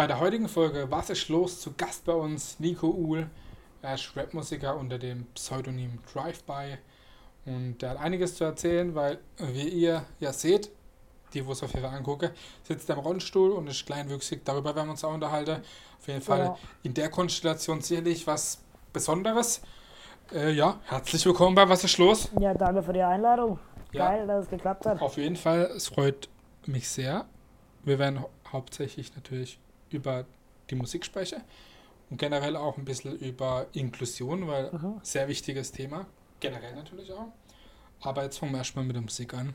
Bei 0.00 0.06
der 0.06 0.18
heutigen 0.18 0.48
Folge 0.48 0.90
Was 0.90 1.10
ist 1.10 1.28
los? 1.28 1.60
Zu 1.60 1.74
Gast 1.74 2.06
bei 2.06 2.14
uns 2.14 2.58
Nico 2.58 2.86
Uhl. 2.88 3.28
Er 3.82 3.96
ist 3.96 4.16
Rapmusiker 4.16 4.74
unter 4.78 4.98
dem 4.98 5.26
Pseudonym 5.34 5.98
Drive-By. 6.10 6.78
Und 7.44 7.82
der 7.82 7.90
hat 7.90 7.98
einiges 7.98 8.34
zu 8.34 8.44
erzählen, 8.44 8.94
weil, 8.94 9.18
wie 9.36 9.68
ihr 9.68 10.06
ja 10.18 10.32
seht, 10.32 10.70
die, 11.34 11.46
wo 11.46 11.52
es 11.52 11.62
auf 11.62 11.74
jeden 11.74 11.84
Fall 11.86 11.94
angucke, 11.94 12.32
sitzt 12.62 12.88
er 12.88 12.94
im 12.96 13.02
Rollstuhl 13.02 13.50
und 13.50 13.66
ist 13.66 13.84
kleinwüchsig. 13.84 14.40
Darüber 14.42 14.74
werden 14.74 14.86
wir 14.86 14.92
uns 14.92 15.04
auch 15.04 15.12
unterhalten. 15.12 15.60
Auf 15.98 16.08
jeden 16.08 16.22
Fall 16.22 16.38
Ja. 16.38 16.56
in 16.82 16.94
der 16.94 17.10
Konstellation 17.10 17.82
sicherlich 17.82 18.26
was 18.26 18.62
Besonderes. 18.94 19.60
Äh, 20.32 20.52
ja, 20.52 20.80
herzlich 20.86 21.26
willkommen 21.26 21.54
bei 21.54 21.68
Was 21.68 21.84
ist 21.84 21.98
los? 21.98 22.30
Ja, 22.40 22.54
danke 22.54 22.82
für 22.82 22.94
die 22.94 23.02
Einladung. 23.02 23.58
Ja. 23.92 24.08
Geil, 24.08 24.26
dass 24.26 24.44
es 24.44 24.50
geklappt 24.50 24.86
hat. 24.86 25.02
Auf 25.02 25.18
jeden 25.18 25.36
Fall, 25.36 25.70
es 25.76 25.88
freut 25.88 26.30
mich 26.64 26.88
sehr. 26.88 27.26
Wir 27.84 27.98
werden 27.98 28.22
hau- 28.22 28.30
hauptsächlich 28.50 29.14
natürlich 29.14 29.58
über 29.92 30.26
die 30.70 30.74
Musik 30.74 31.04
sprechen 31.04 31.42
und 32.10 32.18
generell 32.18 32.56
auch 32.56 32.76
ein 32.78 32.84
bisschen 32.84 33.16
über 33.18 33.66
Inklusion, 33.72 34.46
weil 34.48 34.70
Mhm. 34.72 35.00
sehr 35.02 35.28
wichtiges 35.28 35.72
Thema, 35.72 36.06
generell 36.40 36.74
natürlich 36.74 37.12
auch. 37.12 37.32
Aber 38.00 38.22
jetzt 38.24 38.38
fangen 38.38 38.52
wir 38.52 38.58
erstmal 38.58 38.84
mit 38.84 38.96
der 38.96 39.02
Musik 39.02 39.34
an, 39.34 39.54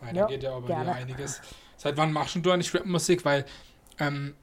weil 0.00 0.14
Ja, 0.14 0.22
da 0.22 0.28
geht 0.28 0.42
ja 0.42 0.54
aber 0.54 0.66
gerne. 0.68 0.82
wieder 0.82 0.94
einiges. 0.94 1.40
Seit 1.76 1.96
wann 1.96 2.12
machst 2.12 2.36
du 2.36 2.50
eigentlich 2.50 2.74
Rapmusik? 2.74 3.24
Weil 3.24 3.44
ähm, 3.98 4.34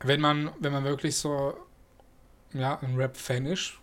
wenn 0.00 0.20
man 0.20 0.50
wenn 0.60 0.72
man 0.72 0.84
wirklich 0.84 1.16
so 1.16 1.54
ja, 2.54 2.78
ein 2.80 2.96
Rap-Fan 2.96 3.46
ist, 3.46 3.74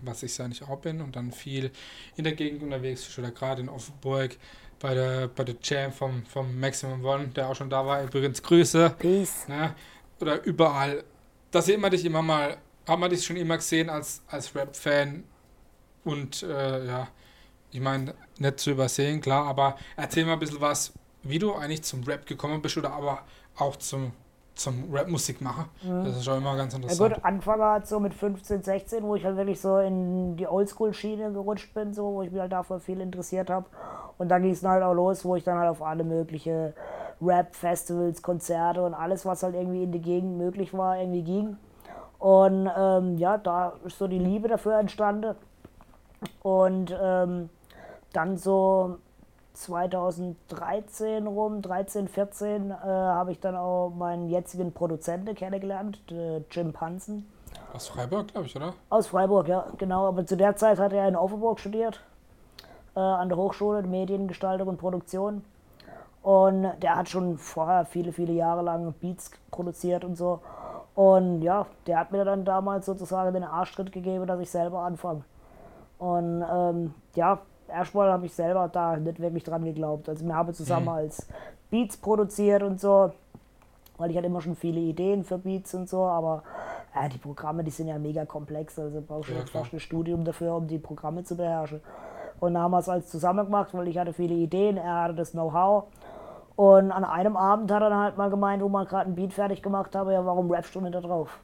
was 0.00 0.22
ich 0.22 0.36
ja 0.38 0.46
nicht 0.46 0.62
auch 0.62 0.78
bin 0.80 1.00
und 1.00 1.16
dann 1.16 1.32
viel 1.32 1.70
in 2.16 2.24
der 2.24 2.34
Gegend 2.34 2.62
unterwegs 2.62 3.08
ist 3.08 3.18
oder 3.18 3.30
gerade 3.30 3.62
in 3.62 3.68
Offenburg 3.68 4.36
bei 4.84 4.92
der, 4.92 5.28
bei 5.28 5.44
der 5.44 5.56
Jam 5.62 5.90
vom, 5.90 6.26
vom 6.26 6.60
Maximum 6.60 7.02
One, 7.02 7.28
der 7.28 7.48
auch 7.48 7.56
schon 7.56 7.70
da 7.70 7.86
war. 7.86 8.02
Übrigens 8.02 8.42
Grüße. 8.42 8.94
Peace. 8.98 9.48
Ne? 9.48 9.74
Oder 10.20 10.44
überall. 10.44 11.04
Da 11.50 11.62
sieht 11.62 11.80
man 11.80 11.90
dich 11.90 12.04
immer 12.04 12.20
mal, 12.20 12.58
hat 12.86 12.98
man 12.98 13.08
dich 13.08 13.24
schon 13.24 13.36
immer 13.36 13.56
gesehen 13.56 13.88
als, 13.88 14.22
als 14.26 14.54
Rap-Fan 14.54 15.24
und 16.04 16.42
äh, 16.42 16.86
ja, 16.86 17.08
ich 17.70 17.80
meine, 17.80 18.14
nicht 18.38 18.60
zu 18.60 18.72
übersehen, 18.72 19.22
klar, 19.22 19.46
aber 19.46 19.78
erzähl 19.96 20.26
mal 20.26 20.34
ein 20.34 20.38
bisschen 20.38 20.60
was, 20.60 20.92
wie 21.22 21.38
du 21.38 21.54
eigentlich 21.54 21.82
zum 21.82 22.04
Rap 22.04 22.26
gekommen 22.26 22.60
bist 22.60 22.76
oder 22.76 22.92
aber 22.92 23.24
auch 23.56 23.76
zum, 23.76 24.12
zum 24.54 24.92
Rap-Musik 24.92 25.40
machen. 25.40 25.64
Das 26.04 26.16
ist 26.16 26.24
schon 26.24 26.38
immer 26.38 26.56
ganz 26.56 26.72
Ja 26.72 26.78
interessant. 26.78 27.14
gut, 27.14 27.24
Anfang 27.24 27.60
halt 27.60 27.86
so 27.86 28.00
mit 28.00 28.14
15, 28.14 28.62
16, 28.62 29.02
wo 29.02 29.14
ich 29.16 29.24
halt 29.24 29.36
wirklich 29.36 29.60
so 29.60 29.78
in 29.78 30.36
die 30.36 30.46
Oldschool-Schiene 30.46 31.32
gerutscht 31.32 31.74
bin, 31.74 31.92
so, 31.92 32.14
wo 32.14 32.22
ich 32.22 32.30
mich 32.30 32.40
halt 32.40 32.52
dafür 32.52 32.80
viel 32.80 33.00
interessiert 33.00 33.50
habe. 33.50 33.66
Und 34.18 34.28
dann 34.28 34.42
ging 34.42 34.52
es 34.52 34.62
halt 34.64 34.82
auch 34.82 34.94
los, 34.94 35.24
wo 35.24 35.36
ich 35.36 35.44
dann 35.44 35.58
halt 35.58 35.70
auf 35.70 35.82
alle 35.82 36.04
mögliche 36.04 36.72
Rap-Festivals, 37.20 38.22
Konzerte 38.22 38.82
und 38.82 38.94
alles, 38.94 39.26
was 39.26 39.42
halt 39.42 39.54
irgendwie 39.54 39.82
in 39.82 39.92
der 39.92 40.00
Gegend 40.00 40.38
möglich 40.38 40.72
war, 40.74 40.98
irgendwie 40.98 41.22
ging. 41.22 41.56
Und 42.18 42.70
ähm, 42.76 43.18
ja, 43.18 43.38
da 43.38 43.74
ist 43.84 43.98
so 43.98 44.06
die 44.06 44.18
Liebe 44.18 44.48
dafür 44.48 44.78
entstanden. 44.78 45.34
Und 46.42 46.96
ähm, 46.98 47.50
dann 48.12 48.36
so 48.36 48.96
2013 49.54 51.26
rum, 51.26 51.62
13, 51.62 52.08
14, 52.08 52.70
äh, 52.70 52.74
habe 52.74 53.32
ich 53.32 53.40
dann 53.40 53.56
auch 53.56 53.90
meinen 53.90 54.28
jetzigen 54.28 54.72
Produzenten 54.72 55.34
kennengelernt, 55.34 55.98
der 56.10 56.42
Jim 56.50 56.72
Pansen. 56.72 57.26
Aus 57.72 57.88
Freiburg, 57.88 58.28
glaube 58.28 58.46
ich, 58.46 58.56
oder? 58.56 58.74
Aus 58.90 59.06
Freiburg, 59.06 59.48
ja, 59.48 59.66
genau. 59.78 60.06
Aber 60.06 60.26
zu 60.26 60.36
der 60.36 60.56
Zeit 60.56 60.78
hat 60.78 60.92
er 60.92 61.08
in 61.08 61.16
Offenburg 61.16 61.60
studiert, 61.60 62.00
äh, 62.96 63.00
an 63.00 63.28
der 63.28 63.38
Hochschule 63.38 63.82
Mediengestaltung 63.82 64.68
und 64.68 64.78
Produktion. 64.78 65.44
Und 66.22 66.72
der 66.82 66.96
hat 66.96 67.08
schon 67.08 67.38
vorher 67.38 67.84
viele, 67.84 68.12
viele 68.12 68.32
Jahre 68.32 68.62
lang 68.62 68.92
Beats 68.94 69.30
produziert 69.50 70.04
und 70.04 70.16
so. 70.16 70.40
Und 70.94 71.42
ja, 71.42 71.66
der 71.86 71.98
hat 71.98 72.12
mir 72.12 72.24
dann 72.24 72.44
damals 72.44 72.86
sozusagen 72.86 73.34
den 73.34 73.44
Arschtritt 73.44 73.92
gegeben, 73.92 74.26
dass 74.26 74.40
ich 74.40 74.50
selber 74.50 74.80
anfange. 74.80 75.22
Und 75.98 76.44
ähm, 76.50 76.94
ja, 77.14 77.40
erstmal 77.68 78.10
habe 78.10 78.26
ich 78.26 78.34
selber 78.34 78.68
da 78.68 78.96
nicht 78.96 79.20
wirklich 79.20 79.44
dran 79.44 79.64
geglaubt. 79.64 80.08
Also 80.08 80.24
wir 80.24 80.34
haben 80.34 80.52
zusammen 80.54 80.88
als 80.88 81.26
Beats 81.70 81.96
produziert 81.96 82.62
und 82.62 82.80
so, 82.80 83.12
weil 83.98 84.10
ich 84.10 84.16
hatte 84.16 84.26
immer 84.26 84.40
schon 84.40 84.56
viele 84.56 84.80
Ideen 84.80 85.24
für 85.24 85.38
Beats 85.38 85.74
und 85.74 85.88
so, 85.88 86.04
aber 86.04 86.42
äh, 86.94 87.08
die 87.08 87.18
Programme, 87.18 87.64
die 87.64 87.70
sind 87.70 87.88
ja 87.88 87.98
mega 87.98 88.24
komplex, 88.24 88.78
also 88.78 89.02
brauchst 89.06 89.30
du 89.30 89.34
Ja, 89.34 89.40
ja, 89.40 89.46
fast 89.46 89.72
ein 89.72 89.80
Studium 89.80 90.24
dafür, 90.24 90.54
um 90.54 90.66
die 90.66 90.78
Programme 90.78 91.24
zu 91.24 91.36
beherrschen. 91.36 91.80
Und 92.40 92.54
dann 92.54 92.62
haben 92.62 92.72
wir 92.72 92.78
es 92.78 92.88
als 92.88 93.08
zusammen 93.10 93.46
gemacht, 93.46 93.70
weil 93.72 93.88
ich 93.88 93.98
hatte 93.98 94.12
viele 94.12 94.34
Ideen, 94.34 94.76
er 94.76 95.02
hatte 95.02 95.14
das 95.14 95.32
Know-how. 95.32 95.84
Und 96.56 96.92
an 96.92 97.04
einem 97.04 97.36
Abend 97.36 97.72
hat 97.72 97.82
er 97.82 97.90
dann 97.90 98.00
halt 98.00 98.16
mal 98.16 98.30
gemeint, 98.30 98.62
wo 98.62 98.68
wir 98.68 98.84
gerade 98.86 99.10
ein 99.10 99.14
Beat 99.14 99.32
fertig 99.32 99.62
gemacht 99.62 99.94
haben, 99.96 100.10
ja, 100.10 100.24
warum 100.24 100.50
rappst 100.50 100.74
du 100.74 100.80
nicht 100.80 100.94
da 100.94 101.00
drauf? 101.00 101.40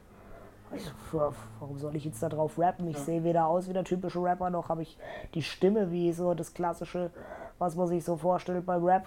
Ich 0.75 0.85
so, 1.11 1.19
ja, 1.19 1.33
warum 1.59 1.79
soll 1.79 1.97
ich 1.97 2.05
jetzt 2.05 2.23
da 2.23 2.29
drauf 2.29 2.59
rappen? 2.59 2.87
Ich 2.89 2.99
sehe 2.99 3.25
weder 3.25 3.47
aus 3.47 3.69
wie 3.69 3.73
der 3.73 3.85
typische 3.85 4.23
Rapper, 4.23 4.51
noch 4.51 4.69
habe 4.69 4.83
ich 4.83 4.99
die 5.35 5.43
Stimme 5.43 5.91
wie 5.91 6.13
so 6.13 6.35
das 6.35 6.55
klassische, 6.55 7.11
was 7.59 7.75
man 7.77 7.89
sich 7.89 8.05
so 8.05 8.17
vorstellt 8.17 8.65
beim 8.67 8.85
Rap. 8.85 9.07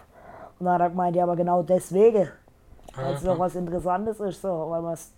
Und 0.59 0.65
dann 0.65 0.75
hat 0.75 0.81
er 0.81 0.89
gemeint, 0.89 1.15
ja, 1.15 1.23
aber 1.23 1.35
genau 1.35 1.63
deswegen, 1.63 2.29
weil 2.95 3.13
es 3.13 3.23
Ja, 3.23 3.31
doch 3.33 3.39
was 3.39 3.55
Interessantes 3.55 4.19
ist, 4.19 4.41
so, 4.41 4.67
weil 4.69 4.81
man 4.81 4.93
es 4.93 5.13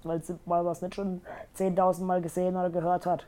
weil 0.46 0.64
man's 0.64 0.82
nicht 0.82 0.96
schon 0.96 1.22
10.000 1.58 2.04
Mal 2.04 2.22
gesehen 2.22 2.56
oder 2.56 2.70
gehört 2.70 3.06
hat. 3.06 3.26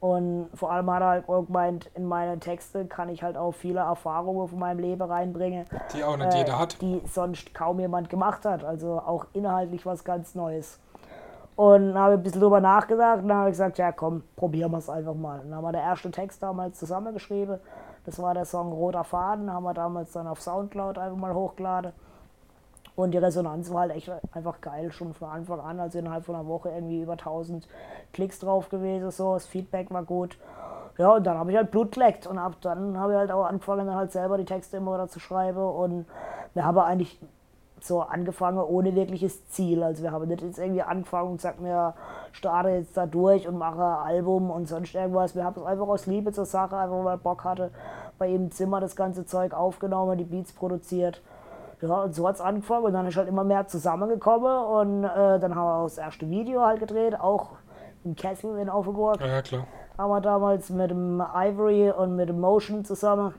Und 0.00 0.48
vor 0.54 0.72
allem 0.72 0.90
hat 0.90 1.02
er 1.02 1.08
halt 1.08 1.28
auch 1.28 1.42
gemeint, 1.42 1.90
in 1.94 2.06
meine 2.06 2.38
Texte 2.40 2.86
kann 2.86 3.10
ich 3.10 3.22
halt 3.22 3.36
auch 3.36 3.52
viele 3.52 3.80
Erfahrungen 3.80 4.48
von 4.48 4.58
meinem 4.58 4.78
Leben 4.78 5.02
reinbringen, 5.02 5.66
die 5.94 6.02
auch 6.02 6.16
nicht 6.16 6.32
äh, 6.34 6.38
jeder 6.38 6.58
hat. 6.58 6.80
die 6.80 7.02
sonst 7.06 7.54
kaum 7.54 7.80
jemand 7.80 8.08
gemacht 8.08 8.46
hat. 8.46 8.64
Also 8.64 8.98
auch 8.98 9.26
inhaltlich 9.34 9.84
was 9.84 10.02
ganz 10.02 10.34
Neues. 10.34 10.80
Und 11.60 11.98
habe 11.98 12.14
ein 12.14 12.22
bisschen 12.22 12.40
drüber 12.40 12.58
nachgedacht 12.58 13.18
und 13.18 13.28
dann 13.28 13.36
habe 13.36 13.50
ich 13.50 13.52
gesagt, 13.52 13.76
ja 13.76 13.92
komm, 13.92 14.22
probieren 14.34 14.70
wir 14.70 14.78
es 14.78 14.88
einfach 14.88 15.12
mal. 15.12 15.40
Dann 15.40 15.54
haben 15.54 15.62
wir 15.62 15.72
den 15.72 15.82
ersten 15.82 16.10
Text 16.10 16.42
damals 16.42 16.78
zusammengeschrieben. 16.78 17.58
Das 18.06 18.18
war 18.22 18.32
der 18.32 18.46
Song 18.46 18.72
Roter 18.72 19.04
Faden, 19.04 19.52
haben 19.52 19.64
wir 19.64 19.74
damals 19.74 20.10
dann 20.12 20.26
auf 20.26 20.40
Soundcloud 20.40 20.96
einfach 20.96 21.18
mal 21.18 21.34
hochgeladen. 21.34 21.92
Und 22.96 23.10
die 23.10 23.18
Resonanz 23.18 23.70
war 23.70 23.80
halt 23.80 23.92
echt 23.92 24.10
einfach 24.32 24.62
geil, 24.62 24.90
schon 24.90 25.12
von 25.12 25.28
Anfang 25.28 25.60
an. 25.60 25.80
Also 25.80 25.98
innerhalb 25.98 26.24
von 26.24 26.34
einer 26.34 26.46
Woche 26.46 26.70
irgendwie 26.70 27.02
über 27.02 27.12
1000 27.12 27.68
Klicks 28.14 28.38
drauf 28.38 28.70
gewesen, 28.70 29.10
so. 29.10 29.34
Das 29.34 29.44
Feedback 29.44 29.90
war 29.90 30.04
gut. 30.04 30.38
Ja, 30.96 31.16
und 31.16 31.26
dann 31.26 31.36
habe 31.36 31.50
ich 31.50 31.58
halt 31.58 31.70
Blut 31.70 31.92
geleckt 31.92 32.26
und 32.26 32.38
ab 32.38 32.54
dann 32.62 32.98
habe 32.98 33.12
ich 33.12 33.18
halt 33.18 33.32
auch 33.32 33.44
angefangen, 33.44 33.86
dann 33.86 33.96
halt 33.96 34.12
selber 34.12 34.38
die 34.38 34.46
Texte 34.46 34.78
immer 34.78 34.94
wieder 34.94 35.08
zu 35.08 35.20
schreiben. 35.20 35.62
Und 35.62 36.06
wir 36.54 36.64
haben 36.64 36.78
eigentlich 36.78 37.20
so 37.84 38.00
angefangen 38.02 38.58
ohne 38.58 38.94
wirkliches 38.94 39.48
Ziel. 39.48 39.82
Also 39.82 40.02
wir 40.02 40.12
haben 40.12 40.28
nicht 40.28 40.42
jetzt 40.42 40.58
irgendwie 40.58 40.82
angefangen 40.82 41.30
und 41.30 41.36
gesagt, 41.36 41.60
mir 41.60 41.94
starte 42.32 42.68
jetzt 42.70 42.96
da 42.96 43.06
durch 43.06 43.46
und 43.48 43.58
mache 43.58 43.82
ein 43.82 44.06
Album 44.16 44.50
und 44.50 44.68
sonst 44.68 44.94
irgendwas. 44.94 45.34
Wir 45.34 45.44
haben 45.44 45.54
es 45.60 45.66
einfach 45.66 45.88
aus 45.88 46.06
Liebe 46.06 46.32
zur 46.32 46.44
Sache, 46.46 46.76
einfach 46.76 47.04
weil 47.04 47.16
ich 47.16 47.22
Bock 47.22 47.44
hatte, 47.44 47.70
bei 48.18 48.28
ihm 48.28 48.44
im 48.44 48.50
Zimmer 48.50 48.80
das 48.80 48.96
ganze 48.96 49.24
Zeug 49.26 49.54
aufgenommen, 49.54 50.18
die 50.18 50.24
Beats 50.24 50.52
produziert. 50.52 51.20
Ja, 51.80 52.02
und 52.02 52.14
so 52.14 52.28
hat 52.28 52.34
es 52.34 52.40
angefangen 52.42 52.84
und 52.84 52.92
dann 52.92 53.06
ist 53.06 53.16
halt 53.16 53.28
immer 53.28 53.42
mehr 53.44 53.66
zusammengekommen 53.66 54.64
und 54.66 55.04
äh, 55.04 55.38
dann 55.40 55.54
haben 55.54 55.64
wir 55.66 55.74
auch 55.76 55.84
das 55.84 55.96
erste 55.96 56.28
Video 56.28 56.60
halt 56.60 56.78
gedreht, 56.80 57.18
auch 57.18 57.52
im 58.04 58.14
Kessel 58.14 58.58
in 58.58 58.68
Offenburg 58.68 59.18
Ja, 59.20 59.26
ja, 59.26 59.40
klar. 59.42 59.66
haben 59.96 60.10
wir 60.10 60.20
damals 60.20 60.68
mit 60.68 60.90
dem 60.90 61.22
Ivory 61.34 61.90
und 61.90 62.16
mit 62.16 62.28
dem 62.28 62.38
Motion 62.38 62.84
zusammen, 62.84 63.32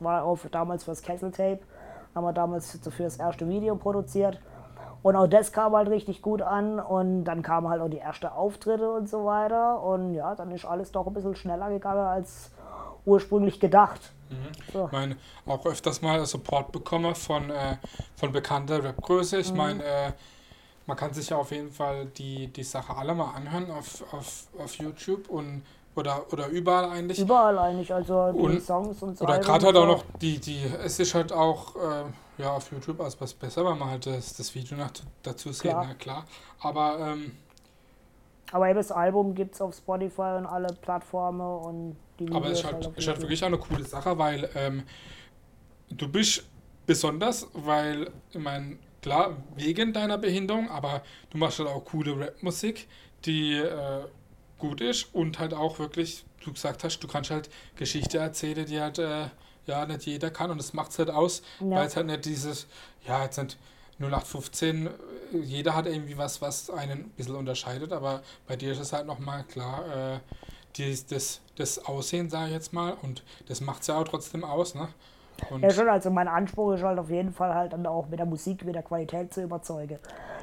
war 0.00 0.24
auch 0.24 0.36
für- 0.36 0.50
damals 0.50 0.84
fürs 0.84 1.00
Kessel 1.02 1.30
Tape, 1.30 1.60
haben 2.14 2.24
wir 2.24 2.32
damals 2.32 2.78
für 2.88 3.02
das 3.02 3.16
erste 3.16 3.48
Video 3.48 3.76
produziert. 3.76 4.40
Und 5.02 5.16
auch 5.16 5.26
das 5.26 5.52
kam 5.52 5.74
halt 5.74 5.88
richtig 5.88 6.20
gut 6.20 6.42
an 6.42 6.78
und 6.78 7.24
dann 7.24 7.42
kamen 7.42 7.68
halt 7.68 7.80
auch 7.80 7.88
die 7.88 7.98
ersten 7.98 8.26
Auftritte 8.26 8.90
und 8.92 9.08
so 9.08 9.24
weiter. 9.24 9.82
Und 9.82 10.14
ja, 10.14 10.34
dann 10.34 10.50
ist 10.50 10.64
alles 10.64 10.92
doch 10.92 11.06
ein 11.06 11.14
bisschen 11.14 11.34
schneller 11.34 11.70
gegangen 11.70 12.06
als 12.06 12.50
ursprünglich 13.06 13.60
gedacht. 13.60 14.12
So. 14.72 14.86
Ich 14.86 14.92
meine, 14.92 15.16
auch 15.46 15.64
öfters 15.66 16.02
mal 16.02 16.24
Support 16.24 16.70
bekomme 16.70 17.14
von, 17.14 17.50
äh, 17.50 17.76
von 18.14 18.30
bekannter 18.32 18.84
Rapgröße. 18.84 19.36
Mhm. 19.36 19.40
Ich 19.40 19.54
meine, 19.54 19.82
äh, 19.82 20.12
man 20.86 20.96
kann 20.96 21.12
sich 21.14 21.30
ja 21.30 21.36
auf 21.36 21.50
jeden 21.50 21.70
Fall 21.70 22.06
die, 22.06 22.48
die 22.48 22.62
Sache 22.62 22.96
alle 22.96 23.14
mal 23.14 23.32
anhören 23.34 23.70
auf, 23.70 24.02
auf, 24.12 24.48
auf 24.58 24.74
YouTube 24.74 25.28
und 25.28 25.62
oder, 26.00 26.32
oder 26.32 26.48
überall 26.48 26.90
eigentlich. 26.90 27.18
Überall 27.18 27.58
eigentlich, 27.58 27.92
also 27.94 28.32
die 28.32 28.38
Und- 28.38 28.62
Songs 28.62 29.02
und 29.02 29.16
so. 29.18 29.24
Oder 29.24 29.38
gerade 29.38 29.66
halt 29.66 29.76
auch 29.76 29.86
noch 29.86 30.04
die, 30.20 30.38
die, 30.38 30.62
es 30.84 30.98
ist 30.98 31.14
halt 31.14 31.32
auch 31.32 31.76
äh, 31.76 32.04
ja, 32.42 32.52
auf 32.52 32.70
YouTube 32.72 33.00
als 33.00 33.20
was 33.20 33.32
besser, 33.34 33.64
weil 33.64 33.74
man 33.76 33.90
halt 33.90 34.06
das, 34.06 34.34
das 34.34 34.54
Video 34.54 34.76
nach, 34.76 34.90
dazu 35.22 35.52
sieht, 35.52 35.72
na 35.72 35.94
klar. 35.94 36.24
Aber 36.60 36.98
ähm, 36.98 37.32
Aber 38.52 38.68
eben 38.68 38.78
das 38.78 38.90
Album 38.90 39.34
gibt 39.34 39.54
es 39.54 39.60
auf 39.60 39.74
Spotify 39.76 40.36
und 40.38 40.46
alle 40.46 40.68
Plattformen 40.80 41.40
und 41.40 41.96
die 42.18 42.32
Aber 42.32 42.46
es 42.46 42.58
ist 42.60 42.64
halt, 42.64 42.86
auf 42.86 42.96
ist 42.96 43.06
halt 43.08 43.20
wirklich 43.20 43.42
auch 43.42 43.48
eine 43.48 43.58
coole 43.58 43.84
Sache, 43.84 44.18
weil 44.18 44.48
ähm, 44.54 44.82
du 45.90 46.08
bist 46.08 46.44
besonders, 46.86 47.46
weil, 47.52 48.10
ich 48.30 48.38
meine, 48.38 48.78
klar, 49.02 49.36
wegen 49.56 49.92
deiner 49.92 50.18
Behinderung, 50.18 50.68
aber 50.70 51.02
du 51.30 51.38
machst 51.38 51.58
halt 51.58 51.68
auch 51.68 51.84
coole 51.84 52.18
Rapmusik, 52.18 52.88
die 53.24 53.54
äh, 53.56 54.04
gut 54.60 54.80
ist 54.80 55.12
und 55.14 55.38
halt 55.38 55.54
auch 55.54 55.78
wirklich, 55.78 56.24
du 56.44 56.52
gesagt 56.52 56.84
hast, 56.84 57.00
du 57.00 57.08
kannst 57.08 57.30
halt 57.30 57.50
Geschichte 57.76 58.18
erzählen, 58.18 58.64
die 58.66 58.80
halt 58.80 58.98
äh, 58.98 59.26
ja 59.66 59.86
nicht 59.86 60.06
jeder 60.06 60.30
kann 60.30 60.50
und 60.50 60.58
das 60.58 60.72
macht 60.72 60.90
es 60.92 60.98
halt 60.98 61.10
aus, 61.10 61.42
Ja. 61.60 61.76
weil 61.76 61.86
es 61.86 61.96
halt 61.96 62.06
nicht 62.06 62.24
dieses, 62.24 62.66
ja, 63.06 63.22
jetzt 63.24 63.38
nicht 63.38 63.58
0815, 63.98 64.86
äh, 64.86 64.90
jeder 65.42 65.74
hat 65.74 65.86
irgendwie 65.86 66.16
was, 66.16 66.40
was 66.40 66.70
einen 66.70 66.92
ein 67.00 67.08
bisschen 67.10 67.36
unterscheidet, 67.36 67.92
aber 67.92 68.22
bei 68.46 68.56
dir 68.56 68.72
ist 68.72 68.80
es 68.80 68.92
halt 68.92 69.06
nochmal 69.06 69.44
klar, 69.44 69.84
äh, 70.14 70.18
die, 70.76 70.96
das, 71.08 71.40
das 71.56 71.84
Aussehen, 71.84 72.30
sage 72.30 72.46
ich 72.48 72.52
jetzt 72.52 72.72
mal, 72.72 72.94
und 73.02 73.22
das 73.48 73.60
macht 73.60 73.82
es 73.82 73.88
ja 73.88 73.98
auch 73.98 74.04
trotzdem 74.04 74.44
aus, 74.44 74.74
ne? 74.74 74.88
Und 75.48 75.62
ja, 75.62 75.70
schon, 75.70 75.88
also 75.88 76.10
mein 76.10 76.28
Anspruch 76.28 76.74
ist 76.74 76.82
halt 76.82 76.98
auf 76.98 77.08
jeden 77.10 77.32
Fall 77.32 77.54
halt 77.54 77.72
dann 77.72 77.86
auch 77.86 78.08
mit 78.08 78.18
der 78.18 78.26
Musik, 78.26 78.64
mit 78.64 78.74
der 78.74 78.82
Qualität 78.82 79.32
zu 79.32 79.42
überzeugen. 79.42 79.98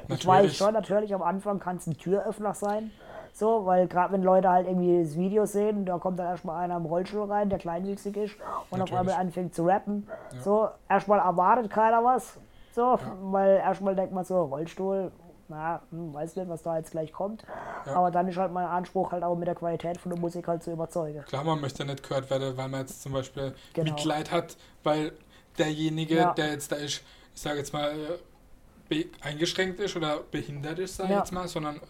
Natürlich. 0.08 0.20
Ich 0.20 0.26
weiß 0.26 0.56
schon, 0.56 0.72
natürlich 0.74 1.14
am 1.14 1.22
Anfang 1.22 1.60
kann 1.60 1.76
es 1.76 1.86
ein 1.86 1.96
Türöffner 1.96 2.52
sein, 2.54 2.90
so, 3.32 3.66
weil 3.66 3.86
gerade 3.88 4.12
wenn 4.12 4.22
Leute 4.22 4.48
halt 4.48 4.66
irgendwie 4.66 5.02
das 5.02 5.16
Video 5.16 5.46
sehen, 5.46 5.84
da 5.84 5.98
kommt 5.98 6.18
dann 6.18 6.26
erstmal 6.26 6.64
einer 6.64 6.76
im 6.76 6.86
Rollstuhl 6.86 7.30
rein, 7.30 7.48
der 7.48 7.58
kleinwüchsig 7.58 8.16
ist 8.16 8.36
und 8.70 8.78
Natürlich. 8.78 8.92
auf 8.92 8.98
einmal 8.98 9.14
anfängt 9.14 9.54
zu 9.54 9.64
rappen. 9.64 10.08
Ja. 10.32 10.40
So, 10.40 10.68
erstmal 10.88 11.20
erwartet 11.20 11.70
keiner 11.70 12.02
was. 12.04 12.38
So, 12.72 12.82
ja. 12.82 13.00
weil 13.22 13.56
erstmal 13.56 13.94
denkt 13.94 14.12
man 14.12 14.24
so, 14.24 14.42
Rollstuhl, 14.42 15.12
na, 15.48 15.82
hm, 15.90 16.12
weiß 16.12 16.36
nicht, 16.36 16.48
was 16.48 16.62
da 16.62 16.76
jetzt 16.76 16.90
gleich 16.90 17.12
kommt. 17.12 17.44
Ja. 17.86 17.94
Aber 17.94 18.10
dann 18.10 18.28
ist 18.28 18.36
halt 18.36 18.52
mein 18.52 18.66
Anspruch, 18.66 19.12
halt 19.12 19.22
auch 19.22 19.36
mit 19.36 19.48
der 19.48 19.54
Qualität 19.54 19.98
von 19.98 20.10
der 20.10 20.20
Musik 20.20 20.46
halt 20.46 20.62
zu 20.62 20.72
überzeugen. 20.72 21.24
Klar, 21.24 21.44
man 21.44 21.60
möchte 21.60 21.84
nicht 21.84 22.06
gehört 22.06 22.30
werden, 22.30 22.56
weil 22.56 22.68
man 22.68 22.80
jetzt 22.80 23.02
zum 23.02 23.12
Beispiel 23.12 23.54
genau. 23.72 23.92
Mitleid 23.92 24.30
hat, 24.30 24.56
weil 24.82 25.12
derjenige, 25.58 26.16
ja. 26.16 26.34
der 26.34 26.52
jetzt 26.52 26.70
da 26.70 26.76
ist, 26.76 27.02
ich 27.34 27.40
sage 27.40 27.58
jetzt 27.58 27.72
mal, 27.72 27.94
eingeschränkt 29.20 29.80
ist 29.80 29.96
oder 29.96 30.20
behindert 30.30 30.78
ist, 30.78 30.96
sage 30.96 31.08
ich 31.08 31.14
ja. 31.14 31.18
jetzt 31.20 31.32
mal, 31.32 31.48
sondern 31.48 31.80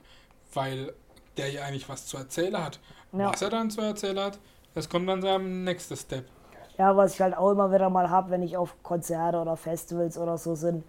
weil 0.55 0.93
der 1.39 1.51
ja 1.51 1.63
eigentlich 1.63 1.89
was 1.89 2.07
zu 2.07 2.17
erzählen 2.17 2.57
hat. 2.63 2.81
Was 3.13 3.41
er 3.41 3.51
dann 3.51 3.71
zu 3.71 3.81
erzählen 3.81 4.19
hat, 4.21 4.39
das 4.75 4.89
kommt 4.89 5.09
dann 5.09 5.23
seinem 5.23 5.65
nächsten 5.65 5.97
Step. 5.97 6.27
Ja, 6.77 6.97
was 6.97 7.15
ich 7.15 7.21
halt 7.21 7.37
auch 7.37 7.51
immer 7.51 7.73
wieder 7.73 7.91
mal 7.91 8.11
habe, 8.11 8.31
wenn 8.31 8.43
ich 8.43 8.57
auf 8.57 8.75
Konzerte 8.83 9.39
oder 9.39 9.57
Festivals 9.57 10.19
oder 10.19 10.39
so 10.39 10.55
sind, 10.55 10.85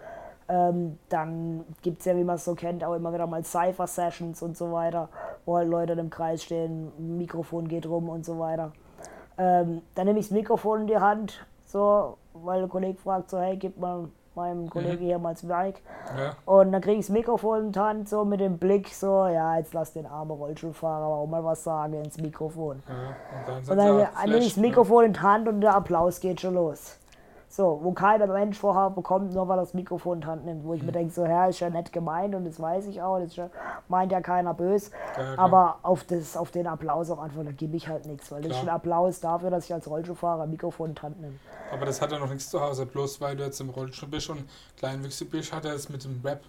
ähm, 0.48 1.00
dann 1.10 1.64
gibt 1.82 2.00
es 2.00 2.06
ja, 2.06 2.16
wie 2.16 2.24
man 2.24 2.36
es 2.36 2.46
so 2.46 2.56
kennt, 2.56 2.84
auch 2.84 2.96
immer 2.96 3.14
wieder 3.14 3.28
mal 3.28 3.44
Cypher-Sessions 3.44 4.42
und 4.42 4.58
so 4.58 4.72
weiter, 4.72 5.10
wo 5.46 5.58
halt 5.58 5.70
Leute 5.70 5.94
im 5.94 6.10
Kreis 6.10 6.44
stehen, 6.44 6.92
Mikrofon 7.18 7.68
geht 7.68 7.86
rum 7.86 8.10
und 8.10 8.26
so 8.26 8.40
weiter. 8.40 8.74
Ähm, 9.38 9.82
dann 9.96 10.06
nehme 10.06 10.20
ich 10.20 10.28
das 10.28 10.36
Mikrofon 10.36 10.82
in 10.82 10.88
die 10.88 10.98
Hand, 10.98 11.46
so, 11.66 12.18
weil 12.34 12.60
der 12.60 12.70
Kollege 12.70 12.98
fragt 12.98 13.30
so, 13.30 13.40
hey, 13.40 13.58
gib 13.58 13.78
mal 13.78 14.10
meinem 14.40 14.64
mhm. 14.64 14.70
Kollegen 14.70 15.04
mhm. 15.04 15.08
hier 15.08 15.20
mal 15.20 15.36
Mic. 15.44 15.82
Ja. 16.18 16.36
Und 16.46 16.72
dann 16.72 16.82
kriege 16.82 17.00
ich 17.00 17.06
das 17.06 17.14
Mikrofon 17.14 17.66
in 17.66 17.72
die 17.72 17.80
Hand, 17.80 18.10
so 18.10 18.26
mit 18.26 18.40
dem 18.40 18.58
Blick, 18.58 18.88
so, 18.94 19.28
ja, 19.28 19.58
jetzt 19.58 19.74
lass 19.74 19.94
den 19.94 20.06
armen 20.06 20.32
Rollstuhlfahrer 20.32 21.06
auch 21.06 21.28
mal 21.28 21.44
was 21.44 21.64
sagen 21.64 21.94
ins 21.94 22.18
Mikrofon. 22.18 22.82
Ja, 22.88 23.54
und 23.72 23.78
dann, 23.78 23.78
dann 23.78 24.30
nehme 24.30 24.40
ich 24.40 24.54
das 24.54 24.58
Mikrofon 24.58 25.02
ne? 25.02 25.08
in 25.08 25.14
die 25.14 25.20
Hand 25.20 25.48
und 25.48 25.62
der 25.62 25.76
Applaus 25.76 26.20
geht 26.20 26.42
schon 26.42 26.56
los. 26.56 26.99
So, 27.52 27.80
wo 27.82 27.94
keiner 27.94 28.28
Mensch 28.28 28.60
vorher 28.60 28.92
bekommt, 28.92 29.34
nur 29.34 29.48
weil 29.48 29.58
er 29.58 29.64
das 29.64 29.74
Mikrofon 29.74 30.18
in 30.18 30.22
die 30.22 30.28
Hand 30.28 30.46
nimmt. 30.46 30.64
Wo 30.64 30.76
ich 30.76 30.82
mhm. 30.82 30.86
mir 30.86 30.92
denke, 30.92 31.12
so, 31.12 31.26
ja, 31.26 31.48
ist 31.48 31.60
ja 31.60 31.72
nett 31.72 31.92
gemeint 31.92 32.36
und 32.36 32.46
das 32.46 32.62
weiß 32.62 32.86
ich 32.86 33.02
auch, 33.02 33.20
das 33.20 33.36
ja, 33.36 33.50
meint 33.88 34.12
ja 34.12 34.22
keiner 34.22 34.54
böse. 34.54 34.92
Ja, 35.18 35.34
aber 35.38 35.80
auf, 35.82 36.04
das, 36.04 36.38
auf 36.38 36.52
den 36.52 36.68
Applaus 36.68 37.10
am 37.10 37.20
Anfang, 37.20 37.46
da 37.46 37.52
gebe 37.52 37.76
ich 37.76 37.88
halt 37.88 38.06
nichts, 38.06 38.32
weil 38.32 38.42
klar. 38.42 38.50
das 38.50 38.60
ist 38.60 38.64
ein 38.64 38.70
Applaus 38.70 39.20
dafür, 39.20 39.50
dass 39.50 39.66
ich 39.66 39.74
als 39.74 39.90
Rollstuhlfahrer 39.90 40.44
ein 40.44 40.52
Mikrofon 40.52 40.90
in 40.90 40.96
die 40.96 41.02
Hand 41.02 41.22
nehme. 41.22 41.40
Aber 41.74 41.88
das 41.88 42.00
hat 42.00 42.12
ja 42.12 42.20
noch 42.20 42.30
nichts 42.30 42.52
zu 42.52 42.62
Hause, 42.62 42.86
bloß 42.86 43.20
weil 43.20 43.36
du 43.36 43.44
jetzt 43.44 43.60
im 43.60 43.72
Rollstuhl 43.72 44.10
bist 44.10 44.30
und 44.30 44.46
kleinwüchsig 44.78 45.32
bist, 45.32 45.52
hat 45.52 45.66
er 45.66 45.74
das 45.74 45.90
mit 45.90 46.04
dem 46.04 46.22
Rap 46.24 46.42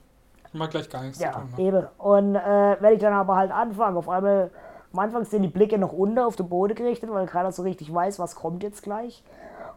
immer 0.52 0.68
gleich 0.68 0.90
gar 0.90 1.02
nichts 1.02 1.18
ja, 1.18 1.32
zu 1.32 1.38
tun. 1.38 1.48
Ja, 1.56 1.64
eben. 1.64 1.86
Und 1.96 2.34
äh, 2.34 2.76
wenn 2.80 2.92
ich 2.92 3.00
dann 3.00 3.14
aber 3.14 3.36
halt 3.36 3.52
anfange, 3.52 3.98
auf 3.98 4.08
einmal, 4.08 4.50
am 4.92 4.98
Anfang 4.98 5.24
sind 5.24 5.42
die 5.42 5.48
Blicke 5.48 5.78
noch 5.78 5.92
unter 5.92 6.26
auf 6.26 6.36
den 6.36 6.48
Boden 6.50 6.74
gerichtet, 6.74 7.10
weil 7.10 7.26
keiner 7.26 7.52
so 7.52 7.62
richtig 7.62 7.92
weiß, 7.92 8.18
was 8.18 8.34
kommt 8.34 8.62
jetzt 8.62 8.82
gleich. 8.82 9.22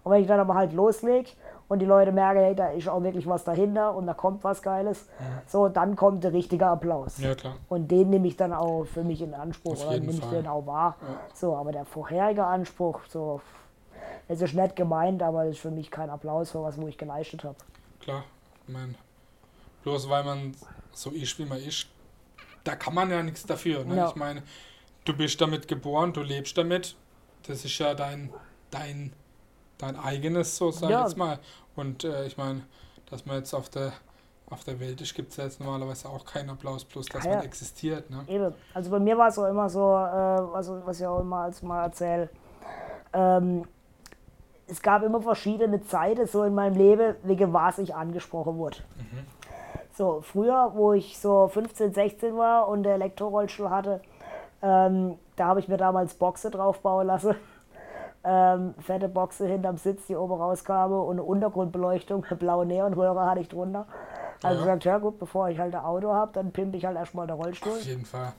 Und 0.03 0.11
wenn 0.11 0.21
ich 0.21 0.27
dann 0.27 0.39
aber 0.39 0.55
halt 0.55 0.73
loslege 0.73 1.31
und 1.69 1.79
die 1.79 1.85
Leute 1.85 2.11
merken, 2.11 2.39
hey, 2.39 2.55
da 2.55 2.69
ist 2.69 2.89
auch 2.89 3.01
wirklich 3.03 3.27
was 3.27 3.43
dahinter 3.43 3.95
und 3.95 4.05
da 4.05 4.13
kommt 4.13 4.43
was 4.43 4.61
Geiles, 4.61 5.07
ja. 5.19 5.41
so, 5.47 5.69
dann 5.69 5.95
kommt 5.95 6.23
der 6.23 6.33
richtige 6.33 6.67
Applaus. 6.67 7.17
Ja, 7.19 7.35
klar. 7.35 7.55
Und 7.69 7.89
den 7.89 8.09
nehme 8.09 8.27
ich 8.27 8.35
dann 8.35 8.53
auch 8.53 8.83
für 8.83 9.03
mich 9.03 9.21
in 9.21 9.33
Anspruch, 9.33 9.85
oder 9.85 9.99
nehme 9.99 10.11
ich 10.11 10.19
den 10.25 10.47
auch 10.47 10.65
wahr. 10.65 10.97
Ja. 11.01 11.07
So, 11.33 11.55
aber 11.55 11.71
der 11.71 11.85
vorherige 11.85 12.43
Anspruch, 12.43 12.99
so, 13.07 13.41
es 14.27 14.41
ist 14.41 14.53
nett 14.53 14.75
gemeint, 14.75 15.23
aber 15.23 15.45
es 15.45 15.55
ist 15.55 15.61
für 15.61 15.71
mich 15.71 15.89
kein 15.89 16.09
Applaus 16.09 16.51
für 16.51 16.61
was, 16.63 16.79
wo 16.79 16.87
ich 16.87 16.97
geleistet 16.97 17.43
habe. 17.43 17.55
Klar, 18.01 18.23
ich 18.67 18.73
meine, 18.73 18.95
bloß 19.83 20.09
weil 20.09 20.23
man 20.23 20.55
so 20.91 21.09
ist, 21.11 21.39
wie 21.39 21.45
man 21.45 21.59
ist, 21.59 21.87
da 22.63 22.75
kann 22.75 22.93
man 22.93 23.09
ja 23.09 23.23
nichts 23.23 23.45
dafür. 23.45 23.83
Ne? 23.83 23.97
Ja. 23.97 24.09
Ich 24.09 24.15
meine, 24.15 24.43
du 25.05 25.15
bist 25.15 25.39
damit 25.41 25.67
geboren, 25.67 26.13
du 26.13 26.21
lebst 26.21 26.57
damit, 26.57 26.95
das 27.47 27.65
ist 27.65 27.77
ja 27.77 27.93
dein, 27.93 28.29
dein 28.71 29.13
dein 29.77 29.97
eigenes, 29.97 30.57
so 30.57 30.71
sag 30.71 30.89
ich 30.89 30.89
ja. 30.89 31.03
jetzt 31.03 31.17
mal. 31.17 31.39
Und 31.75 32.03
äh, 32.03 32.25
ich 32.25 32.37
meine, 32.37 32.61
dass 33.09 33.25
man 33.25 33.37
jetzt 33.37 33.53
auf 33.53 33.69
der 33.69 33.93
auf 34.49 34.63
der 34.63 34.79
Welt 34.79 35.01
ist, 35.01 35.13
gibt 35.15 35.31
es 35.31 35.37
ja 35.37 35.45
jetzt 35.45 35.59
normalerweise 35.59 36.07
auch 36.07 36.25
keinen 36.25 36.51
Applaus, 36.51 36.85
plus 36.85 37.07
dass 37.07 37.23
ja, 37.25 37.35
man 37.35 37.43
existiert. 37.43 38.09
Ne? 38.09 38.23
Eben. 38.27 38.53
Also 38.73 38.91
bei 38.91 38.99
mir 38.99 39.17
war 39.17 39.29
es 39.29 39.39
auch 39.39 39.47
immer 39.47 39.69
so, 39.69 39.79
äh, 39.79 40.55
also, 40.55 40.81
was 40.85 40.99
ich 40.99 41.07
auch 41.07 41.19
immer 41.19 41.37
als 41.37 41.61
mal 41.61 41.83
erzähle, 41.83 42.29
ähm, 43.13 43.63
es 44.67 44.81
gab 44.81 45.03
immer 45.03 45.21
verschiedene 45.21 45.83
Zeiten 45.83 46.27
so 46.27 46.43
in 46.43 46.53
meinem 46.53 46.77
Leben, 46.77 47.15
wegen 47.23 47.51
was 47.51 47.79
ich 47.79 47.93
angesprochen 47.95 48.57
wurde. 48.57 48.77
Mhm. 48.97 49.25
So, 49.95 50.21
früher, 50.21 50.71
wo 50.73 50.93
ich 50.93 51.19
so 51.19 51.47
15, 51.47 51.93
16 51.93 52.37
war 52.37 52.67
und 52.67 52.83
der 52.83 52.95
Elektrorollstuhl 52.95 53.69
hatte, 53.69 54.01
ähm, 54.61 55.17
da 55.35 55.47
habe 55.47 55.59
ich 55.59 55.67
mir 55.67 55.77
damals 55.77 56.13
Boxe 56.13 56.49
draufbauen 56.49 57.07
lassen 57.07 57.35
ähm, 58.23 58.73
fette 58.79 59.09
Boxe 59.09 59.45
hinterm 59.45 59.77
Sitz, 59.77 60.07
die 60.07 60.15
oben 60.15 60.33
rauskam 60.33 60.93
und 60.93 61.11
eine 61.11 61.23
Untergrundbeleuchtung, 61.23 62.23
eine 62.23 62.37
blaue 62.37 62.65
Neonröhre 62.65 63.25
hatte 63.25 63.41
ich 63.41 63.49
drunter. 63.49 63.85
Also 64.41 64.59
ja. 64.59 64.65
gesagt, 64.65 64.85
ja 64.85 64.97
gut, 64.97 65.19
bevor 65.19 65.49
ich 65.49 65.59
halt 65.59 65.75
ein 65.75 65.83
Auto 65.83 66.13
habe, 66.13 66.31
dann 66.33 66.51
pimpe 66.51 66.77
ich 66.77 66.85
halt 66.85 66.97
erstmal 66.97 67.27
den 67.27 67.35
Rollstuhl. 67.35 67.73
Auf 67.73 67.81
jeden 67.83 68.05
Fall. 68.05 68.33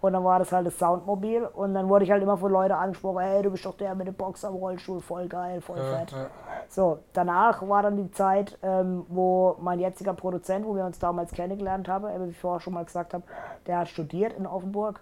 Und 0.00 0.12
dann 0.12 0.22
war 0.22 0.38
das 0.38 0.52
halt 0.52 0.66
das 0.66 0.78
Soundmobil 0.78 1.44
und 1.44 1.72
dann 1.72 1.88
wurde 1.88 2.04
ich 2.04 2.10
halt 2.10 2.22
immer 2.22 2.36
von 2.36 2.52
Leuten 2.52 2.74
angesprochen, 2.74 3.20
hey, 3.20 3.42
du 3.42 3.50
bist 3.50 3.64
doch 3.64 3.74
der 3.74 3.94
mit 3.94 4.06
dem 4.06 4.14
Box 4.14 4.44
am 4.44 4.54
Rollstuhl, 4.54 5.00
voll 5.00 5.28
geil, 5.28 5.62
voll 5.62 5.78
ja, 5.78 5.84
fett. 5.84 6.12
Ja. 6.12 6.26
So, 6.68 6.98
danach 7.14 7.66
war 7.66 7.82
dann 7.82 7.96
die 7.96 8.10
Zeit, 8.10 8.58
ähm, 8.62 9.06
wo 9.08 9.56
mein 9.60 9.80
jetziger 9.80 10.12
Produzent, 10.12 10.66
wo 10.66 10.76
wir 10.76 10.84
uns 10.84 10.98
damals 10.98 11.32
kennengelernt 11.32 11.88
haben, 11.88 12.06
wie 12.26 12.30
ich 12.30 12.38
vorher 12.38 12.60
schon 12.60 12.74
mal 12.74 12.84
gesagt 12.84 13.14
habe, 13.14 13.24
der 13.66 13.78
hat 13.78 13.88
studiert 13.88 14.34
in 14.34 14.46
Offenburg 14.46 15.00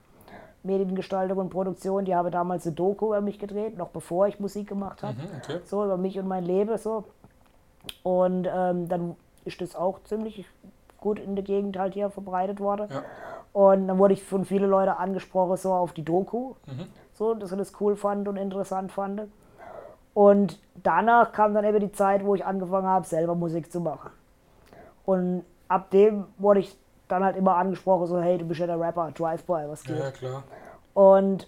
Mediengestaltung 0.62 1.38
und 1.38 1.50
Produktion, 1.50 2.04
die 2.04 2.14
habe 2.14 2.30
damals 2.30 2.66
eine 2.66 2.74
Doku 2.74 3.06
über 3.06 3.20
mich 3.20 3.38
gedreht, 3.38 3.76
noch 3.76 3.88
bevor 3.88 4.28
ich 4.28 4.38
Musik 4.38 4.68
gemacht 4.68 5.02
habe. 5.02 5.14
Mhm, 5.14 5.28
okay. 5.42 5.60
So, 5.64 5.84
über 5.84 5.96
mich 5.96 6.18
und 6.18 6.28
mein 6.28 6.44
Leben 6.44 6.76
so. 6.78 7.04
Und 8.02 8.48
ähm, 8.52 8.88
dann 8.88 9.16
ist 9.44 9.60
das 9.60 9.74
auch 9.74 10.02
ziemlich 10.04 10.46
gut 11.00 11.18
in 11.18 11.34
der 11.34 11.44
Gegend 11.44 11.76
halt 11.78 11.94
hier 11.94 12.10
verbreitet 12.10 12.60
worden. 12.60 12.88
Ja. 12.90 13.02
Und 13.52 13.88
dann 13.88 13.98
wurde 13.98 14.14
ich 14.14 14.22
von 14.22 14.44
vielen 14.44 14.70
Leuten 14.70 14.90
angesprochen, 14.90 15.56
so 15.56 15.72
auf 15.72 15.92
die 15.92 16.04
Doku. 16.04 16.54
Mhm. 16.66 16.86
So, 17.12 17.34
dass 17.34 17.52
ich 17.52 17.58
das 17.58 17.72
cool 17.80 17.96
fand 17.96 18.28
und 18.28 18.36
interessant 18.36 18.92
fand. 18.92 19.22
Und 20.14 20.58
danach 20.82 21.32
kam 21.32 21.54
dann 21.54 21.64
eben 21.64 21.80
die 21.80 21.92
Zeit, 21.92 22.24
wo 22.24 22.34
ich 22.34 22.44
angefangen 22.44 22.86
habe, 22.86 23.06
selber 23.06 23.34
Musik 23.34 23.70
zu 23.72 23.80
machen. 23.80 24.10
Und 25.04 25.44
ab 25.68 25.90
dem 25.90 26.26
wurde 26.38 26.60
ich 26.60 26.78
dann 27.12 27.24
halt 27.24 27.36
immer 27.36 27.56
angesprochen, 27.56 28.06
so, 28.06 28.20
hey, 28.20 28.38
du 28.38 28.44
bist 28.46 28.60
ja 28.60 28.66
der 28.66 28.80
Rapper, 28.80 29.12
Drive-By, 29.12 29.68
was 29.68 29.84
geht? 29.84 29.98
Ja, 29.98 30.10
klar. 30.10 30.42
Und 30.94 31.46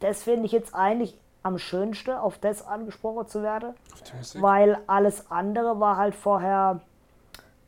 das 0.00 0.22
finde 0.22 0.46
ich 0.46 0.52
jetzt 0.52 0.74
eigentlich 0.74 1.16
am 1.42 1.58
schönsten, 1.58 2.10
auf 2.10 2.38
das 2.38 2.66
angesprochen 2.66 3.28
zu 3.28 3.42
werden, 3.42 3.74
weil 4.34 4.78
alles 4.86 5.30
andere 5.30 5.78
war 5.80 5.96
halt 5.96 6.14
vorher, 6.14 6.80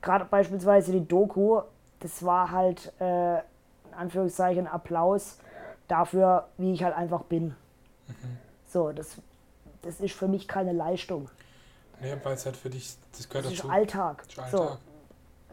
gerade 0.03 0.25
beispielsweise 0.25 0.93
die 0.93 1.07
Doku, 1.07 1.63
das 2.01 2.25
war 2.25 2.51
halt, 2.51 2.93
äh, 3.01 3.39
in 3.39 3.95
Anführungszeichen, 3.97 4.67
Applaus 4.67 5.39
dafür, 5.87 6.49
wie 6.59 6.73
ich 6.73 6.83
halt 6.83 6.97
einfach 6.97 7.23
bin. 7.23 7.55
Mhm. 8.09 8.39
So, 8.69 8.91
das, 8.91 9.17
das 9.83 10.01
ist 10.01 10.15
für 10.15 10.29
mich 10.29 10.49
keine 10.49 10.73
Leistung. 10.73 11.29
Nee, 12.01 12.17
weil 12.23 12.35
es 12.35 12.47
halt 12.47 12.57
für 12.57 12.71
dich, 12.71 12.97
das 13.17 13.29
gehört 13.29 13.47
das 13.47 13.55
dazu. 13.55 13.69
Ist 13.69 13.73
Alltag. 13.73 14.23
Das 14.25 14.33
ist 14.33 14.39
Alltag. 14.39 14.79
So, 14.81 14.90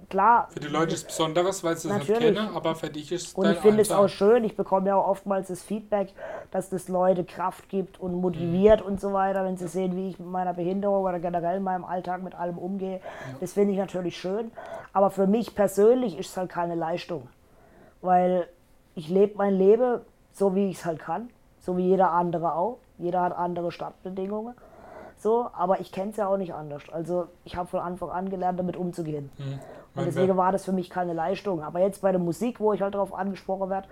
klar. 0.10 0.48
Für 0.51 0.60
die 0.60 0.68
Leute 0.68 0.94
ist 0.94 1.01
es 1.01 1.08
Besonderes, 1.08 1.63
weil 1.63 1.77
sie 1.77 1.89
es 1.89 1.96
nicht 1.96 2.20
kennen, 2.20 2.50
aber 2.56 2.75
für 2.75 2.89
dich 2.89 3.12
ist 3.12 3.27
es 3.27 3.34
Und 3.34 3.50
ich 3.50 3.58
finde 3.58 3.82
es 3.82 3.92
auch 3.92 4.08
schön, 4.08 4.44
ich 4.44 4.56
bekomme 4.56 4.88
ja 4.88 4.96
auch 4.96 5.08
oftmals 5.08 5.48
das 5.48 5.62
Feedback, 5.62 6.13
dass 6.51 6.70
das 6.70 6.88
Leute 6.88 7.24
Kraft 7.24 7.70
gibt 7.70 8.00
und 8.00 8.16
motiviert 8.16 8.82
mhm. 8.82 8.88
und 8.88 9.01
so 9.01 9.13
weiter, 9.13 9.44
wenn 9.44 9.58
sie 9.58 9.68
sehen, 9.68 9.96
wie 9.96 10.10
ich 10.10 10.20
mit 10.20 10.30
meiner 10.30 10.54
Behinderung 10.54 11.04
oder 11.04 11.20
generell 11.20 11.58
in 11.58 11.63
meinem 11.63 11.86
Alltag 11.86 12.24
mit 12.24 12.36
allem 12.36 12.58
umgehe. 12.58 12.98
Ja. 12.98 13.38
Das 13.39 13.54
finde 13.54 13.74
ich 13.74 13.80
natürlich 13.80 14.18
schön. 14.18 14.51
Aber 14.94 15.12
für 15.12 15.27
mich 15.27 15.56
persönlich 15.56 16.18
ist 16.18 16.30
es 16.30 16.38
halt 16.38 16.50
keine 16.50 16.75
Leistung. 16.75 17.27
Weil 18.01 18.48
ich 18.96 19.10
lebe 19.10 19.38
mein 19.38 19.56
Leben 19.56 20.01
so, 20.34 20.56
wie 20.56 20.70
ich 20.70 20.77
es 20.77 20.86
halt 20.86 21.00
kann. 21.00 21.30
So 21.60 21.77
wie 21.77 21.88
jeder 21.88 22.12
andere 22.12 22.54
auch. 22.54 22.77
Jeder 22.98 23.22
hat 23.22 23.36
andere 23.36 23.72
Startbedingungen. 23.72 24.56
So, 25.18 25.50
aber 25.54 25.80
ich 25.80 25.92
kenne 25.92 26.12
es 26.12 26.18
ja 26.18 26.27
auch 26.27 26.38
nicht 26.38 26.54
anders. 26.54 26.84
Also 26.92 27.27
ich 27.44 27.56
habe 27.56 27.68
von 27.68 27.80
Anfang 27.80 28.10
an 28.10 28.30
gelernt, 28.30 28.60
damit 28.60 28.77
umzugehen. 28.77 29.30
Mhm. 29.38 29.60
Und 29.98 30.06
deswegen 30.06 30.38
war 30.38 30.51
das 30.51 30.66
für 30.66 30.72
mich 30.72 30.89
keine 30.89 31.13
Leistung. 31.13 31.63
Aber 31.63 31.80
jetzt 31.80 32.01
bei 32.01 32.12
der 32.12 32.20
Musik, 32.20 32.60
wo 32.60 32.74
ich 32.74 32.82
halt 32.82 32.94
darauf 32.94 33.13
angesprochen 33.13 33.70
werde, 33.70 33.88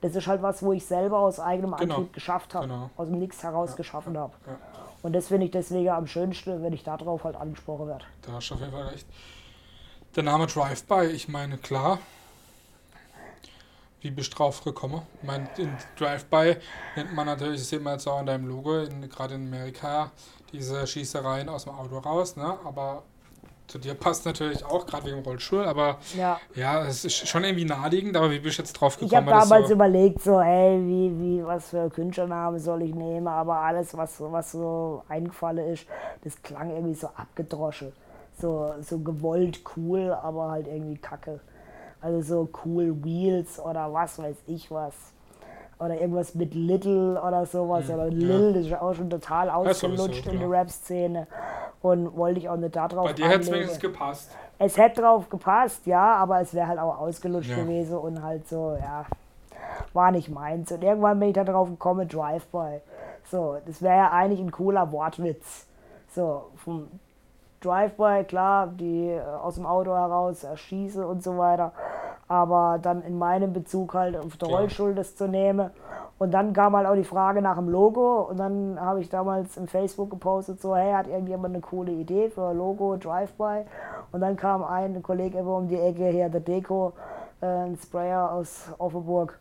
das 0.00 0.16
ist 0.16 0.26
halt 0.26 0.42
was, 0.42 0.62
wo 0.62 0.72
ich 0.72 0.86
selber 0.86 1.18
aus 1.18 1.38
eigenem 1.38 1.76
genau. 1.76 1.96
Antrieb 1.96 2.12
geschafft 2.12 2.54
habe, 2.54 2.66
genau. 2.66 2.90
aus 2.96 3.08
dem 3.08 3.18
Nichts 3.18 3.42
heraus 3.42 3.70
ja. 3.70 3.76
geschaffen 3.76 4.16
habe. 4.16 4.32
Ja. 4.46 4.56
Und 5.02 5.12
das 5.12 5.28
finde 5.28 5.46
ich 5.46 5.52
deswegen 5.52 5.90
am 5.90 6.06
schönsten, 6.06 6.62
wenn 6.62 6.72
ich 6.72 6.82
darauf 6.82 7.24
halt 7.24 7.36
angesprochen 7.36 7.86
werde. 7.86 8.04
Da 8.22 8.32
hast 8.32 8.48
du 8.48 8.54
auf 8.54 8.60
jeden 8.60 8.72
Fall 8.72 8.88
recht. 8.88 9.06
Der 10.16 10.22
Name 10.22 10.46
Drive-By, 10.46 11.06
ich 11.06 11.28
meine, 11.28 11.56
klar. 11.58 11.98
Wie 14.00 14.10
bist 14.10 14.32
du 14.32 14.36
drauf 14.38 14.64
gekommen? 14.64 15.02
Ich 15.20 15.26
meine, 15.26 15.48
in 15.58 15.76
Drive-By 15.98 16.56
nennt 16.96 17.14
man 17.14 17.26
natürlich, 17.26 17.60
das 17.60 17.68
sieht 17.68 17.82
man 17.82 17.94
jetzt 17.94 18.06
auch 18.06 18.18
an 18.18 18.26
deinem 18.26 18.48
Logo, 18.48 18.86
gerade 19.10 19.34
in 19.34 19.46
Amerika, 19.46 20.10
diese 20.52 20.86
Schießereien 20.86 21.48
aus 21.50 21.64
dem 21.64 21.74
Auto 21.74 21.98
raus, 21.98 22.34
ne? 22.36 22.58
Aber 22.64 23.02
zu 23.70 23.78
dir 23.78 23.94
passt 23.94 24.26
natürlich 24.26 24.64
auch, 24.64 24.86
gerade 24.86 25.06
wegen 25.06 25.20
Rollstuhl, 25.22 25.64
aber 25.64 25.98
Ja. 26.16 26.40
ja, 26.54 26.84
es 26.86 27.04
ist 27.04 27.28
schon 27.28 27.44
irgendwie 27.44 27.64
naheliegend, 27.64 28.16
aber 28.16 28.30
wie 28.30 28.40
bist 28.40 28.58
du 28.58 28.62
jetzt 28.62 28.72
drauf 28.74 28.98
Ich 29.00 29.00
gekommen? 29.00 29.28
habe 29.28 29.30
das 29.30 29.48
damals 29.48 29.68
so, 29.68 29.74
überlegt, 29.74 30.20
so, 30.22 30.40
hey, 30.40 30.78
wie, 30.86 31.18
wie, 31.20 31.44
was 31.44 31.70
für 31.70 31.88
Künstlername 31.90 32.58
soll 32.60 32.82
ich 32.82 32.94
nehmen, 32.94 33.28
aber 33.28 33.56
alles, 33.56 33.96
was, 33.96 34.20
was 34.20 34.52
so 34.52 35.02
eingefallen 35.08 35.72
ist, 35.72 35.86
das 36.24 36.40
klang 36.42 36.70
irgendwie 36.70 36.94
so 36.94 37.08
abgedroschen. 37.08 37.92
So, 38.38 38.74
so 38.80 38.98
gewollt 38.98 39.60
cool, 39.76 40.12
aber 40.12 40.50
halt 40.50 40.66
irgendwie 40.66 40.96
kacke. 40.98 41.40
Also 42.00 42.22
so 42.22 42.48
cool 42.64 43.04
Wheels 43.04 43.58
oder 43.60 43.92
was 43.92 44.18
weiß 44.18 44.36
ich 44.46 44.70
was. 44.70 44.94
Oder 45.80 45.98
irgendwas 46.00 46.34
mit 46.34 46.54
Little 46.54 47.20
oder 47.20 47.46
sowas. 47.46 47.88
oder 47.88 48.08
Lil, 48.08 48.52
das 48.52 48.64
ist 48.64 48.70
ja 48.70 48.82
auch 48.82 48.94
schon 48.94 49.08
total 49.08 49.48
ausgelutscht 49.48 50.26
in 50.26 50.38
der. 50.38 50.50
Rap-Szene. 50.50 51.26
Und 51.82 52.14
wollte 52.16 52.38
ich 52.40 52.48
auch 52.50 52.56
nicht 52.56 52.76
da 52.76 52.86
drauf 52.86 53.06
bei 53.06 53.12
dir 53.14 53.26
hätte 53.28 53.40
es 53.40 53.50
wenigstens 53.50 53.80
gepasst. 53.80 54.30
Es 54.58 54.76
hätte 54.76 55.00
drauf 55.00 55.30
gepasst, 55.30 55.86
ja, 55.86 56.16
aber 56.16 56.42
es 56.42 56.52
wäre 56.52 56.68
halt 56.68 56.78
auch 56.78 56.98
ausgelutscht 56.98 57.48
Ja. 57.50 57.56
gewesen 57.56 57.96
und 57.96 58.22
halt 58.22 58.46
so, 58.46 58.76
ja, 58.78 59.06
war 59.94 60.10
nicht 60.10 60.28
meins. 60.28 60.70
Und 60.70 60.84
irgendwann 60.84 61.18
bin 61.18 61.30
ich 61.30 61.34
da 61.34 61.44
drauf 61.44 61.68
gekommen, 61.70 62.06
Drive-By. 62.06 62.82
So, 63.30 63.56
das 63.64 63.80
wäre 63.80 63.96
ja 63.96 64.10
eigentlich 64.10 64.40
ein 64.40 64.50
cooler 64.50 64.92
Wortwitz. 64.92 65.66
So, 66.14 66.42
vom 66.56 66.88
Drive-By, 67.60 68.24
klar, 68.24 68.68
die 68.68 69.10
äh, 69.10 69.20
aus 69.20 69.56
dem 69.56 69.66
Auto 69.66 69.94
heraus 69.94 70.44
erschieße 70.44 71.06
und 71.06 71.22
so 71.22 71.36
weiter. 71.38 71.72
Aber 72.28 72.78
dann 72.80 73.02
in 73.02 73.18
meinem 73.18 73.52
Bezug 73.52 73.94
halt 73.94 74.16
auf 74.16 74.36
der 74.36 74.48
Klar. 74.48 74.60
Rollstuhl 74.60 74.94
das 74.94 75.16
zu 75.16 75.26
nehmen. 75.26 75.70
Und 76.18 76.32
dann 76.32 76.52
kam 76.52 76.76
halt 76.76 76.86
auch 76.86 76.94
die 76.94 77.04
Frage 77.04 77.42
nach 77.42 77.56
dem 77.56 77.68
Logo. 77.68 78.22
Und 78.22 78.38
dann 78.38 78.78
habe 78.80 79.00
ich 79.00 79.08
damals 79.08 79.56
im 79.56 79.66
Facebook 79.66 80.10
gepostet, 80.10 80.60
so, 80.60 80.76
hey, 80.76 80.92
hat 80.92 81.08
irgendjemand 81.08 81.54
eine 81.54 81.62
coole 81.62 81.92
Idee 81.92 82.30
für 82.30 82.48
ein 82.48 82.58
Logo, 82.58 82.96
Drive-By? 82.96 83.64
Und 84.12 84.20
dann 84.20 84.36
kam 84.36 84.62
ein 84.62 85.02
Kollege 85.02 85.38
immer 85.38 85.56
um 85.56 85.68
die 85.68 85.78
Ecke 85.78 86.06
hier, 86.08 86.28
der 86.28 86.40
Deko, 86.40 86.92
äh, 87.40 87.46
ein 87.46 87.76
Sprayer 87.82 88.32
aus 88.32 88.66
Offenburg, 88.78 89.38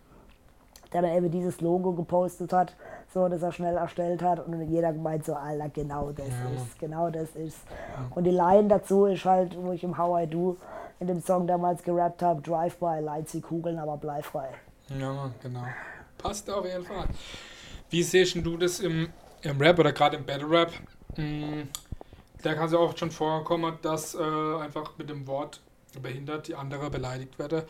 der 0.93 1.03
dann 1.03 1.11
eben 1.11 1.29
dieses 1.29 1.61
Logo 1.61 1.91
gepostet 1.91 2.53
hat, 2.53 2.73
so 3.13 3.27
das 3.27 3.41
er 3.41 3.51
schnell 3.51 3.75
erstellt 3.77 4.21
hat 4.21 4.45
und 4.45 4.61
jeder 4.69 4.93
gemeint 4.93 5.25
so, 5.25 5.33
Alter, 5.33 5.69
genau 5.69 6.11
das 6.11 6.27
Ja. 6.27 6.61
ist, 6.63 6.79
genau 6.79 7.09
das 7.09 7.29
ist. 7.35 7.57
Und 8.15 8.23
die 8.25 8.31
Line 8.31 8.67
dazu 8.67 9.05
ist 9.05 9.25
halt, 9.25 9.55
wo 9.57 9.71
ich 9.71 9.83
im 9.83 9.97
How 9.97 10.23
I 10.23 10.27
Do 10.27 10.57
in 10.99 11.07
dem 11.07 11.21
Song 11.21 11.47
damals 11.47 11.81
gerappt 11.83 12.21
habe, 12.21 12.41
Drive-by, 12.41 13.01
wie 13.31 13.41
Kugeln, 13.41 13.79
aber 13.79 13.97
bleifrei. 13.97 14.49
Ja, 14.99 15.13
Mann, 15.13 15.33
genau. 15.41 15.63
Passt 16.17 16.49
auf 16.51 16.65
jeden 16.65 16.83
Fall. 16.83 17.05
Wie 17.89 18.03
siehst 18.03 18.35
du 18.35 18.57
das 18.57 18.79
im, 18.79 19.09
im 19.41 19.59
Rap 19.61 19.79
oder 19.79 19.91
gerade 19.93 20.17
im 20.17 20.25
Battle 20.25 20.49
Rap? 20.49 20.71
Mm, 21.17 21.63
Da 22.43 22.53
kann 22.53 22.67
es 22.67 22.71
ja 22.73 22.77
auch 22.79 22.95
schon 22.97 23.11
vorkommen, 23.11 23.77
dass 23.81 24.15
äh, 24.15 24.19
einfach 24.61 24.93
mit 24.97 25.09
dem 25.09 25.25
Wort 25.27 25.61
behindert 26.01 26.47
die 26.47 26.55
andere 26.55 26.89
beleidigt 26.89 27.39
werde. 27.39 27.65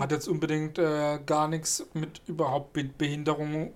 Hat 0.00 0.10
jetzt 0.10 0.26
unbedingt 0.26 0.78
äh, 0.78 1.18
gar 1.24 1.48
nichts 1.48 1.86
mit 1.92 2.22
überhaupt 2.26 2.72
Be 2.72 2.84
Behinderung 2.84 3.72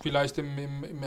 vielleicht 0.00 0.38
im, 0.38 0.56
im, 0.58 0.84
im, 0.84 1.04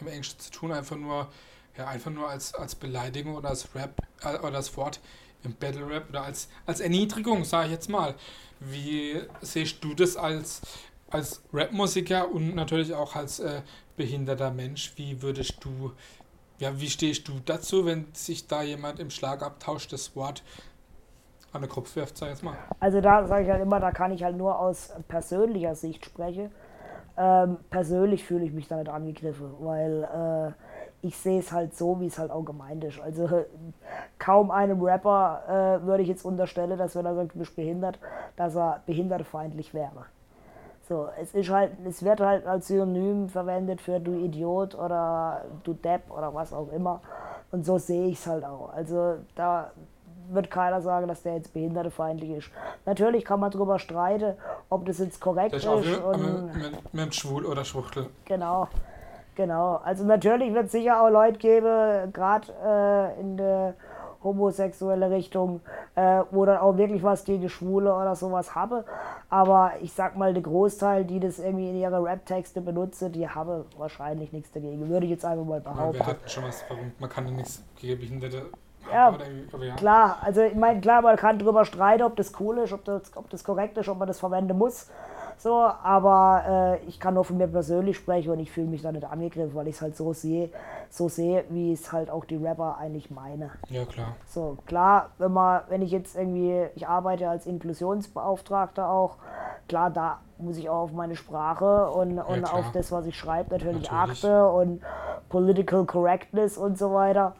im 0.00 0.06
Englischen 0.06 0.38
zu 0.38 0.50
tun, 0.50 0.72
einfach 0.72 0.96
nur, 0.96 1.28
ja, 1.76 1.86
einfach 1.86 2.10
nur 2.10 2.28
als, 2.28 2.54
als 2.54 2.74
Beleidigung 2.74 3.36
oder 3.36 3.50
als 3.50 3.74
Rap 3.74 4.00
äh, 4.22 4.38
oder 4.38 4.56
als 4.56 4.76
Wort 4.76 5.00
im 5.44 5.54
Battle 5.54 5.88
Rap 5.88 6.08
oder 6.08 6.24
als, 6.24 6.48
als 6.66 6.80
Erniedrigung, 6.80 7.44
sage 7.44 7.66
ich 7.66 7.72
jetzt 7.72 7.88
mal. 7.88 8.14
Wie 8.60 9.20
siehst 9.40 9.82
du 9.84 9.94
das 9.94 10.16
als, 10.16 10.62
als 11.10 11.42
Rap-Musiker 11.52 12.30
und 12.30 12.54
natürlich 12.54 12.94
auch 12.94 13.14
als 13.14 13.38
äh, 13.38 13.62
behinderter 13.96 14.50
Mensch? 14.50 14.92
Wie 14.96 15.22
würdest 15.22 15.62
du, 15.64 15.92
ja, 16.58 16.80
wie 16.80 16.90
stehst 16.90 17.28
du 17.28 17.40
dazu, 17.44 17.86
wenn 17.86 18.06
sich 18.14 18.48
da 18.48 18.62
jemand 18.62 18.98
im 18.98 19.10
Schlagabtausch 19.10 19.86
das 19.88 20.16
Wort 20.16 20.42
an 21.52 21.62
den 21.62 21.70
Kopf 21.70 21.94
wirft, 21.96 22.18
sag 22.18 22.26
ich 22.26 22.32
jetzt 22.34 22.42
mal? 22.42 22.56
Also 22.80 23.00
da 23.00 23.26
sage 23.26 23.44
ich 23.44 23.50
halt 23.50 23.62
immer, 23.62 23.80
da 23.80 23.92
kann 23.92 24.12
ich 24.12 24.22
halt 24.22 24.36
nur 24.36 24.58
aus 24.58 24.90
persönlicher 25.06 25.74
Sicht 25.74 26.04
sprechen. 26.04 26.50
Ähm, 27.20 27.56
persönlich 27.68 28.24
fühle 28.24 28.44
ich 28.44 28.52
mich 28.52 28.68
da 28.68 28.76
nicht 28.76 28.88
angegriffen, 28.88 29.52
weil 29.58 30.04
äh, 30.04 31.06
ich 31.06 31.16
sehe 31.16 31.40
es 31.40 31.50
halt 31.50 31.76
so, 31.76 32.00
wie 32.00 32.06
es 32.06 32.16
halt 32.16 32.30
auch 32.30 32.44
gemeint 32.44 32.84
ist. 32.84 33.00
Also 33.00 33.28
kaum 34.20 34.52
einem 34.52 34.80
Rapper 34.80 35.80
äh, 35.82 35.86
würde 35.86 36.04
ich 36.04 36.08
jetzt 36.08 36.24
unterstellen, 36.24 36.78
dass 36.78 36.94
wenn 36.94 37.06
er 37.06 37.16
sagt, 37.16 37.34
du 37.34 37.40
bist 37.40 37.56
behindert, 37.56 37.98
dass 38.36 38.54
er 38.54 38.82
behindertfeindlich 38.86 39.74
wäre. 39.74 40.06
So, 40.88 41.08
es 41.20 41.34
ist 41.34 41.50
halt, 41.50 41.72
es 41.84 42.04
wird 42.04 42.20
halt 42.20 42.46
als 42.46 42.68
Synonym 42.68 43.28
verwendet 43.28 43.80
für 43.80 43.98
du 43.98 44.12
Idiot 44.12 44.74
oder 44.76 45.44
du 45.64 45.74
Depp 45.74 46.10
oder 46.10 46.32
was 46.32 46.52
auch 46.52 46.72
immer. 46.72 47.02
Und 47.50 47.66
so 47.66 47.78
sehe 47.78 48.06
ich 48.06 48.18
es 48.18 48.26
halt 48.26 48.44
auch. 48.44 48.72
Also 48.72 49.16
da 49.34 49.72
wird 50.30 50.50
keiner 50.50 50.80
sagen, 50.80 51.08
dass 51.08 51.22
der 51.22 51.34
jetzt 51.36 51.52
behindertefeindlich 51.52 52.30
ist. 52.30 52.50
Natürlich 52.86 53.24
kann 53.24 53.40
man 53.40 53.50
darüber 53.50 53.78
streiten, 53.78 54.34
ob 54.70 54.84
das 54.86 54.98
jetzt 54.98 55.20
korrekt 55.20 55.54
Das 55.54 55.64
ist. 55.64 55.86
ist 55.86 56.00
und 56.02 56.52
mit, 56.54 56.72
mit, 56.72 56.94
mit 56.94 57.14
Schwul 57.14 57.44
oder 57.46 57.64
Schwuchtel. 57.64 58.06
Genau, 58.24 58.68
genau. 59.34 59.76
Also 59.84 60.04
natürlich 60.04 60.52
wird 60.54 60.66
es 60.66 60.72
sicher 60.72 61.02
auch 61.02 61.10
Leute 61.10 61.38
geben, 61.38 62.12
gerade 62.12 62.46
äh, 62.64 63.20
in 63.20 63.36
der 63.36 63.74
homosexuelle 64.22 65.10
Richtung, 65.10 65.60
äh, 65.94 66.22
wo 66.32 66.44
dann 66.44 66.58
auch 66.58 66.76
wirklich 66.76 67.02
was 67.04 67.24
gegen 67.24 67.48
Schwule 67.48 67.94
oder 67.94 68.16
sowas 68.16 68.54
habe. 68.54 68.84
Aber 69.30 69.72
ich 69.80 69.92
sag 69.92 70.16
mal, 70.16 70.34
der 70.34 70.42
Großteil, 70.42 71.04
die 71.04 71.20
das 71.20 71.38
irgendwie 71.38 71.70
in 71.70 71.76
ihre 71.76 72.02
Rap-Texte 72.02 72.60
benutzen, 72.60 73.12
die 73.12 73.28
haben 73.28 73.64
wahrscheinlich 73.76 74.32
nichts 74.32 74.50
dagegen. 74.50 74.88
Würde 74.88 75.06
ich 75.06 75.12
jetzt 75.12 75.24
einfach 75.24 75.44
mal 75.44 75.62
Ja, 75.64 75.70
behaupten. 75.72 75.98
wir 76.00 76.06
hatten 76.06 76.28
schon 76.28 76.44
was, 76.44 76.64
warum 76.68 76.92
man 76.98 77.08
kann 77.08 77.26
ja 77.26 77.32
nichts 77.32 77.62
gegen 77.76 78.00
Behinderte 78.00 78.46
Ja, 78.92 79.18
ja. 79.60 79.74
Klar, 79.76 80.18
also 80.22 80.42
ich 80.42 80.54
meine, 80.54 80.80
klar, 80.80 81.02
man 81.02 81.16
kann 81.16 81.38
drüber 81.38 81.64
streiten, 81.64 82.02
ob 82.02 82.16
das 82.16 82.32
cool 82.40 82.58
ist, 82.58 82.72
ob 82.72 82.84
das, 82.84 83.16
ob 83.16 83.28
das 83.30 83.44
korrekt 83.44 83.76
ist, 83.78 83.88
ob 83.88 83.98
man 83.98 84.08
das 84.08 84.20
verwenden 84.20 84.56
muss. 84.56 84.88
So, 85.38 85.54
aber 85.54 86.78
äh, 86.82 86.88
ich 86.88 86.98
kann 86.98 87.14
nur 87.14 87.24
von 87.24 87.36
mir 87.36 87.46
persönlich 87.46 87.96
sprechen 87.96 88.32
und 88.32 88.40
ich 88.40 88.50
fühle 88.50 88.66
mich 88.66 88.82
da 88.82 88.90
nicht 88.90 89.04
angegriffen, 89.04 89.54
weil 89.54 89.68
ich 89.68 89.76
es 89.76 89.82
halt 89.82 89.96
so 89.96 90.12
sehe, 90.12 90.50
so 90.90 91.08
sehe, 91.08 91.44
wie 91.48 91.72
es 91.72 91.92
halt 91.92 92.10
auch 92.10 92.24
die 92.24 92.36
Rapper 92.36 92.76
eigentlich 92.78 93.08
meine. 93.12 93.52
ja, 93.68 93.84
klar. 93.84 94.16
So, 94.26 94.58
klar, 94.66 95.10
wenn 95.18 95.32
man, 95.32 95.62
wenn 95.68 95.80
ich 95.82 95.92
jetzt 95.92 96.16
irgendwie, 96.16 96.66
ich 96.74 96.88
arbeite 96.88 97.28
als 97.28 97.46
Inklusionsbeauftragter 97.46 98.90
auch, 98.90 99.16
klar, 99.68 99.90
da 99.90 100.18
muss 100.38 100.56
ich 100.56 100.68
auch 100.68 100.82
auf 100.82 100.92
meine 100.92 101.14
Sprache 101.14 101.88
und, 101.90 102.18
und 102.18 102.42
klar. 102.42 102.54
auf 102.54 102.72
das, 102.72 102.90
was 102.90 103.06
ich 103.06 103.16
schreibe, 103.16 103.54
natürlich, 103.54 103.88
Natürlich. 103.88 104.24
achte 104.24 104.48
und 104.48 104.82
Political 105.28 105.84
Correctness 105.84 106.58
und 106.58 106.78
so 106.78 106.92
weiter. 106.92 107.34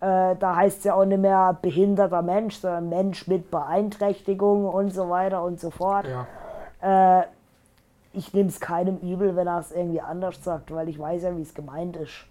Äh, 0.00 0.36
da 0.36 0.56
heißt 0.56 0.78
es 0.78 0.84
ja 0.84 0.94
auch 0.94 1.04
nicht 1.04 1.20
mehr 1.20 1.56
behinderter 1.60 2.22
Mensch, 2.22 2.56
sondern 2.56 2.88
Mensch 2.88 3.26
mit 3.26 3.50
Beeinträchtigung 3.50 4.64
und 4.64 4.94
so 4.94 5.10
weiter 5.10 5.42
und 5.44 5.60
so 5.60 5.70
fort. 5.70 6.06
Ja. 6.06 7.20
Äh, 7.20 7.24
ich 8.12 8.32
nehme 8.32 8.48
es 8.48 8.60
keinem 8.60 8.96
übel, 8.98 9.36
wenn 9.36 9.46
er 9.46 9.60
es 9.60 9.72
irgendwie 9.72 10.00
anders 10.00 10.42
sagt, 10.42 10.74
weil 10.74 10.88
ich 10.88 10.98
weiß 10.98 11.22
ja, 11.22 11.36
wie 11.36 11.42
es 11.42 11.54
gemeint 11.54 11.96
ist. 11.96 12.26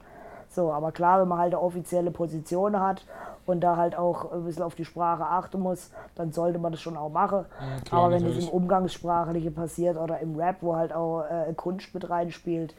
So, 0.49 0.73
aber 0.73 0.91
klar, 0.91 1.21
wenn 1.21 1.27
man 1.27 1.37
halt 1.37 1.53
eine 1.53 1.61
offizielle 1.61 2.09
Position 2.09 2.79
hat 2.79 3.05
und 3.45 3.61
da 3.61 3.77
halt 3.77 3.95
auch 3.95 4.31
ein 4.31 4.45
bisschen 4.45 4.63
auf 4.63 4.73
die 4.73 4.83
Sprache 4.83 5.23
achten 5.23 5.59
muss, 5.59 5.91
dann 6.15 6.31
sollte 6.31 6.57
man 6.57 6.71
das 6.71 6.81
schon 6.81 6.97
auch 6.97 7.09
machen. 7.09 7.45
Ja, 7.61 7.81
klar, 7.81 8.01
aber 8.01 8.15
wenn 8.15 8.25
es 8.25 8.45
im 8.45 8.49
Umgangssprachliche 8.49 9.51
passiert 9.51 9.95
oder 9.95 10.19
im 10.19 10.35
Rap, 10.35 10.57
wo 10.61 10.75
halt 10.75 10.91
auch 10.91 11.21
äh, 11.21 11.53
Kunst 11.53 11.93
mit 11.93 12.09
reinspielt, 12.09 12.73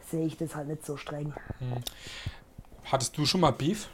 sehe 0.00 0.26
ich 0.26 0.36
das 0.36 0.56
halt 0.56 0.66
nicht 0.66 0.84
so 0.84 0.96
streng. 0.96 1.32
Hattest 2.90 3.16
du 3.16 3.24
schon 3.24 3.40
mal 3.40 3.52
Beef? 3.52 3.88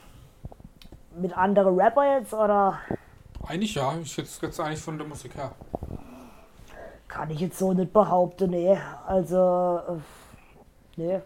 Mit 1.17 1.37
anderen 1.37 1.79
Rapper 1.79 2.19
jetzt 2.19 2.33
oder 2.33 2.79
Eigentlich 3.47 3.75
ja. 3.75 3.93
Ich 4.03 4.17
jetzt, 4.17 4.41
jetzt 4.43 4.61
eigentlich 4.61 4.81
von 4.81 4.99
der 4.99 5.07
Musik 5.07 5.35
her. 5.35 5.53
kann 7.09 7.31
ich 7.31 7.41
jetzt 7.41 7.59
so 7.59 7.73
nicht 7.73 7.93
behaupten, 7.93 8.51
nee. 8.51 8.79
Also, 9.07 9.81
äh, 9.89 9.93
nee. 10.97 11.21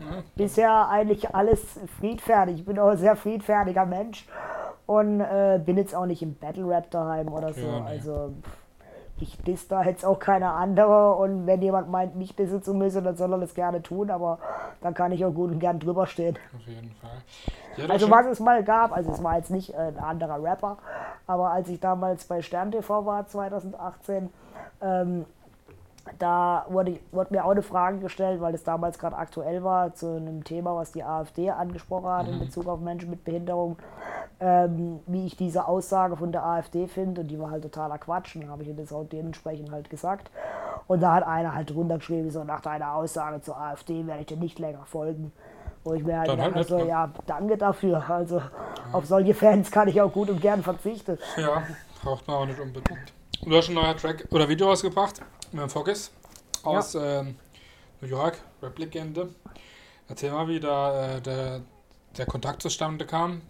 Ja. 0.00 0.22
bisher 0.34 0.88
eigentlich 0.88 1.34
alles 1.34 1.78
friedfertig. 1.98 2.56
Ich 2.58 2.64
bin 2.66 2.78
auch 2.78 2.88
ein 2.90 2.98
sehr 2.98 3.16
friedfertiger 3.16 3.86
Mensch 3.86 4.26
und 4.86 5.20
äh, 5.20 5.60
bin 5.64 5.78
jetzt 5.78 5.94
auch 5.94 6.06
nicht 6.06 6.20
im 6.20 6.34
Battle 6.34 6.68
Rap 6.68 6.90
daheim 6.90 7.28
oder 7.32 7.52
so. 7.54 7.60
Ja, 7.60 7.80
nee. 7.80 7.86
Also 7.86 8.34
pff, 8.42 8.63
ich 9.24 9.38
diss 9.38 9.68
da 9.68 9.82
jetzt 9.82 10.04
auch 10.04 10.18
keine 10.18 10.50
andere 10.50 11.14
und 11.14 11.46
wenn 11.46 11.62
jemand 11.62 11.90
meint, 11.90 12.14
mich 12.14 12.36
dissen 12.36 12.62
zu 12.62 12.74
müssen, 12.74 13.02
dann 13.04 13.16
soll 13.16 13.32
er 13.32 13.38
das 13.38 13.54
gerne 13.54 13.82
tun, 13.82 14.10
aber 14.10 14.38
dann 14.82 14.92
kann 14.92 15.12
ich 15.12 15.24
auch 15.24 15.32
gut 15.32 15.50
und 15.50 15.58
gern 15.58 15.80
drüber 15.80 16.06
stehen. 16.06 16.36
Auf 16.54 16.66
jeden 16.66 16.90
Fall. 17.00 17.10
Ja, 17.76 17.88
Also 17.88 18.10
was 18.10 18.26
es 18.26 18.40
mal 18.40 18.62
gab, 18.62 18.94
also 18.94 19.10
es 19.10 19.22
war 19.22 19.36
jetzt 19.36 19.50
nicht 19.50 19.72
äh, 19.72 19.76
ein 19.78 19.98
anderer 19.98 20.42
Rapper, 20.42 20.76
aber 21.26 21.50
als 21.50 21.68
ich 21.68 21.80
damals 21.80 22.26
bei 22.26 22.42
Stern 22.42 22.70
TV 22.70 23.06
war, 23.06 23.26
2018, 23.26 24.30
ähm, 24.82 25.24
da 26.18 26.66
wurde, 26.68 26.98
wurde 27.12 27.32
mir 27.34 27.44
auch 27.44 27.50
eine 27.50 27.62
Frage 27.62 27.98
gestellt, 27.98 28.40
weil 28.40 28.54
es 28.54 28.62
damals 28.62 28.98
gerade 28.98 29.16
aktuell 29.16 29.64
war, 29.64 29.94
zu 29.94 30.16
einem 30.16 30.44
Thema, 30.44 30.76
was 30.76 30.92
die 30.92 31.02
AfD 31.02 31.50
angesprochen 31.50 32.08
hat 32.08 32.28
in 32.28 32.38
Bezug 32.40 32.66
auf 32.68 32.80
Menschen 32.80 33.10
mit 33.10 33.24
Behinderung. 33.24 33.76
ähm, 34.40 35.00
wie 35.06 35.26
ich 35.26 35.36
diese 35.36 35.66
Aussage 35.66 36.16
von 36.16 36.32
der 36.32 36.44
AfD 36.44 36.86
finde 36.88 37.20
und 37.22 37.28
die 37.28 37.38
war 37.38 37.50
halt 37.50 37.62
totaler 37.62 37.98
Quatsch 37.98 38.34
und 38.34 38.42
dann 38.42 38.50
habe 38.50 38.62
ich 38.62 38.68
ihr 38.68 38.74
das 38.74 38.92
auch 38.92 39.04
dementsprechend 39.04 39.70
halt 39.70 39.88
gesagt. 39.88 40.30
Und 40.86 41.00
da 41.00 41.14
hat 41.14 41.26
einer 41.26 41.54
halt 41.54 41.70
drunter 41.70 41.98
geschrieben, 41.98 42.30
so 42.30 42.44
nach 42.44 42.60
deiner 42.60 42.92
Aussage 42.94 43.40
zur 43.40 43.56
AfD 43.56 44.06
werde 44.06 44.20
ich 44.20 44.26
dir 44.26 44.36
nicht 44.36 44.58
länger 44.58 44.84
folgen. 44.84 45.32
Wo 45.84 45.94
ich 45.94 46.02
mir 46.04 46.18
halt 46.18 46.28
Dann 46.28 46.40
halt 46.42 46.56
dachte, 46.56 46.68
so, 46.68 46.78
ne? 46.78 46.88
ja, 46.88 47.10
danke 47.26 47.56
dafür. 47.56 48.04
Also 48.08 48.42
auf 48.92 49.06
solche 49.06 49.34
Fans 49.34 49.70
kann 49.70 49.86
ich 49.88 50.00
auch 50.00 50.12
gut 50.12 50.28
und 50.30 50.40
gern 50.40 50.62
verzichten. 50.62 51.16
Ja, 51.36 51.62
braucht 52.02 52.26
man 52.26 52.36
auch 52.36 52.46
nicht 52.46 52.58
unbedingt. 52.58 53.12
Du 53.42 53.54
hast 53.56 53.68
ein 53.68 53.74
neuer 53.74 53.96
Track 53.96 54.26
oder 54.30 54.48
Video 54.48 54.66
rausgebracht 54.68 55.20
mit 55.54 55.62
dem 55.62 55.70
Focus 55.70 56.10
aus 56.64 56.94
ähm, 56.94 57.36
New 58.00 58.08
York, 58.08 58.38
Rap-Legende. 58.62 59.34
Erzähl 60.08 60.32
mal, 60.32 60.48
wie 60.48 60.60
da 60.60 61.16
äh, 61.16 61.20
der, 61.20 61.60
der 62.16 62.26
Kontakt 62.26 62.60
zustande 62.62 63.06
kam. 63.06 63.42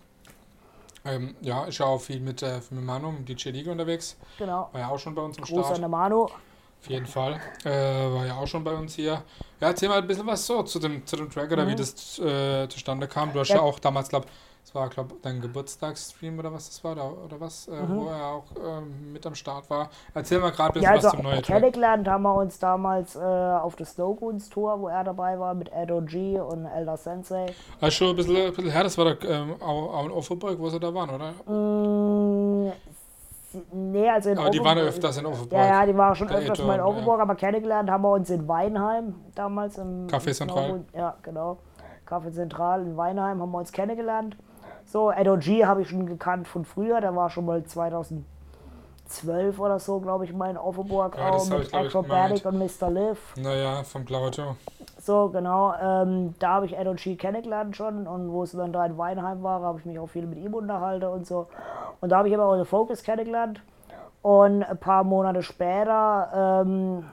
Ähm, 1.06 1.34
ja, 1.40 1.66
ich 1.68 1.78
ja 1.78 1.86
auch 1.86 2.00
viel 2.00 2.20
mit, 2.20 2.42
äh, 2.42 2.60
mit 2.70 2.84
Manu, 2.84 3.10
mit 3.12 3.28
DJ 3.28 3.50
Liga 3.50 3.72
unterwegs. 3.72 4.16
Genau. 4.38 4.68
War 4.72 4.80
ja 4.80 4.88
auch 4.88 4.98
schon 4.98 5.14
bei 5.14 5.22
uns 5.22 5.36
im 5.36 5.44
Gruß 5.44 5.60
Start. 5.66 5.74
an 5.74 5.80
der 5.80 5.88
Manu. 5.88 6.24
Auf 6.24 6.88
jeden 6.88 7.06
Fall. 7.06 7.40
Äh, 7.64 7.70
war 7.70 8.26
ja 8.26 8.36
auch 8.36 8.46
schon 8.46 8.62
bei 8.64 8.72
uns 8.74 8.94
hier. 8.94 9.22
Ja, 9.60 9.68
erzähl 9.68 9.88
mal 9.88 9.98
ein 9.98 10.06
bisschen 10.06 10.26
was 10.26 10.46
so 10.46 10.62
zu 10.62 10.78
dem, 10.78 11.06
zu 11.06 11.16
dem 11.16 11.30
Track 11.30 11.50
oder 11.50 11.66
wie 11.66 11.74
das 11.74 12.18
äh, 12.18 12.68
zustande 12.68 13.08
kam. 13.08 13.32
Du 13.32 13.40
hast 13.40 13.48
ja, 13.48 13.56
Ja. 13.56 13.62
auch 13.62 13.78
damals, 13.78 14.08
glaube 14.08 14.26
es 14.64 14.74
war, 14.74 14.88
glaube 14.88 15.14
dein 15.20 15.42
Geburtstagsstream 15.42 16.38
oder 16.38 16.50
was 16.50 16.68
das 16.68 16.82
war, 16.82 16.92
oder, 16.92 17.24
oder 17.24 17.40
was, 17.40 17.68
äh, 17.68 17.72
wo 17.86 18.08
er 18.08 18.24
auch 18.24 18.44
ähm, 18.56 19.12
mit 19.12 19.26
am 19.26 19.34
Start 19.34 19.68
war. 19.68 19.90
Erzähl 20.14 20.40
mal 20.40 20.50
gerade 20.52 20.70
ein 20.70 20.72
bisschen 20.72 20.84
Ja, 20.84 20.90
also 20.92 21.08
was 21.08 21.14
zum 21.14 21.22
neuen 21.22 21.42
kennengelernt 21.42 22.08
haben 22.08 22.22
wir 22.22 22.34
uns 22.34 22.58
damals 22.58 23.14
äh, 23.14 23.20
auf 23.20 23.76
der 23.76 23.84
Snowgoons 23.84 24.48
Tour, 24.48 24.80
wo 24.80 24.88
er 24.88 25.04
dabei 25.04 25.38
war 25.38 25.52
mit 25.52 25.70
Ed 25.70 25.90
OG 25.90 26.40
und 26.50 26.64
Elder 26.64 26.96
Sensei. 26.96 27.52
Ist 27.80 27.94
schon 27.94 28.08
ein 28.08 28.16
bisschen, 28.16 28.36
ein 28.36 28.52
bisschen 28.54 28.70
her, 28.70 28.84
das 28.84 28.96
war 28.96 29.14
doch 29.14 29.28
ähm, 29.28 29.60
auch, 29.60 30.06
in 30.06 30.10
Offenburg, 30.12 30.58
wo 30.58 30.70
sie 30.70 30.80
da 30.80 30.94
waren, 30.94 31.10
oder? 31.10 31.32
Mm, 31.52 32.72
nee, 33.70 34.08
also 34.08 34.30
in 34.30 34.38
Aber 34.38 34.48
die 34.48 34.64
waren 34.64 34.78
ja 34.78 34.84
öfters 34.84 35.18
in 35.18 35.26
Offenburg. 35.26 35.52
Ja, 35.52 35.66
ja, 35.66 35.86
die 35.86 35.96
waren 35.96 36.16
schon 36.16 36.30
öfters 36.30 36.58
Eton, 36.58 36.66
mal 36.66 36.74
in 36.74 36.80
ja. 36.80 36.86
Offenburg, 36.86 37.20
aber 37.20 37.34
kennengelernt 37.34 37.90
haben 37.90 38.02
wir 38.02 38.12
uns 38.12 38.30
in 38.30 38.48
Weinheim 38.48 39.14
damals. 39.34 39.76
Im, 39.76 40.06
Café 40.06 40.32
Zentral. 40.32 40.84
Ja, 40.94 41.16
genau. 41.22 41.58
Café 42.08 42.32
Zentral 42.32 42.80
in 42.82 42.96
Weinheim 42.96 43.42
haben 43.42 43.50
wir 43.52 43.58
uns 43.58 43.70
kennengelernt. 43.70 44.36
So, 44.86 45.10
Ed 45.10 45.28
OG 45.28 45.64
habe 45.64 45.82
ich 45.82 45.88
schon 45.88 46.06
gekannt 46.06 46.46
von 46.46 46.64
früher, 46.64 47.00
der 47.00 47.16
war 47.16 47.30
schon 47.30 47.46
mal 47.46 47.64
2012 47.64 48.24
oder 49.58 49.78
so, 49.78 50.00
glaube 50.00 50.24
ich, 50.24 50.32
mal 50.32 50.50
in 50.50 50.56
Offenburg 50.56 51.16
Ja, 51.16 51.30
auch 51.30 51.48
mit 51.48 51.74
Acrobatic 51.74 52.44
und 52.44 52.58
Mr. 52.58 52.90
Liv. 52.90 53.34
Naja, 53.36 53.82
vom 53.82 54.04
Claudio. 54.04 54.56
So, 55.00 55.28
genau. 55.28 55.74
Ähm, 55.82 56.34
da 56.38 56.54
habe 56.54 56.66
ich 56.66 56.76
Ed 56.76 56.96
G 56.96 57.16
kennengelernt 57.16 57.76
schon 57.76 58.06
und 58.06 58.32
wo 58.32 58.42
es 58.42 58.52
dann 58.52 58.72
da 58.72 58.86
in 58.86 58.96
Weinheim 58.96 59.42
war, 59.42 59.60
habe 59.60 59.78
ich 59.78 59.84
mich 59.84 59.98
auch 59.98 60.06
viel 60.06 60.26
mit 60.26 60.38
ihm 60.38 60.54
unterhalten 60.54 61.06
und 61.06 61.26
so. 61.26 61.48
Und 62.00 62.10
da 62.10 62.18
habe 62.18 62.28
ich 62.28 62.34
aber 62.34 62.46
auch 62.46 62.56
den 62.56 62.64
Focus 62.64 63.02
kennengelernt. 63.02 63.60
Und 64.22 64.62
ein 64.62 64.78
paar 64.78 65.04
Monate 65.04 65.42
später, 65.42 66.62
ähm, 66.64 67.04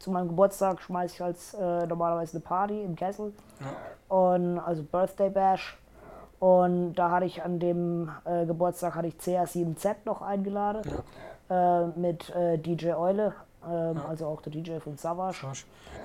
zu 0.00 0.10
meinem 0.10 0.28
Geburtstag, 0.28 0.80
schmeiße 0.80 1.14
ich 1.14 1.22
als 1.22 1.54
äh, 1.54 1.86
normalerweise 1.86 2.36
eine 2.36 2.44
Party 2.44 2.82
im 2.82 2.96
Kessel. 2.96 3.32
Und 4.08 4.58
also 4.58 4.82
Birthday 4.82 5.30
Bash. 5.30 5.78
Und 6.40 6.94
da 6.94 7.10
hatte 7.10 7.26
ich 7.26 7.42
an 7.42 7.58
dem 7.58 8.10
äh, 8.24 8.46
Geburtstag 8.46 8.94
hatte 8.94 9.08
ich 9.08 9.14
CR7Z 9.14 9.96
noch 10.04 10.22
eingeladen. 10.22 10.82
Äh, 11.50 11.86
mit 11.98 12.28
äh, 12.36 12.58
DJ 12.58 12.92
Eule, 12.92 13.32
ähm, 13.66 13.98
also 14.06 14.26
auch 14.26 14.42
der 14.42 14.52
DJ 14.52 14.80
von 14.80 14.98
Savage. 14.98 15.46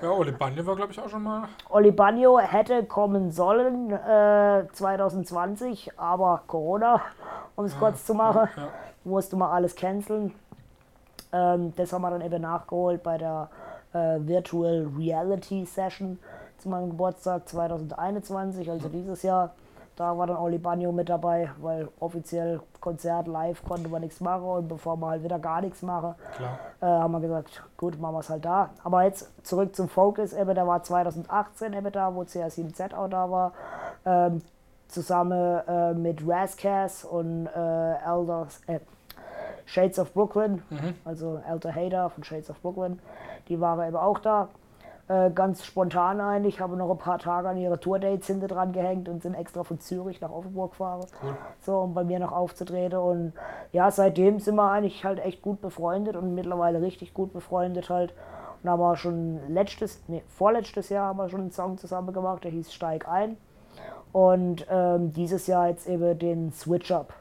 Ja, 0.00 0.10
Ole 0.10 0.32
Bande 0.32 0.64
war, 0.64 0.74
glaube 0.74 0.92
ich, 0.92 0.98
auch 0.98 1.08
schon 1.08 1.22
mal. 1.22 1.48
Oli 1.68 1.90
Bagno 1.90 2.38
hätte 2.38 2.82
kommen 2.84 3.30
sollen 3.30 3.92
äh, 3.92 4.66
2020, 4.72 5.98
aber 5.98 6.42
Corona, 6.46 7.02
um 7.56 7.66
es 7.66 7.78
kurz 7.78 8.06
zu 8.06 8.14
machen, 8.14 8.48
ja. 8.56 8.68
musste 9.04 9.36
man 9.36 9.50
alles 9.50 9.76
canceln. 9.76 10.34
Ähm, 11.30 11.74
das 11.76 11.92
haben 11.92 12.00
wir 12.00 12.10
dann 12.10 12.22
eben 12.22 12.40
nachgeholt 12.40 13.02
bei 13.02 13.18
der 13.18 13.50
äh, 13.92 14.18
Virtual 14.20 14.88
Reality 14.96 15.66
Session 15.66 16.18
zu 16.56 16.70
meinem 16.70 16.88
Geburtstag 16.88 17.46
2021, 17.46 18.70
also 18.70 18.88
dieses 18.88 19.22
Jahr. 19.22 19.54
Da 19.96 20.16
war 20.18 20.26
dann 20.26 20.36
Oli 20.38 20.58
Bagno 20.58 20.90
mit 20.90 21.08
dabei, 21.08 21.50
weil 21.60 21.88
offiziell 22.00 22.60
Konzert 22.80 23.28
live 23.28 23.62
konnte 23.64 23.88
man 23.88 24.02
nichts 24.02 24.20
machen 24.20 24.44
und 24.44 24.68
bevor 24.68 24.96
wir 24.96 25.08
halt 25.08 25.22
wieder 25.22 25.38
gar 25.38 25.60
nichts 25.60 25.82
machen, 25.82 26.14
Klar. 26.36 26.58
äh, 26.80 26.86
haben 26.86 27.12
wir 27.12 27.20
gesagt, 27.20 27.62
gut, 27.76 28.00
machen 28.00 28.14
wir 28.16 28.20
es 28.20 28.28
halt 28.28 28.44
da. 28.44 28.70
Aber 28.82 29.04
jetzt 29.04 29.30
zurück 29.46 29.74
zum 29.74 29.88
Focus, 29.88 30.32
eben, 30.32 30.54
der 30.54 30.66
war 30.66 30.82
2018 30.82 31.72
eben 31.72 31.92
da, 31.92 32.14
wo 32.14 32.22
CR7Z 32.22 32.94
auch 32.94 33.08
da 33.08 33.30
war, 33.30 33.52
ähm, 34.04 34.42
zusammen 34.88 35.60
äh, 35.66 35.94
mit 35.94 36.20
Razcast 36.26 37.04
und 37.04 37.46
äh, 37.46 37.94
Elders, 38.04 38.60
äh, 38.66 38.80
Shades 39.66 39.98
of 39.98 40.12
Brooklyn, 40.12 40.62
also 41.04 41.40
Elder 41.48 41.74
Hater 41.74 42.10
von 42.10 42.22
Shades 42.22 42.50
of 42.50 42.60
Brooklyn, 42.60 42.98
die 43.48 43.58
waren 43.60 43.86
eben 43.86 43.96
auch 43.96 44.18
da. 44.18 44.48
Äh, 45.06 45.30
ganz 45.32 45.64
spontan 45.66 46.18
eigentlich, 46.20 46.60
habe 46.60 46.76
noch 46.76 46.90
ein 46.90 46.96
paar 46.96 47.18
Tage 47.18 47.48
an 47.50 47.58
ihre 47.58 47.78
Tourdates 47.78 48.26
hinter 48.26 48.48
dran 48.48 48.72
gehängt 48.72 49.06
und 49.08 49.22
sind 49.22 49.34
extra 49.34 49.62
von 49.62 49.78
Zürich 49.78 50.20
nach 50.22 50.30
Offenburg 50.30 50.70
gefahren, 50.70 51.04
Cool. 51.22 51.36
so 51.60 51.78
um 51.80 51.92
bei 51.92 52.04
mir 52.04 52.18
noch 52.18 52.32
aufzutreten. 52.32 52.98
Und 52.98 53.32
ja, 53.72 53.90
seitdem 53.90 54.40
sind 54.40 54.54
wir 54.54 54.70
eigentlich 54.70 55.04
halt 55.04 55.18
echt 55.18 55.42
gut 55.42 55.60
befreundet 55.60 56.16
und 56.16 56.34
mittlerweile 56.34 56.80
richtig 56.80 57.12
gut 57.12 57.34
befreundet 57.34 57.90
halt. 57.90 58.14
Und 58.62 58.70
haben 58.70 58.80
wir 58.80 58.96
schon 58.96 59.40
letztes, 59.52 60.02
nee, 60.08 60.22
vorletztes 60.28 60.88
Jahr 60.88 61.08
haben 61.08 61.18
wir 61.18 61.28
schon 61.28 61.40
einen 61.42 61.52
Song 61.52 61.76
zusammen 61.76 62.14
gemacht, 62.14 62.44
der 62.44 62.50
hieß 62.50 62.72
Steig 62.72 63.06
ein. 63.06 63.36
Und 64.12 64.64
ähm, 64.70 65.12
dieses 65.12 65.46
Jahr 65.46 65.68
jetzt 65.68 65.86
eben 65.86 66.18
den 66.18 66.50
Switch 66.52 66.90
Up. 66.90 67.12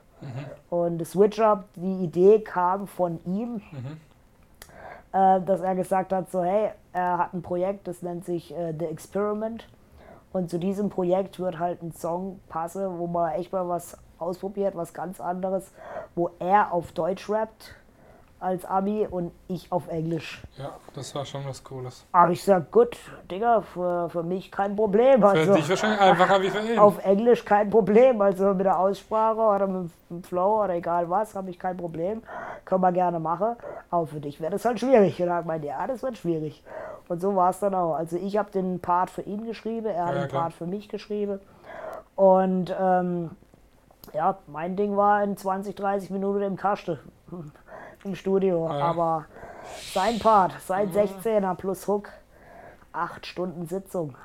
Und 0.69 0.99
das 0.99 1.11
Switch 1.11 1.37
Up, 1.41 1.65
die 1.75 2.05
Idee 2.05 2.39
kam 2.39 2.87
von 2.87 3.19
ihm, 3.25 3.61
äh, 5.11 5.41
dass 5.41 5.59
er 5.59 5.75
gesagt 5.75 6.13
hat, 6.13 6.31
so 6.31 6.43
hey, 6.43 6.69
er 6.93 7.17
hat 7.17 7.33
ein 7.33 7.41
Projekt, 7.41 7.87
das 7.87 8.01
nennt 8.01 8.25
sich 8.25 8.55
äh, 8.55 8.73
The 8.77 8.85
Experiment. 8.85 9.67
Und 10.31 10.49
zu 10.49 10.57
diesem 10.57 10.89
Projekt 10.89 11.39
wird 11.39 11.59
halt 11.59 11.83
ein 11.83 11.91
Song 11.91 12.39
passen, 12.49 12.97
wo 12.97 13.05
man 13.07 13.33
echt 13.33 13.51
mal 13.51 13.67
was 13.69 13.97
ausprobiert, 14.17 14.75
was 14.75 14.93
ganz 14.93 15.19
anderes, 15.21 15.71
wo 16.15 16.31
er 16.39 16.71
auf 16.73 16.91
Deutsch 16.91 17.29
rappt 17.29 17.75
als 18.39 18.65
Ami 18.65 19.07
und 19.09 19.31
ich 19.47 19.71
auf 19.71 19.87
Englisch. 19.87 20.41
Ja, 20.57 20.71
das 20.95 21.15
war 21.15 21.23
schon 21.23 21.45
was 21.47 21.63
Cooles. 21.63 22.05
Aber 22.11 22.31
ich 22.31 22.43
sag, 22.43 22.71
gut, 22.71 22.97
Digga, 23.31 23.61
für, 23.61 24.09
für 24.09 24.23
mich 24.23 24.51
kein 24.51 24.75
Problem. 24.75 25.21
Für 25.21 25.29
Also, 25.29 25.53
dich 25.53 25.69
wahrscheinlich 25.69 26.01
einfacher 26.01 26.41
wie 26.41 26.49
für 26.49 26.59
ihn. 26.59 26.77
auf 26.77 26.97
Englisch 27.05 27.45
kein 27.45 27.69
Problem. 27.69 28.19
Also 28.19 28.53
mit 28.53 28.65
der 28.65 28.77
Aussprache 28.79 29.39
oder 29.39 29.67
mit 29.67 29.89
dem 30.09 30.23
Flow 30.23 30.61
oder 30.63 30.73
egal 30.73 31.09
was, 31.09 31.35
habe 31.35 31.51
ich 31.51 31.59
kein 31.59 31.77
Problem. 31.77 32.21
Können 32.65 32.81
wir 32.81 32.91
gerne 32.91 33.19
machen. 33.19 33.55
Aber 33.93 34.07
für 34.07 34.19
dich 34.19 34.41
wäre 34.41 34.51
das 34.51 34.65
halt 34.65 34.79
schwierig. 34.79 35.21
Und 35.21 35.29
hat 35.29 35.45
man, 35.45 35.61
ja, 35.61 35.85
das 35.85 36.01
wird 36.01 36.17
schwierig. 36.17 36.63
Und 37.09 37.21
so 37.21 37.35
war 37.35 37.51
es 37.51 37.59
dann 37.59 37.75
auch. 37.75 37.93
Also 37.93 38.17
ich 38.17 38.37
habe 38.37 38.49
den 38.49 38.79
Part 38.79 39.11
für 39.11 39.21
ihn 39.21 39.45
geschrieben, 39.45 39.85
er 39.85 40.05
hat 40.07 40.15
Ja, 40.15 40.21
den 40.21 40.29
klar. 40.29 40.41
Part 40.43 40.53
für 40.53 40.65
mich 40.65 40.89
geschrieben. 40.89 41.39
Und 42.15 42.75
ähm, 42.79 43.29
ja, 44.13 44.39
mein 44.47 44.75
Ding 44.75 44.97
war 44.97 45.21
in 45.23 45.37
20, 45.37 45.75
30 45.75 46.09
Minuten 46.09 46.41
im 46.41 46.55
Kasten. 46.57 46.97
Im 48.03 48.15
Studio. 48.15 48.67
Ah, 48.67 48.79
ja. 48.79 48.85
Aber 48.85 49.25
sein 49.93 50.17
Part, 50.19 50.53
sein 50.65 50.91
16er 50.91 51.53
plus 51.55 51.87
Hook, 51.87 52.09
acht 52.91 53.25
Stunden 53.27 53.67
Sitzung. 53.67 54.15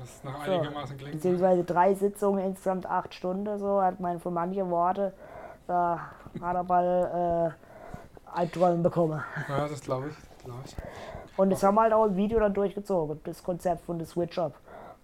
Das 0.00 0.24
nach 0.24 0.44
So, 0.44 0.52
einigermaßen 0.52 0.96
klingt. 0.98 1.12
beziehungsweise 1.12 1.62
drei 1.64 1.94
Sitzungen, 1.94 2.44
insgesamt 2.44 2.86
acht 2.86 3.14
Stunden. 3.14 3.56
So 3.58 3.80
hat 3.80 4.00
man 4.00 4.18
für 4.20 4.30
manche 4.32 4.68
Worte, 4.68 5.12
da 5.68 6.00
hat 6.42 6.56
er 6.56 6.64
bald 6.64 7.52
äh, 7.52 7.54
Albträume 8.34 8.82
bekommen. 8.82 9.22
Ja, 9.48 9.68
das 9.68 9.80
glaube 9.80 10.08
ich. 10.08 10.44
Glaub 10.44 10.58
ich. 10.64 10.76
Und 11.36 11.50
das 11.50 11.62
haben 11.62 11.74
wir 11.74 11.82
halt 11.82 11.92
auch 11.92 12.04
im 12.06 12.16
Video 12.16 12.38
dann 12.38 12.54
durchgezogen, 12.54 13.20
das 13.24 13.42
Konzept 13.42 13.84
von 13.84 13.98
The 13.98 14.04
Switch 14.06 14.38
Up. 14.38 14.54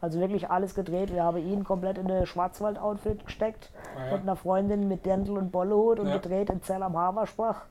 Also 0.02 0.18
wirklich 0.18 0.48
alles 0.48 0.74
gedreht. 0.74 1.12
Wir 1.12 1.24
haben 1.24 1.36
ihn 1.36 1.62
komplett 1.62 1.98
in 1.98 2.10
eine 2.10 2.24
Schwarzwald-Outfit 2.26 3.26
gesteckt. 3.26 3.70
Ah, 3.98 4.06
ja. 4.06 4.12
Mit 4.12 4.22
einer 4.22 4.34
Freundin 4.36 4.88
mit 4.88 5.04
Dental 5.04 5.36
und 5.36 5.52
Bollehut 5.52 6.00
und 6.00 6.06
Ja. 6.06 6.16
gedreht 6.16 6.48
in 6.48 6.62
Zell 6.62 6.82
am 6.82 6.96
Haversbach. 6.96 7.66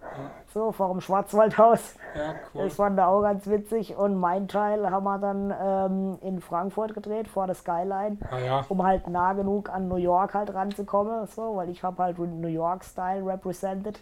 So, 0.53 0.71
vor 0.71 0.89
dem 0.89 1.01
Schwarzwaldhaus. 1.01 1.95
Ja, 2.15 2.35
cool. 2.53 2.65
Das 2.65 2.75
fand 2.75 2.99
er 2.99 3.07
auch 3.07 3.23
ganz 3.23 3.47
witzig. 3.47 3.95
Und 3.97 4.13
mein 4.15 4.47
Teil 4.47 4.91
haben 4.91 5.05
wir 5.05 5.17
dann 5.17 5.51
ähm, 5.59 6.17
in 6.21 6.39
Frankfurt 6.39 6.93
gedreht, 6.93 7.27
vor 7.27 7.47
der 7.47 7.55
Skyline 7.55 8.17
Ah 8.29 8.37
ja, 8.37 8.65
um 8.69 8.83
halt 8.83 9.07
nah 9.07 9.33
genug 9.33 9.69
an 9.69 9.87
New 9.87 9.95
York 9.95 10.35
halt 10.35 10.53
ranzukommen, 10.53 11.25
so, 11.25 11.55
weil 11.55 11.69
ich 11.69 11.81
habe 11.81 12.03
halt 12.03 12.19
New 12.19 12.47
York 12.47 12.83
Style 12.83 13.25
represented. 13.25 13.99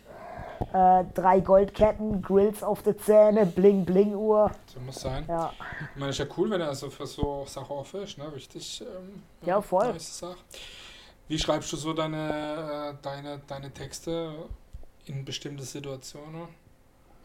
Äh, 0.73 1.03
drei 1.13 1.39
Goldketten, 1.39 2.21
Grills 2.21 2.63
auf 2.63 2.81
der 2.83 2.97
Zähne, 2.97 3.45
Bling 3.45 3.85
Bling 3.85 4.13
Uhr. 4.15 4.51
so 4.65 4.79
muss 4.79 5.01
sein. 5.01 5.25
Ja, 5.27 5.53
Ich 5.93 5.99
meine, 5.99 6.09
ist 6.11 6.17
ja 6.17 6.25
cool, 6.37 6.49
wenn 6.49 6.61
er 6.61 6.69
also 6.69 6.89
für 6.89 7.05
so 7.05 7.45
Sachen 7.45 7.75
offen 7.75 8.03
ist, 8.03 8.17
ne? 8.17 8.31
Richtig. 8.33 8.81
Ähm, 8.81 9.21
Ja, 9.43 9.61
voll. 9.61 9.93
Wie 11.27 11.37
schreibst 11.37 11.71
du 11.73 11.77
so 11.77 11.93
deine, 11.93 12.93
äh, 12.97 13.03
deine, 13.03 13.41
deine 13.47 13.71
Texte 13.71 14.33
in 15.05 15.25
bestimmte 15.25 15.63
Situationen? 15.63 16.47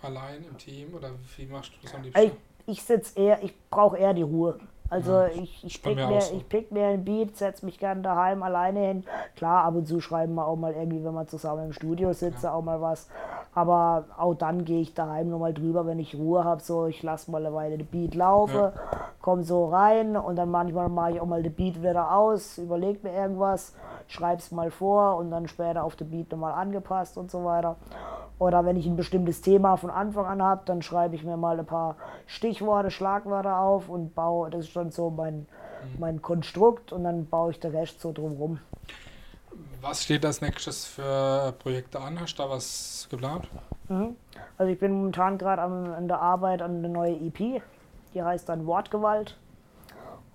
Allein 0.02 0.44
im 0.44 0.58
Team 0.58 0.94
oder 0.94 1.10
wie 1.36 1.46
machst 1.46 1.70
du 1.72 1.76
das 1.82 1.94
am 1.94 2.02
liebsten? 2.02 2.24
ich, 2.24 2.32
ich 2.66 2.82
sitz 2.82 3.16
eher, 3.16 3.42
ich 3.42 3.54
brauche 3.70 3.96
eher 3.96 4.12
die 4.14 4.22
Ruhe. 4.22 4.58
Also 4.92 5.12
Ja, 5.12 5.28
ich, 5.28 5.64
ich, 5.64 5.82
pick 5.82 5.96
mir 5.96 6.06
mir, 6.06 6.20
so. 6.20 6.36
ich 6.36 6.46
pick 6.50 6.70
mir 6.70 6.88
ein 6.88 7.02
Beat, 7.02 7.34
setz 7.38 7.62
mich 7.62 7.78
gern 7.78 8.02
daheim 8.02 8.42
alleine 8.42 8.80
hin. 8.80 9.04
Klar, 9.36 9.64
ab 9.64 9.74
und 9.74 9.86
zu 9.86 10.02
schreiben 10.02 10.34
wir 10.34 10.46
auch 10.46 10.56
mal 10.56 10.74
irgendwie, 10.74 11.02
wenn 11.02 11.14
wir 11.14 11.26
zusammen 11.26 11.64
im 11.64 11.72
Studio 11.72 12.12
sitzen, 12.12 12.44
ja. 12.44 12.52
auch 12.52 12.62
mal 12.62 12.82
was. 12.82 13.08
Aber 13.54 14.04
auch 14.18 14.34
dann 14.34 14.66
gehe 14.66 14.82
ich 14.82 14.92
daheim 14.92 15.30
nochmal 15.30 15.54
drüber, 15.54 15.86
wenn 15.86 15.98
ich 15.98 16.14
Ruhe 16.14 16.44
habe. 16.44 16.62
So, 16.62 16.86
ich 16.88 17.02
lasse 17.02 17.30
mal 17.30 17.44
eine 17.44 17.54
Weile 17.54 17.78
den 17.78 17.86
Beat 17.86 18.14
laufen, 18.14 18.54
ja. 18.54 18.72
komme 19.22 19.44
so 19.44 19.64
rein 19.64 20.14
und 20.14 20.36
dann 20.36 20.50
manchmal 20.50 20.90
mache 20.90 21.12
ich 21.12 21.20
auch 21.22 21.26
mal 21.26 21.42
den 21.42 21.54
Beat 21.54 21.82
wieder 21.82 22.14
aus, 22.14 22.58
überlege 22.58 22.98
mir 23.02 23.14
irgendwas, 23.14 23.74
schreibe 24.08 24.40
es 24.40 24.52
mal 24.52 24.70
vor 24.70 25.16
und 25.16 25.30
dann 25.30 25.48
später 25.48 25.84
auf 25.84 25.96
den 25.96 26.10
Beat 26.10 26.30
nochmal 26.32 26.52
angepasst 26.52 27.16
und 27.16 27.30
so 27.30 27.46
weiter. 27.46 27.76
Oder 28.42 28.64
wenn 28.64 28.74
ich 28.74 28.86
ein 28.86 28.96
bestimmtes 28.96 29.40
Thema 29.40 29.76
von 29.76 29.88
Anfang 29.88 30.26
an 30.26 30.42
habe, 30.42 30.62
dann 30.64 30.82
schreibe 30.82 31.14
ich 31.14 31.22
mir 31.22 31.36
mal 31.36 31.60
ein 31.60 31.64
paar 31.64 31.94
Stichworte, 32.26 32.90
Schlagwörter 32.90 33.60
auf 33.60 33.88
und 33.88 34.16
baue, 34.16 34.50
das 34.50 34.66
ist 34.66 34.74
dann 34.74 34.90
so 34.90 35.10
mein, 35.10 35.34
mhm. 35.36 35.46
mein 36.00 36.22
Konstrukt 36.22 36.92
und 36.92 37.04
dann 37.04 37.26
baue 37.26 37.52
ich 37.52 37.60
den 37.60 37.70
Rest 37.70 38.00
so 38.00 38.10
drumherum. 38.10 38.58
Was 39.80 40.02
steht 40.02 40.26
als 40.26 40.40
nächstes 40.40 40.86
für 40.86 41.54
Projekte 41.60 42.00
an? 42.00 42.18
Hast 42.20 42.36
du 42.36 42.42
da 42.42 42.50
was 42.50 43.06
geplant? 43.12 43.46
Mhm. 43.88 44.16
Also 44.58 44.72
ich 44.72 44.78
bin 44.80 44.90
momentan 44.90 45.38
gerade 45.38 45.62
an 45.62 46.08
der 46.08 46.20
Arbeit 46.20 46.62
an 46.62 46.78
eine 46.78 46.88
neue 46.88 47.14
EP. 47.14 47.62
Die 48.12 48.22
heißt 48.24 48.48
dann 48.48 48.66
Wortgewalt. 48.66 49.38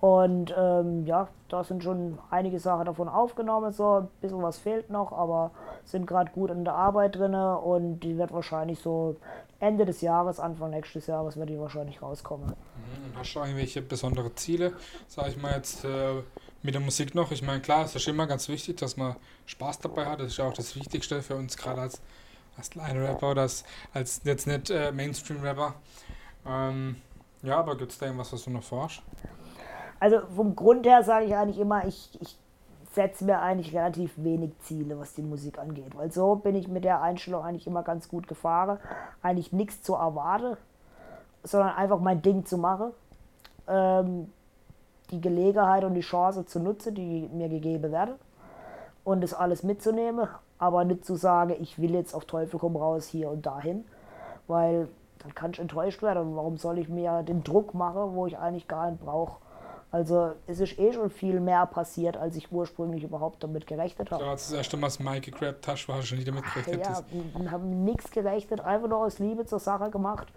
Und 0.00 0.54
ähm, 0.56 1.04
ja, 1.04 1.28
da 1.50 1.62
sind 1.62 1.84
schon 1.84 2.18
einige 2.30 2.58
Sachen 2.58 2.86
davon 2.86 3.08
aufgenommen. 3.08 3.70
So 3.72 3.96
ein 3.96 4.08
bisschen 4.22 4.42
was 4.42 4.56
fehlt 4.56 4.88
noch, 4.88 5.12
aber 5.12 5.50
sind 5.90 6.06
gerade 6.06 6.30
gut 6.32 6.50
in 6.50 6.64
der 6.64 6.74
Arbeit 6.74 7.16
drin. 7.16 7.34
Und 7.34 8.00
die 8.00 8.18
wird 8.18 8.32
wahrscheinlich 8.32 8.78
so 8.78 9.16
Ende 9.60 9.84
des 9.86 10.00
Jahres, 10.00 10.38
Anfang 10.38 10.70
nächstes 10.70 11.06
Jahres, 11.06 11.36
wird 11.36 11.48
die 11.48 11.58
wahrscheinlich 11.58 12.02
rauskommen. 12.02 12.48
Mhm. 12.48 13.18
Hast 13.18 13.34
du 13.34 13.40
irgendwelche 13.40 13.82
besondere 13.82 14.34
Ziele, 14.34 14.72
sag 15.06 15.28
ich 15.28 15.40
mal 15.40 15.52
jetzt, 15.52 15.84
äh, 15.84 16.22
mit 16.62 16.74
der 16.74 16.80
Musik 16.80 17.14
noch. 17.14 17.30
Ich 17.30 17.42
meine, 17.42 17.60
klar, 17.60 17.84
es 17.84 17.94
ist 17.94 18.06
immer 18.08 18.26
ganz 18.26 18.48
wichtig, 18.48 18.76
dass 18.76 18.96
man 18.96 19.16
Spaß 19.46 19.80
dabei 19.80 20.06
hat. 20.06 20.20
Das 20.20 20.28
ist 20.28 20.36
ja 20.36 20.46
auch 20.46 20.54
das 20.54 20.76
Wichtigste 20.76 21.22
für 21.22 21.36
uns, 21.36 21.56
gerade 21.56 21.80
als, 21.80 22.00
als 22.56 22.70
kleiner 22.70 23.08
Rapper 23.08 23.30
oder 23.30 23.42
als, 23.42 23.64
als 23.94 24.20
jetzt 24.24 24.46
nicht 24.46 24.70
äh, 24.70 24.92
Mainstream-Rapper. 24.92 25.74
Ähm, 26.46 26.96
ja, 27.42 27.58
aber 27.58 27.76
gibt 27.76 27.92
es 27.92 27.98
da 27.98 28.06
irgendwas, 28.06 28.32
was 28.32 28.44
du 28.44 28.50
noch 28.50 28.62
forschst? 28.62 29.02
Also 30.00 30.20
vom 30.34 30.54
Grund 30.54 30.86
her 30.86 31.02
sage 31.02 31.26
ich 31.26 31.34
eigentlich 31.34 31.58
immer, 31.58 31.86
ich, 31.86 32.10
ich 32.20 32.36
setze 32.92 33.24
mir 33.24 33.40
eigentlich 33.40 33.74
relativ 33.74 34.12
wenig 34.16 34.58
Ziele, 34.60 34.98
was 34.98 35.14
die 35.14 35.22
Musik 35.22 35.58
angeht. 35.58 35.96
Weil 35.96 36.10
so 36.10 36.36
bin 36.36 36.54
ich 36.54 36.68
mit 36.68 36.84
der 36.84 37.02
Einstellung 37.02 37.44
eigentlich 37.44 37.66
immer 37.66 37.82
ganz 37.82 38.08
gut 38.08 38.28
gefahren. 38.28 38.78
Eigentlich 39.22 39.52
nichts 39.52 39.82
zu 39.82 39.94
erwarten, 39.94 40.56
sondern 41.42 41.74
einfach 41.76 42.00
mein 42.00 42.22
Ding 42.22 42.44
zu 42.46 42.58
machen. 42.58 42.92
Ähm, 43.66 44.32
die 45.10 45.20
Gelegenheit 45.20 45.84
und 45.84 45.94
die 45.94 46.00
Chance 46.00 46.46
zu 46.46 46.60
nutzen, 46.60 46.94
die 46.94 47.28
mir 47.32 47.48
gegeben 47.48 47.92
werden 47.92 48.14
und 49.04 49.22
das 49.22 49.32
alles 49.32 49.62
mitzunehmen, 49.62 50.28
aber 50.58 50.84
nicht 50.84 51.04
zu 51.04 51.16
sagen, 51.16 51.56
ich 51.60 51.78
will 51.80 51.94
jetzt 51.94 52.14
auf 52.14 52.26
Teufel 52.26 52.60
komm 52.60 52.76
raus 52.76 53.06
hier 53.06 53.30
und 53.30 53.46
dahin, 53.46 53.84
weil 54.46 54.88
dann 55.20 55.34
kann 55.34 55.52
ich 55.52 55.58
enttäuscht 55.58 56.02
werden. 56.02 56.36
Warum 56.36 56.58
soll 56.58 56.78
ich 56.78 56.88
mir 56.88 57.22
den 57.22 57.42
Druck 57.42 57.74
machen, 57.74 58.14
wo 58.14 58.26
ich 58.26 58.38
eigentlich 58.38 58.68
gar 58.68 58.90
nicht 58.90 59.02
brauche? 59.02 59.36
Also 59.90 60.34
es 60.46 60.60
ist 60.60 60.78
eh 60.78 60.92
schon 60.92 61.08
viel 61.08 61.40
mehr 61.40 61.64
passiert, 61.64 62.18
als 62.18 62.36
ich 62.36 62.52
ursprünglich 62.52 63.04
überhaupt 63.04 63.42
damit 63.42 63.66
gerechnet 63.66 64.10
habe. 64.10 64.22
Ja, 64.22 64.32
das 64.32 64.52
erste 64.52 64.76
Mal 64.76 64.88
das 64.88 64.98
Mike 64.98 65.30
gegrabt 65.30 65.66
hast, 65.66 65.88
war 65.88 66.02
schon 66.02 66.18
nicht 66.18 66.28
damit 66.28 66.44
gerechnet. 66.44 66.84
Ja, 66.84 67.02
wir 67.36 67.50
haben 67.50 67.84
nichts 67.84 68.10
gerechnet, 68.10 68.60
einfach 68.60 68.88
nur 68.88 68.98
aus 68.98 69.18
Liebe 69.18 69.46
zur 69.46 69.60
Sache 69.60 69.90
gemacht. 69.90 70.28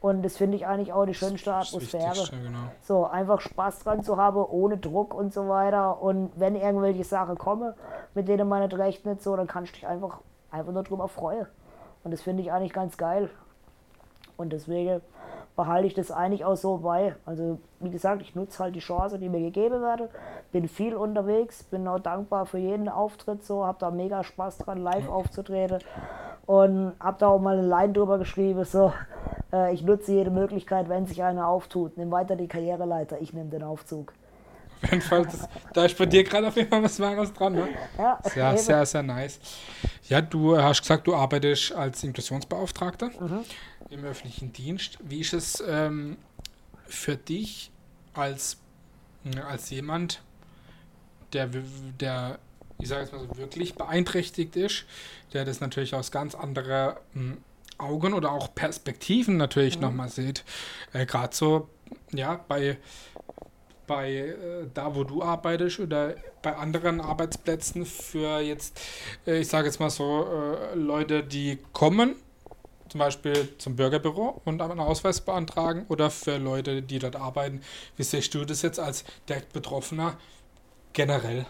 Und 0.00 0.22
das 0.22 0.38
finde 0.38 0.56
ich 0.56 0.66
eigentlich 0.66 0.94
auch 0.94 1.04
die 1.04 1.14
schönste 1.14 1.52
Atmosphäre. 1.54 2.28
Genau. 2.30 2.58
So, 2.82 3.04
einfach 3.04 3.42
Spaß 3.42 3.80
dran 3.80 4.02
zu 4.02 4.16
haben, 4.16 4.38
ohne 4.38 4.78
Druck 4.78 5.12
und 5.12 5.34
so 5.34 5.48
weiter. 5.48 6.00
Und 6.00 6.30
wenn 6.36 6.56
irgendwelche 6.56 7.04
Sachen 7.04 7.36
kommen, 7.36 7.74
mit 8.14 8.26
denen 8.26 8.48
man 8.48 8.62
nicht 8.62 8.76
rechnet, 8.78 9.22
so, 9.22 9.36
dann 9.36 9.46
kannst 9.46 9.72
du 9.72 9.74
dich 9.76 9.86
einfach, 9.86 10.20
einfach 10.50 10.72
nur 10.72 10.82
drüber 10.82 11.08
freuen. 11.08 11.46
Und 12.04 12.10
das 12.10 12.22
finde 12.22 12.42
ich 12.42 12.52
eigentlich 12.52 12.72
ganz 12.72 12.96
geil. 12.96 13.28
Und 14.36 14.52
deswegen 14.52 15.00
behalte 15.56 15.86
ich 15.86 15.94
das 15.94 16.10
eigentlich 16.10 16.44
auch 16.44 16.56
so 16.56 16.78
bei. 16.78 17.14
Also, 17.24 17.58
wie 17.80 17.90
gesagt, 17.90 18.22
ich 18.22 18.34
nutze 18.34 18.62
halt 18.62 18.74
die 18.74 18.80
Chance, 18.80 19.18
die 19.18 19.28
mir 19.28 19.40
gegeben 19.40 19.80
wird. 19.80 20.10
Bin 20.52 20.68
viel 20.68 20.94
unterwegs, 20.94 21.62
bin 21.64 21.86
auch 21.86 22.00
dankbar 22.00 22.46
für 22.46 22.58
jeden 22.58 22.88
Auftritt, 22.88 23.44
so, 23.44 23.64
habe 23.64 23.78
da 23.78 23.90
mega 23.90 24.24
Spaß 24.24 24.58
dran, 24.58 24.78
live 24.78 25.08
aufzutreten. 25.08 25.78
Und 26.46 26.92
habe 27.00 27.16
da 27.18 27.28
auch 27.28 27.40
mal 27.40 27.58
eine 27.58 27.66
Line 27.66 27.92
drüber 27.92 28.18
geschrieben, 28.18 28.64
so, 28.64 28.92
äh, 29.52 29.72
ich 29.72 29.82
nutze 29.82 30.12
jede 30.12 30.30
Möglichkeit, 30.30 30.88
wenn 30.88 31.06
sich 31.06 31.22
eine 31.22 31.46
auftut. 31.46 31.96
Nimm 31.96 32.10
weiter 32.10 32.36
die 32.36 32.48
Karriereleiter, 32.48 33.20
ich 33.20 33.32
nehme 33.32 33.50
den 33.50 33.62
Aufzug. 33.62 34.12
Auf 34.82 34.90
jeden 34.90 35.02
Fall, 35.02 35.24
das, 35.24 35.48
da 35.72 35.84
ist 35.84 35.96
bei 35.96 36.06
dir 36.06 36.24
gerade 36.24 36.48
auf 36.48 36.56
jeden 36.56 36.68
Fall 36.68 36.82
was 36.82 37.00
Wahres 37.00 37.32
dran. 37.32 37.54
Ne? 37.54 37.68
Ja, 37.98 38.18
sehr, 38.22 38.58
sehr, 38.58 38.86
sehr 38.86 39.02
nice. 39.02 39.40
Ja, 40.08 40.20
du 40.20 40.56
hast 40.56 40.82
gesagt, 40.82 41.06
du 41.06 41.14
arbeitest 41.14 41.72
als 41.72 42.02
Inklusionsbeauftragter 42.04 43.10
mhm. 43.20 43.44
im 43.90 44.04
öffentlichen 44.04 44.52
Dienst. 44.52 44.98
Wie 45.02 45.20
ist 45.20 45.32
es 45.32 45.62
ähm, 45.66 46.18
für 46.86 47.16
dich 47.16 47.70
als, 48.12 48.58
als 49.48 49.70
jemand, 49.70 50.22
der, 51.32 51.48
der 52.00 52.38
ich 52.78 52.88
sage 52.88 53.02
jetzt 53.02 53.12
mal 53.12 53.20
so, 53.20 53.36
wirklich 53.36 53.74
beeinträchtigt 53.74 54.56
ist, 54.56 54.84
der 55.32 55.44
das 55.44 55.60
natürlich 55.60 55.94
aus 55.94 56.10
ganz 56.10 56.34
anderer 56.34 57.00
hm, 57.12 57.38
Augen 57.78 58.14
oder 58.14 58.32
auch 58.32 58.54
Perspektiven 58.54 59.36
natürlich 59.36 59.76
mhm. 59.76 59.82
nochmal 59.82 60.08
sieht. 60.08 60.44
Äh, 60.92 61.06
Gerade 61.06 61.34
so, 61.34 61.68
ja, 62.12 62.44
bei, 62.48 62.78
bei 63.86 64.12
äh, 64.12 64.34
da, 64.72 64.94
wo 64.94 65.04
du 65.04 65.22
arbeitest 65.22 65.80
oder 65.80 66.14
bei 66.42 66.54
anderen 66.54 67.00
Arbeitsplätzen 67.00 67.86
für 67.86 68.40
jetzt, 68.40 68.80
äh, 69.26 69.40
ich 69.40 69.48
sage 69.48 69.66
jetzt 69.66 69.80
mal 69.80 69.90
so, 69.90 70.26
äh, 70.26 70.74
Leute, 70.74 71.22
die 71.22 71.58
kommen, 71.72 72.16
zum 72.88 73.00
Beispiel 73.00 73.48
zum 73.58 73.76
Bürgerbüro 73.76 74.40
und 74.44 74.62
einen 74.62 74.78
Ausweis 74.78 75.20
beantragen 75.20 75.86
oder 75.88 76.10
für 76.10 76.36
Leute, 76.36 76.82
die 76.82 76.98
dort 76.98 77.16
arbeiten. 77.16 77.60
Wie 77.96 78.04
siehst 78.04 78.34
du 78.34 78.44
das 78.44 78.62
jetzt 78.62 78.78
als 78.78 79.04
direkt 79.28 79.52
Betroffener 79.52 80.16
generell? 80.92 81.46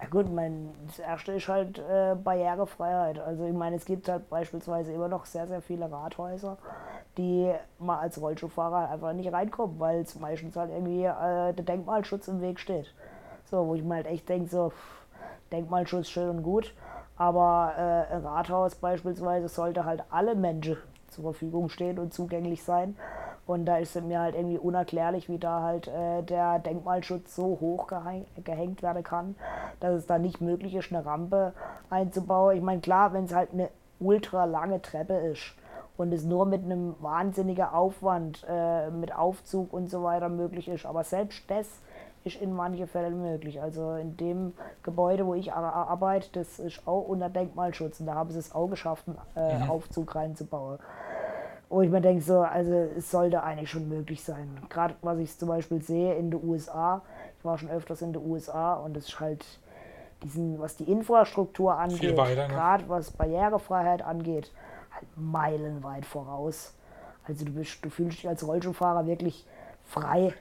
Ja 0.00 0.08
gut, 0.08 0.32
mein, 0.32 0.70
das 0.86 0.98
erste 0.98 1.32
ist 1.32 1.48
halt 1.48 1.78
äh, 1.78 2.14
Barrierefreiheit. 2.14 3.18
Also 3.18 3.44
ich 3.44 3.52
meine, 3.52 3.76
es 3.76 3.84
gibt 3.84 4.08
halt 4.08 4.28
beispielsweise 4.30 4.92
immer 4.92 5.08
noch 5.08 5.26
sehr, 5.26 5.46
sehr 5.46 5.60
viele 5.60 5.90
Rathäuser, 5.90 6.56
die 7.18 7.52
mal 7.78 7.98
als 7.98 8.20
Rollschuhfahrer 8.20 8.90
einfach 8.90 9.12
nicht 9.12 9.32
reinkommen, 9.32 9.78
weil 9.78 10.00
es 10.00 10.18
meistens 10.18 10.56
halt 10.56 10.70
irgendwie 10.70 11.04
äh, 11.04 11.52
der 11.52 11.64
Denkmalschutz 11.64 12.28
im 12.28 12.40
Weg 12.40 12.60
steht. 12.60 12.94
So, 13.44 13.66
wo 13.66 13.74
ich 13.74 13.82
mir 13.82 13.96
halt 13.96 14.06
echt 14.06 14.28
denke, 14.28 14.48
so, 14.48 14.72
Denkmalschutz 15.52 16.08
schön 16.08 16.30
und 16.30 16.42
gut, 16.42 16.74
aber 17.16 17.74
äh, 17.76 18.14
ein 18.14 18.24
Rathaus 18.24 18.76
beispielsweise 18.76 19.48
sollte 19.48 19.84
halt 19.84 20.04
alle 20.10 20.34
Menschen 20.34 20.78
zur 21.08 21.24
Verfügung 21.24 21.68
stehen 21.68 21.98
und 21.98 22.14
zugänglich 22.14 22.62
sein. 22.64 22.96
Und 23.50 23.64
da 23.64 23.78
ist 23.78 23.96
es 23.96 24.04
mir 24.04 24.20
halt 24.20 24.36
irgendwie 24.36 24.58
unerklärlich, 24.58 25.28
wie 25.28 25.38
da 25.38 25.62
halt 25.62 25.88
äh, 25.88 26.22
der 26.22 26.60
Denkmalschutz 26.60 27.34
so 27.34 27.58
hoch 27.60 27.88
gehängt 28.44 28.80
werden 28.80 29.02
kann, 29.02 29.34
dass 29.80 29.92
es 29.94 30.06
da 30.06 30.20
nicht 30.20 30.40
möglich 30.40 30.76
ist, 30.76 30.92
eine 30.92 31.04
Rampe 31.04 31.52
einzubauen. 31.90 32.56
Ich 32.56 32.62
meine, 32.62 32.80
klar, 32.80 33.12
wenn 33.12 33.24
es 33.24 33.34
halt 33.34 33.52
eine 33.52 33.68
ultra 33.98 34.44
lange 34.44 34.80
Treppe 34.80 35.14
ist 35.14 35.56
und 35.96 36.12
es 36.12 36.22
nur 36.22 36.46
mit 36.46 36.62
einem 36.62 36.94
wahnsinnigen 37.00 37.64
Aufwand, 37.64 38.46
äh, 38.48 38.88
mit 38.88 39.12
Aufzug 39.12 39.72
und 39.72 39.90
so 39.90 40.04
weiter 40.04 40.28
möglich 40.28 40.68
ist, 40.68 40.86
aber 40.86 41.02
selbst 41.02 41.42
das 41.50 41.66
ist 42.22 42.40
in 42.40 42.52
manchen 42.52 42.86
Fällen 42.86 43.20
möglich. 43.20 43.60
Also 43.60 43.94
in 43.94 44.16
dem 44.16 44.52
Gebäude, 44.84 45.26
wo 45.26 45.34
ich 45.34 45.52
arbeite, 45.52 46.28
das 46.34 46.60
ist 46.60 46.86
auch 46.86 47.02
unter 47.02 47.28
Denkmalschutz 47.28 47.98
und 47.98 48.06
da 48.06 48.14
haben 48.14 48.30
sie 48.30 48.38
es 48.38 48.54
auch 48.54 48.68
geschafft, 48.68 49.08
einen 49.08 49.18
äh, 49.34 49.58
mhm. 49.58 49.70
Aufzug 49.70 50.14
reinzubauen 50.14 50.78
wo 51.70 51.82
ich 51.82 51.88
mir 51.88 52.00
denke, 52.00 52.22
so, 52.22 52.40
also 52.40 52.72
es 52.98 53.10
sollte 53.10 53.42
eigentlich 53.44 53.70
schon 53.70 53.88
möglich 53.88 54.22
sein. 54.22 54.58
Gerade 54.68 54.96
was 55.02 55.18
ich 55.18 55.38
zum 55.38 55.48
Beispiel 55.48 55.80
sehe 55.80 56.14
in 56.16 56.32
den 56.32 56.42
USA, 56.42 57.00
ich 57.38 57.44
war 57.44 57.56
schon 57.56 57.70
öfters 57.70 58.02
in 58.02 58.12
den 58.12 58.26
USA 58.26 58.74
und 58.74 58.96
es 58.96 59.08
ist 59.08 59.20
halt 59.20 59.44
diesen, 60.24 60.58
was 60.58 60.76
die 60.76 60.90
Infrastruktur 60.90 61.78
angeht, 61.78 62.16
ne? 62.16 62.48
gerade 62.48 62.88
was 62.88 63.12
Barrierefreiheit 63.12 64.02
angeht, 64.02 64.50
halt 64.90 65.06
meilenweit 65.16 66.04
voraus. 66.04 66.74
Also 67.26 67.44
du, 67.44 67.52
bist, 67.52 67.84
du 67.84 67.88
fühlst 67.88 68.18
dich 68.18 68.28
als 68.28 68.44
Rollstuhlfahrer 68.44 69.06
wirklich 69.06 69.46
frei. 69.84 70.34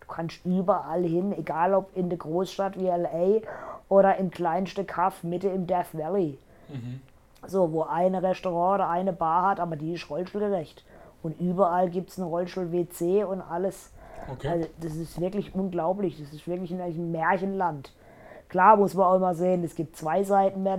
Du 0.00 0.06
kannst 0.08 0.44
überall 0.44 1.04
hin, 1.04 1.32
egal 1.32 1.74
ob 1.74 1.96
in 1.96 2.08
der 2.08 2.18
Großstadt 2.18 2.76
wie 2.76 2.88
LA 2.88 3.40
oder 3.88 4.16
im 4.16 4.32
kleinsten 4.32 4.84
Kaff 4.84 5.22
Mitte 5.22 5.48
im 5.48 5.68
Death 5.68 5.92
Valley. 5.94 6.38
Mhm. 6.68 7.00
So, 7.46 7.72
wo 7.72 7.82
eine 7.82 8.22
Restaurant 8.22 8.76
oder 8.76 8.88
eine 8.88 9.12
Bar 9.12 9.48
hat, 9.48 9.60
aber 9.60 9.76
die 9.76 9.94
ist 9.94 10.08
rollstuhlgerecht. 10.08 10.84
Und 11.22 11.40
überall 11.40 11.90
gibt 11.90 12.10
es 12.10 12.18
ein 12.18 12.24
Rollstuhl-WC 12.24 13.24
und 13.24 13.40
alles. 13.40 13.92
Okay. 14.30 14.48
Also, 14.48 14.68
das 14.80 14.94
ist 14.94 15.20
wirklich 15.20 15.54
unglaublich. 15.54 16.20
Das 16.20 16.32
ist 16.32 16.46
wirklich 16.46 16.72
ein 16.72 17.12
Märchenland. 17.12 17.92
Klar 18.48 18.76
muss 18.76 18.92
man 18.94 19.06
auch 19.06 19.14
immer 19.16 19.34
sehen, 19.34 19.64
es 19.64 19.74
gibt 19.74 19.96
zwei 19.96 20.24
Seiten 20.24 20.62
mehr 20.62 20.78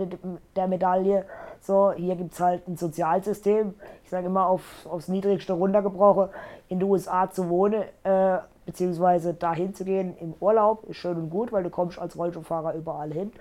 der 0.56 0.68
Medaille. 0.68 1.26
So, 1.60 1.92
hier 1.94 2.16
gibt 2.16 2.34
es 2.34 2.40
halt 2.40 2.68
ein 2.68 2.78
Sozialsystem. 2.78 3.74
Ich 4.04 4.12
sage 4.12 4.28
immer 4.28 4.46
auf, 4.46 4.86
aufs 4.86 5.08
Niedrigste 5.08 5.54
runtergebrochen. 5.54 6.30
In 6.70 6.80
den 6.80 6.88
USA 6.88 7.32
zu 7.32 7.50
wohnen, 7.50 7.84
äh, 8.04 8.38
beziehungsweise 8.68 9.34
dahin 9.34 9.74
zu 9.74 9.86
gehen 9.86 10.16
im 10.20 10.36
Urlaub, 10.40 10.84
ist 10.88 10.98
schön 10.98 11.18
und 11.18 11.30
gut, 11.32 11.52
weil 11.52 11.64
du 11.64 11.72
kommst 11.72 11.98
als 11.98 12.16
Rollstuhlfahrer 12.16 12.76
überall 12.76 13.12
hin. 13.12 13.32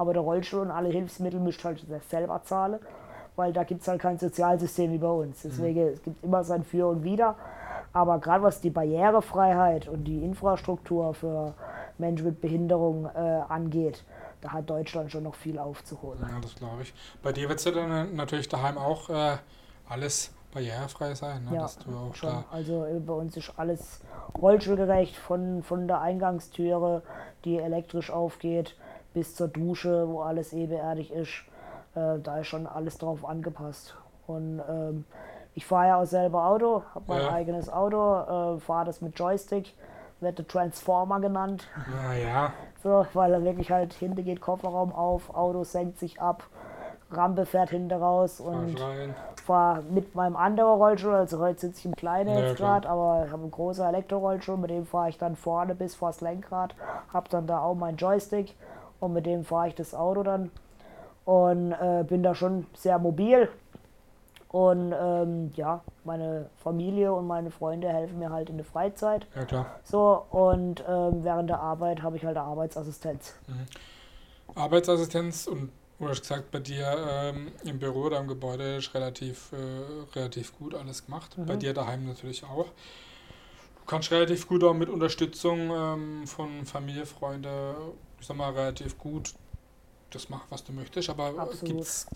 Aber 0.00 0.14
der 0.14 0.22
Rollstuhl 0.22 0.60
und 0.60 0.70
alle 0.70 0.88
Hilfsmittel 0.88 1.38
müsst 1.38 1.62
halt 1.62 1.84
selber 2.08 2.42
zahlen, 2.42 2.78
weil 3.36 3.52
da 3.52 3.64
gibt 3.64 3.82
es 3.82 3.88
halt 3.88 4.00
kein 4.00 4.18
Sozialsystem 4.18 4.90
wie 4.92 4.98
bei 4.98 5.10
uns. 5.10 5.42
Deswegen 5.42 5.88
es 5.88 6.02
gibt 6.02 6.24
immer 6.24 6.42
sein 6.42 6.64
Für 6.64 6.88
und 6.88 7.04
Wider. 7.04 7.36
Aber 7.92 8.18
gerade 8.18 8.42
was 8.42 8.62
die 8.62 8.70
Barrierefreiheit 8.70 9.88
und 9.88 10.04
die 10.04 10.24
Infrastruktur 10.24 11.12
für 11.12 11.52
Menschen 11.98 12.28
mit 12.28 12.40
Behinderung 12.40 13.10
äh, 13.14 13.18
angeht, 13.46 14.02
da 14.40 14.54
hat 14.54 14.70
Deutschland 14.70 15.12
schon 15.12 15.24
noch 15.24 15.34
viel 15.34 15.58
aufzuholen. 15.58 16.18
Ja, 16.22 16.40
das 16.40 16.54
glaube 16.54 16.80
ich. 16.80 16.94
Bei 17.22 17.32
dir 17.32 17.50
wird 17.50 17.58
es 17.58 17.66
ja 17.66 17.72
dann 17.72 18.14
natürlich 18.14 18.48
daheim 18.48 18.78
auch 18.78 19.10
äh, 19.10 19.36
alles 19.86 20.32
barrierefrei 20.54 21.14
sein, 21.14 21.44
ne? 21.44 21.56
Ja, 21.56 21.62
dass 21.62 21.76
du 21.76 21.90
auch 21.90 22.14
schon. 22.14 22.30
da 22.30 22.44
Also 22.50 22.86
äh, 22.86 22.98
bei 23.00 23.12
uns 23.12 23.36
ist 23.36 23.52
alles 23.58 24.00
rollstuhlgerecht, 24.40 25.14
von, 25.14 25.62
von 25.62 25.86
der 25.86 26.00
Eingangstüre, 26.00 27.02
die 27.44 27.58
elektrisch 27.58 28.10
aufgeht, 28.10 28.76
bis 29.14 29.34
zur 29.34 29.48
Dusche, 29.48 30.08
wo 30.08 30.20
alles 30.20 30.52
ebenerdig 30.52 31.12
ist. 31.12 31.44
Äh, 31.94 32.18
da 32.22 32.38
ist 32.38 32.46
schon 32.46 32.66
alles 32.66 32.98
drauf 32.98 33.24
angepasst. 33.24 33.96
Und 34.26 34.62
ähm, 34.68 35.04
ich 35.54 35.66
fahre 35.66 35.88
ja 35.88 36.00
auch 36.00 36.06
selber 36.06 36.46
Auto, 36.46 36.82
habe 36.94 37.04
mein 37.08 37.20
Ja. 37.22 37.30
eigenes 37.32 37.72
Auto, 37.72 38.56
äh, 38.56 38.60
fahre 38.60 38.84
das 38.86 39.00
mit 39.00 39.18
Joystick, 39.18 39.74
wird 40.20 40.38
der 40.38 40.46
Transformer 40.46 41.18
genannt. 41.20 41.66
Naja, 42.06 42.52
So, 42.82 43.06
weil 43.12 43.32
er 43.34 43.44
wirklich 43.44 43.70
halt 43.70 43.92
hinten 43.94 44.24
geht 44.24 44.40
Kofferraum 44.40 44.92
auf, 44.94 45.34
Auto 45.34 45.64
senkt 45.64 45.98
sich 45.98 46.20
ab, 46.20 46.44
Rampe 47.10 47.44
fährt 47.44 47.70
hinten 47.70 47.92
raus 47.92 48.40
und 48.40 48.76
fahre 49.44 49.82
mit 49.82 50.14
meinem 50.14 50.36
anderen 50.36 50.74
Rollstuhl, 50.74 51.14
also 51.14 51.40
heute 51.40 51.60
sitze 51.60 51.80
ich 51.80 51.86
im 51.86 51.96
kleinen 51.96 52.30
Ja, 52.30 52.40
jetzt 52.40 52.56
gerade, 52.56 52.88
aber 52.88 53.24
ich 53.26 53.32
habe 53.32 53.42
einen 53.42 53.50
großen 53.50 53.84
Elektrorollstuhl, 53.84 54.56
mit 54.56 54.70
dem 54.70 54.86
fahre 54.86 55.08
ich 55.08 55.18
dann 55.18 55.34
vorne 55.36 55.74
bis 55.74 55.94
vors 55.96 56.20
Lenkrad, 56.20 56.74
habe 57.12 57.28
dann 57.28 57.46
da 57.46 57.60
auch 57.60 57.74
meinen 57.74 57.96
Joystick 57.96 58.54
und 59.00 59.12
mit 59.12 59.26
dem 59.26 59.44
fahre 59.44 59.68
ich 59.68 59.74
das 59.74 59.94
Auto 59.94 60.22
dann 60.22 60.50
und 61.24 61.72
äh, 61.72 62.04
bin 62.06 62.22
da 62.22 62.34
schon 62.34 62.66
sehr 62.74 62.98
mobil. 62.98 63.48
Und 64.48 64.92
ähm, 64.92 65.52
ja, 65.54 65.82
meine 66.04 66.50
Familie 66.56 67.12
und 67.12 67.28
meine 67.28 67.52
Freunde 67.52 67.88
helfen 67.88 68.18
mir 68.18 68.30
halt 68.30 68.50
in 68.50 68.56
der 68.56 68.66
Freizeit. 68.66 69.26
Ja 69.36 69.44
klar. 69.44 69.66
So, 69.84 70.26
und 70.30 70.82
ähm, 70.88 71.22
während 71.22 71.50
der 71.50 71.60
Arbeit 71.60 72.02
habe 72.02 72.16
ich 72.16 72.24
halt 72.24 72.36
eine 72.36 72.46
Arbeitsassistenz. 72.46 73.34
Arbeitsassistenz 74.56 75.46
und 75.46 75.70
du 76.00 76.08
hast 76.08 76.22
gesagt, 76.22 76.50
bei 76.50 76.58
dir 76.58 76.96
ähm, 77.08 77.52
im 77.62 77.78
Büro 77.78 78.06
oder 78.06 78.18
im 78.18 78.26
Gebäude 78.26 78.76
ist 78.76 78.92
relativ, 78.92 79.52
äh, 79.52 80.18
relativ 80.18 80.58
gut 80.58 80.74
alles 80.74 81.06
gemacht. 81.06 81.36
Bei 81.36 81.54
dir 81.54 81.72
daheim 81.72 82.06
natürlich 82.06 82.42
auch. 82.42 82.66
Du 82.66 83.86
kannst 83.86 84.10
relativ 84.10 84.48
gut 84.48 84.64
auch 84.64 84.74
mit 84.74 84.88
Unterstützung 84.88 85.70
ähm, 85.72 86.26
von 86.26 86.64
Familie, 86.66 87.06
Freunde, 87.06 87.76
ich 88.20 88.26
sag 88.26 88.36
mal, 88.36 88.52
relativ 88.52 88.98
gut 88.98 89.34
das 90.10 90.28
machen, 90.28 90.44
was 90.50 90.64
du 90.64 90.72
möchtest. 90.72 91.08
Aber 91.10 91.38
Absolut. 91.38 91.64
gibt's 91.76 92.06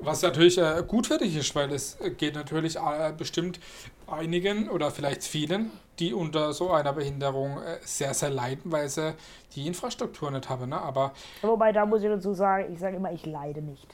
was 0.00 0.22
natürlich 0.22 0.58
äh, 0.58 0.82
gut 0.86 1.06
für 1.06 1.18
dich 1.18 1.36
ist, 1.36 1.54
weil 1.54 1.72
es 1.72 1.96
geht 2.18 2.34
natürlich 2.34 2.76
äh, 2.76 3.12
bestimmt 3.16 3.58
einigen 4.06 4.68
oder 4.68 4.90
vielleicht 4.90 5.24
vielen, 5.24 5.70
die 5.98 6.12
unter 6.12 6.52
so 6.52 6.70
einer 6.70 6.92
Behinderung 6.92 7.58
äh, 7.62 7.78
sehr, 7.82 8.12
sehr 8.14 8.30
leiden, 8.30 8.70
weil 8.72 8.88
sie 8.88 9.14
die 9.54 9.66
Infrastruktur 9.66 10.30
nicht 10.30 10.48
haben. 10.48 10.68
Ne? 10.68 10.80
Aber 10.80 11.12
Wobei, 11.42 11.72
da 11.72 11.86
muss 11.86 12.02
ich 12.02 12.08
dazu 12.08 12.34
sagen, 12.34 12.72
ich 12.72 12.78
sage 12.78 12.96
immer, 12.96 13.12
ich 13.12 13.24
leide 13.24 13.62
nicht. 13.62 13.86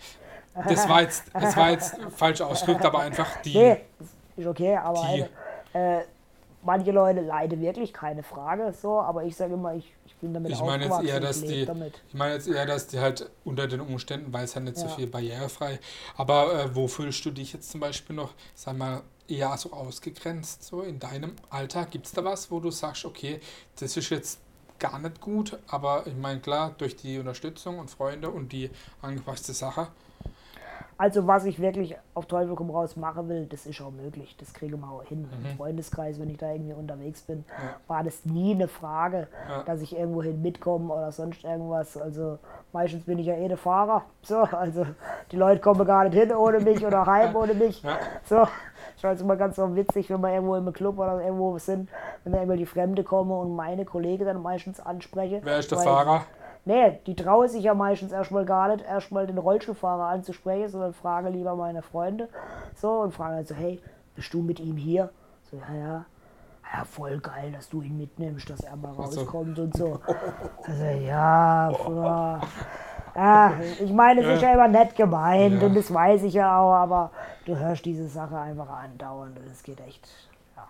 das 0.68 0.88
war 0.88 1.02
jetzt, 1.02 1.24
das 1.32 1.56
war 1.56 1.70
jetzt 1.70 1.96
falsch 2.16 2.40
ausgedrückt, 2.40 2.84
aber 2.84 3.00
einfach 3.00 3.40
die. 3.42 3.56
Nee, 3.56 3.80
ist 4.36 4.46
okay, 4.46 4.76
aber 4.76 5.06
Die- 5.14 5.78
äh, 5.78 6.02
manche 6.62 6.92
Leute 6.92 7.20
leiden 7.20 7.60
wirklich, 7.60 7.92
keine 7.92 8.22
Frage, 8.22 8.72
so, 8.72 9.00
aber 9.00 9.24
ich 9.24 9.36
sage 9.36 9.54
immer, 9.54 9.74
ich, 9.74 9.92
ich 10.04 10.16
bin 10.16 10.32
damit 10.34 10.52
Ich 10.52 10.60
meine 10.62 10.84
jetzt 10.84 11.00
eher, 11.00 11.20
dass 11.20 11.40
die, 11.44 11.64
damit. 11.66 12.02
ich 12.08 12.14
meine 12.14 12.34
jetzt 12.34 12.48
eher, 12.48 12.66
dass 12.66 12.86
die 12.88 12.98
halt 13.00 13.30
unter 13.44 13.66
den 13.66 13.80
Umständen, 13.80 14.32
weil 14.32 14.44
es 14.44 14.54
ja 14.54 14.60
nicht 14.60 14.76
so 14.76 14.88
Ja. 14.88 14.94
viel 14.94 15.06
barrierefrei. 15.06 15.78
Aber 16.16 16.54
äh, 16.64 16.74
wo 16.74 16.88
fühlst 16.88 17.24
du 17.24 17.30
dich 17.30 17.52
jetzt 17.52 17.70
zum 17.70 17.80
Beispiel 17.80 18.16
noch, 18.16 18.34
sag 18.54 18.76
mal, 18.76 19.02
eher 19.28 19.56
so 19.56 19.72
ausgegrenzt, 19.72 20.64
so 20.64 20.82
in 20.82 20.98
deinem 20.98 21.36
Alltag? 21.50 21.90
Gibt 21.90 22.06
es 22.06 22.12
da 22.12 22.24
was, 22.24 22.50
wo 22.50 22.60
du 22.60 22.70
sagst, 22.70 23.04
okay, 23.04 23.40
das 23.78 23.96
ist 23.96 24.10
jetzt 24.10 24.40
gar 24.78 24.98
nicht 24.98 25.20
gut, 25.20 25.58
aber 25.68 26.06
ich 26.06 26.14
meine, 26.16 26.40
klar, 26.40 26.74
durch 26.76 26.96
die 26.96 27.18
Unterstützung 27.18 27.78
und 27.78 27.90
Freunde 27.90 28.30
und 28.30 28.52
die 28.52 28.70
angepasste 29.00 29.52
Sache. 29.54 29.88
Also 30.98 31.26
was 31.26 31.44
ich 31.44 31.58
wirklich 31.60 31.96
auf 32.14 32.26
Teufel 32.26 32.54
komm 32.54 32.70
raus 32.70 32.96
machen 32.96 33.28
will, 33.28 33.46
das 33.46 33.66
ist 33.66 33.80
auch 33.80 33.90
möglich. 33.90 34.36
Das 34.38 34.52
kriege 34.52 34.76
wir 34.76 34.86
auch 34.88 35.02
hin. 35.04 35.22
Mhm. 35.22 35.46
Im 35.46 35.56
Freundeskreis, 35.56 36.20
wenn 36.20 36.30
ich 36.30 36.38
da 36.38 36.52
irgendwie 36.52 36.74
unterwegs 36.74 37.22
bin, 37.22 37.44
war 37.88 38.04
das 38.04 38.24
nie 38.24 38.54
eine 38.54 38.68
Frage, 38.68 39.28
Ja. 39.48 39.62
dass 39.64 39.80
ich 39.80 39.96
irgendwo 39.96 40.22
hin 40.22 40.40
mitkomme 40.42 40.92
oder 40.92 41.10
sonst 41.10 41.44
irgendwas. 41.44 41.96
Also 41.96 42.38
meistens 42.72 43.04
bin 43.04 43.18
ich 43.18 43.26
ja 43.26 43.34
eh 43.34 43.48
der 43.48 43.56
Fahrer. 43.56 44.02
So, 44.22 44.38
also 44.42 44.86
die 45.30 45.36
Leute 45.36 45.60
kommen 45.60 45.84
gar 45.86 46.04
nicht 46.04 46.14
hin 46.14 46.32
ohne 46.32 46.60
mich 46.60 46.84
oder 46.86 47.06
heim 47.06 47.34
ohne 47.34 47.54
mich. 47.54 47.82
Ja. 47.82 47.96
So, 48.24 48.46
ich 48.96 49.02
weiß 49.02 49.20
immer 49.22 49.36
ganz 49.36 49.56
so 49.56 49.74
witzig, 49.74 50.10
wenn 50.10 50.20
wir 50.20 50.32
irgendwo 50.32 50.54
im 50.56 50.72
Club 50.72 50.98
oder 50.98 51.20
irgendwo 51.20 51.58
sind, 51.58 51.88
wenn 52.24 52.32
da 52.32 52.38
irgendwelche 52.38 52.66
Fremde 52.66 53.02
kommen 53.02 53.32
und 53.32 53.56
meine 53.56 53.84
Kollegen 53.84 54.24
dann 54.24 54.42
meistens 54.42 54.78
anspreche. 54.78 55.40
Wer 55.42 55.58
ist 55.58 55.70
der 55.70 55.78
Fahrer? 55.78 56.22
Nee, 56.64 57.00
die 57.06 57.16
trauen 57.16 57.48
sich 57.48 57.64
ja 57.64 57.74
meistens 57.74 58.12
erstmal 58.12 58.44
gar 58.44 58.68
nicht, 58.68 58.84
erstmal 58.84 59.26
den 59.26 59.38
Rollstuhlfahrer 59.38 60.04
anzusprechen, 60.04 60.68
sondern 60.68 60.92
fragen 60.92 61.32
lieber 61.32 61.56
meine 61.56 61.82
Freunde. 61.82 62.28
So, 62.76 63.00
und 63.00 63.12
fragen 63.12 63.34
halt 63.34 63.48
so, 63.48 63.54
hey, 63.54 63.80
bist 64.14 64.32
du 64.32 64.42
mit 64.42 64.60
ihm 64.60 64.76
hier? 64.76 65.10
So, 65.50 65.56
ja, 65.56 65.74
ja. 65.74 66.04
Ja, 66.74 66.84
voll 66.84 67.18
geil, 67.18 67.52
dass 67.52 67.68
du 67.68 67.82
ihn 67.82 67.98
mitnimmst, 67.98 68.48
dass 68.48 68.60
er 68.60 68.76
mal 68.76 68.92
rauskommt 68.92 69.58
und 69.58 69.76
so. 69.76 69.98
Also, 70.66 70.84
ja, 70.84 71.70
ja, 73.14 73.52
ich 73.78 73.92
meine, 73.92 74.22
es 74.22 74.36
ist 74.36 74.42
ja 74.42 74.54
immer 74.54 74.68
nett 74.68 74.96
gemeint 74.96 75.60
Ja. 75.60 75.66
und 75.66 75.76
das 75.76 75.92
weiß 75.92 76.22
ich 76.22 76.32
ja 76.34 76.58
auch, 76.58 76.72
aber 76.72 77.10
du 77.44 77.56
hörst 77.58 77.84
diese 77.84 78.06
Sache 78.08 78.38
einfach 78.38 78.70
andauernd 78.70 79.38
und 79.38 79.46
es 79.50 79.62
geht 79.62 79.80
echt, 79.86 80.08
ja. 80.56 80.64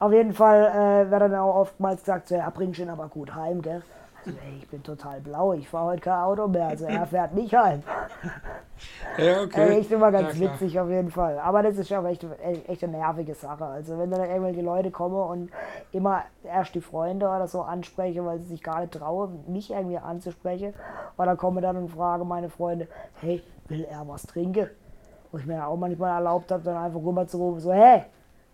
Auf 0.00 0.12
jeden 0.12 0.32
Fall 0.32 0.64
äh, 1.06 1.10
wird 1.10 1.22
dann 1.22 1.34
auch 1.36 1.54
oftmals 1.54 2.00
gesagt, 2.00 2.26
so, 2.28 2.34
ja, 2.34 2.50
bringst 2.50 2.80
ihn 2.80 2.90
aber 2.90 3.06
gut 3.06 3.34
heim, 3.36 3.62
gell? 3.62 3.82
Also, 4.24 4.38
ey, 4.44 4.58
ich 4.58 4.68
bin 4.68 4.82
total 4.82 5.20
blau, 5.20 5.52
ich 5.52 5.68
fahre 5.68 5.86
heute 5.86 6.02
kein 6.02 6.20
Auto 6.20 6.48
mehr, 6.48 6.68
also 6.68 6.84
er 6.84 7.06
fährt 7.06 7.34
mich 7.34 7.54
heim. 7.54 7.82
Ja, 9.16 9.42
okay. 9.42 9.70
Äh, 9.70 9.78
echt 9.80 9.90
immer 9.90 10.12
ganz 10.12 10.38
Ja, 10.38 10.52
witzig 10.52 10.78
auf 10.78 10.88
jeden 10.88 11.10
Fall. 11.10 11.38
Aber 11.40 11.62
das 11.62 11.76
ist 11.76 11.88
ja 11.90 12.00
auch 12.00 12.06
echt, 12.06 12.24
echt 12.68 12.84
eine 12.84 12.98
nervige 12.98 13.34
Sache. 13.34 13.64
Also 13.64 13.98
wenn 13.98 14.10
dann 14.10 14.20
irgendwelche 14.20 14.62
Leute 14.62 14.92
kommen 14.92 15.16
und 15.16 15.50
immer 15.90 16.22
erst 16.44 16.74
die 16.76 16.80
Freunde 16.80 17.26
oder 17.26 17.48
so 17.48 17.62
ansprechen, 17.62 18.24
weil 18.24 18.38
sie 18.38 18.46
sich 18.46 18.62
gar 18.62 18.80
nicht 18.80 18.92
trauen, 18.92 19.44
mich 19.48 19.70
irgendwie 19.72 19.98
anzusprechen. 19.98 20.74
Oder 21.16 21.36
kommen 21.36 21.62
dann 21.62 21.76
und 21.76 21.88
fragen 21.88 22.28
meine 22.28 22.48
Freunde, 22.48 22.86
hey, 23.20 23.42
will 23.66 23.84
er 23.84 24.06
was 24.06 24.22
trinken? 24.22 24.68
Wo 25.32 25.38
ich 25.38 25.46
mir 25.46 25.66
auch 25.66 25.76
manchmal 25.76 26.12
erlaubt 26.12 26.52
habe, 26.52 26.62
dann 26.62 26.76
einfach 26.76 27.00
rüberzurufen, 27.00 27.60
so, 27.60 27.72
hey, 27.72 28.04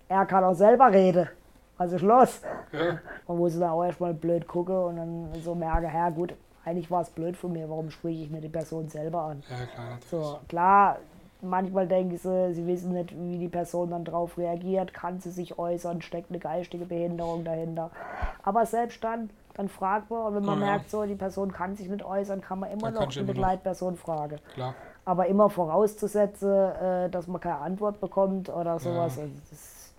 er 0.08 0.26
kann 0.26 0.42
auch 0.42 0.54
selber 0.54 0.90
reden. 0.90 1.28
Was 1.78 1.92
ist 1.92 2.02
los? 2.02 2.40
Ja. 2.72 2.98
Man 3.26 3.38
muss 3.38 3.58
dann 3.58 3.70
auch 3.70 3.84
erstmal 3.84 4.14
blöd 4.14 4.46
gucken 4.46 4.76
und 4.76 4.96
dann 4.96 5.28
so 5.42 5.54
merke, 5.54 5.86
ja 5.86 6.08
gut, 6.10 6.34
eigentlich 6.64 6.90
war 6.90 7.02
es 7.02 7.10
blöd 7.10 7.36
von 7.36 7.52
mir, 7.52 7.68
warum 7.68 7.90
spreche 7.90 8.22
ich 8.22 8.30
nicht 8.30 8.44
die 8.44 8.48
Person 8.48 8.88
selber 8.88 9.22
an? 9.22 9.42
ja, 9.50 9.66
klar, 9.66 9.86
natürlich. 9.90 10.08
So, 10.08 10.38
klar, 10.48 10.98
manchmal 11.42 11.86
denken 11.88 12.16
sie, 12.16 12.54
sie 12.54 12.66
wissen 12.66 12.92
nicht, 12.92 13.12
wie 13.18 13.38
die 13.38 13.48
Person 13.48 13.90
dann 13.90 14.04
darauf 14.04 14.38
reagiert, 14.38 14.94
kann 14.94 15.20
sie 15.20 15.30
sich 15.30 15.58
äußern, 15.58 16.00
steckt 16.00 16.30
eine 16.30 16.38
geistige 16.38 16.86
Behinderung 16.86 17.44
dahinter. 17.44 17.90
Aber 18.44 18.64
selbst 18.66 19.02
dann, 19.04 19.30
dann 19.54 19.68
fragt 19.68 20.10
man, 20.10 20.22
und 20.26 20.34
wenn 20.36 20.44
man 20.44 20.60
Ja, 20.60 20.66
ja. 20.66 20.72
merkt, 20.72 20.90
so, 20.90 21.04
die 21.04 21.16
Person 21.16 21.52
kann 21.52 21.76
sich 21.76 21.88
nicht 21.88 22.04
äußern, 22.04 22.40
kann 22.40 22.60
man 22.60 22.70
immer 22.70 22.92
Dann 22.92 22.94
noch 22.94 23.00
noch. 23.02 23.26
Begleitperson 23.26 23.96
fragen. 23.96 24.38
Klar. 24.54 24.74
Aber 25.04 25.26
immer 25.26 25.50
vorauszusetzen, 25.50 26.50
äh, 26.50 27.10
dass 27.10 27.26
man 27.26 27.40
keine 27.40 27.58
Antwort 27.58 28.00
bekommt 28.00 28.48
oder 28.48 28.78
sowas, 28.78 29.18
also 29.18 29.30
das, 29.50 29.92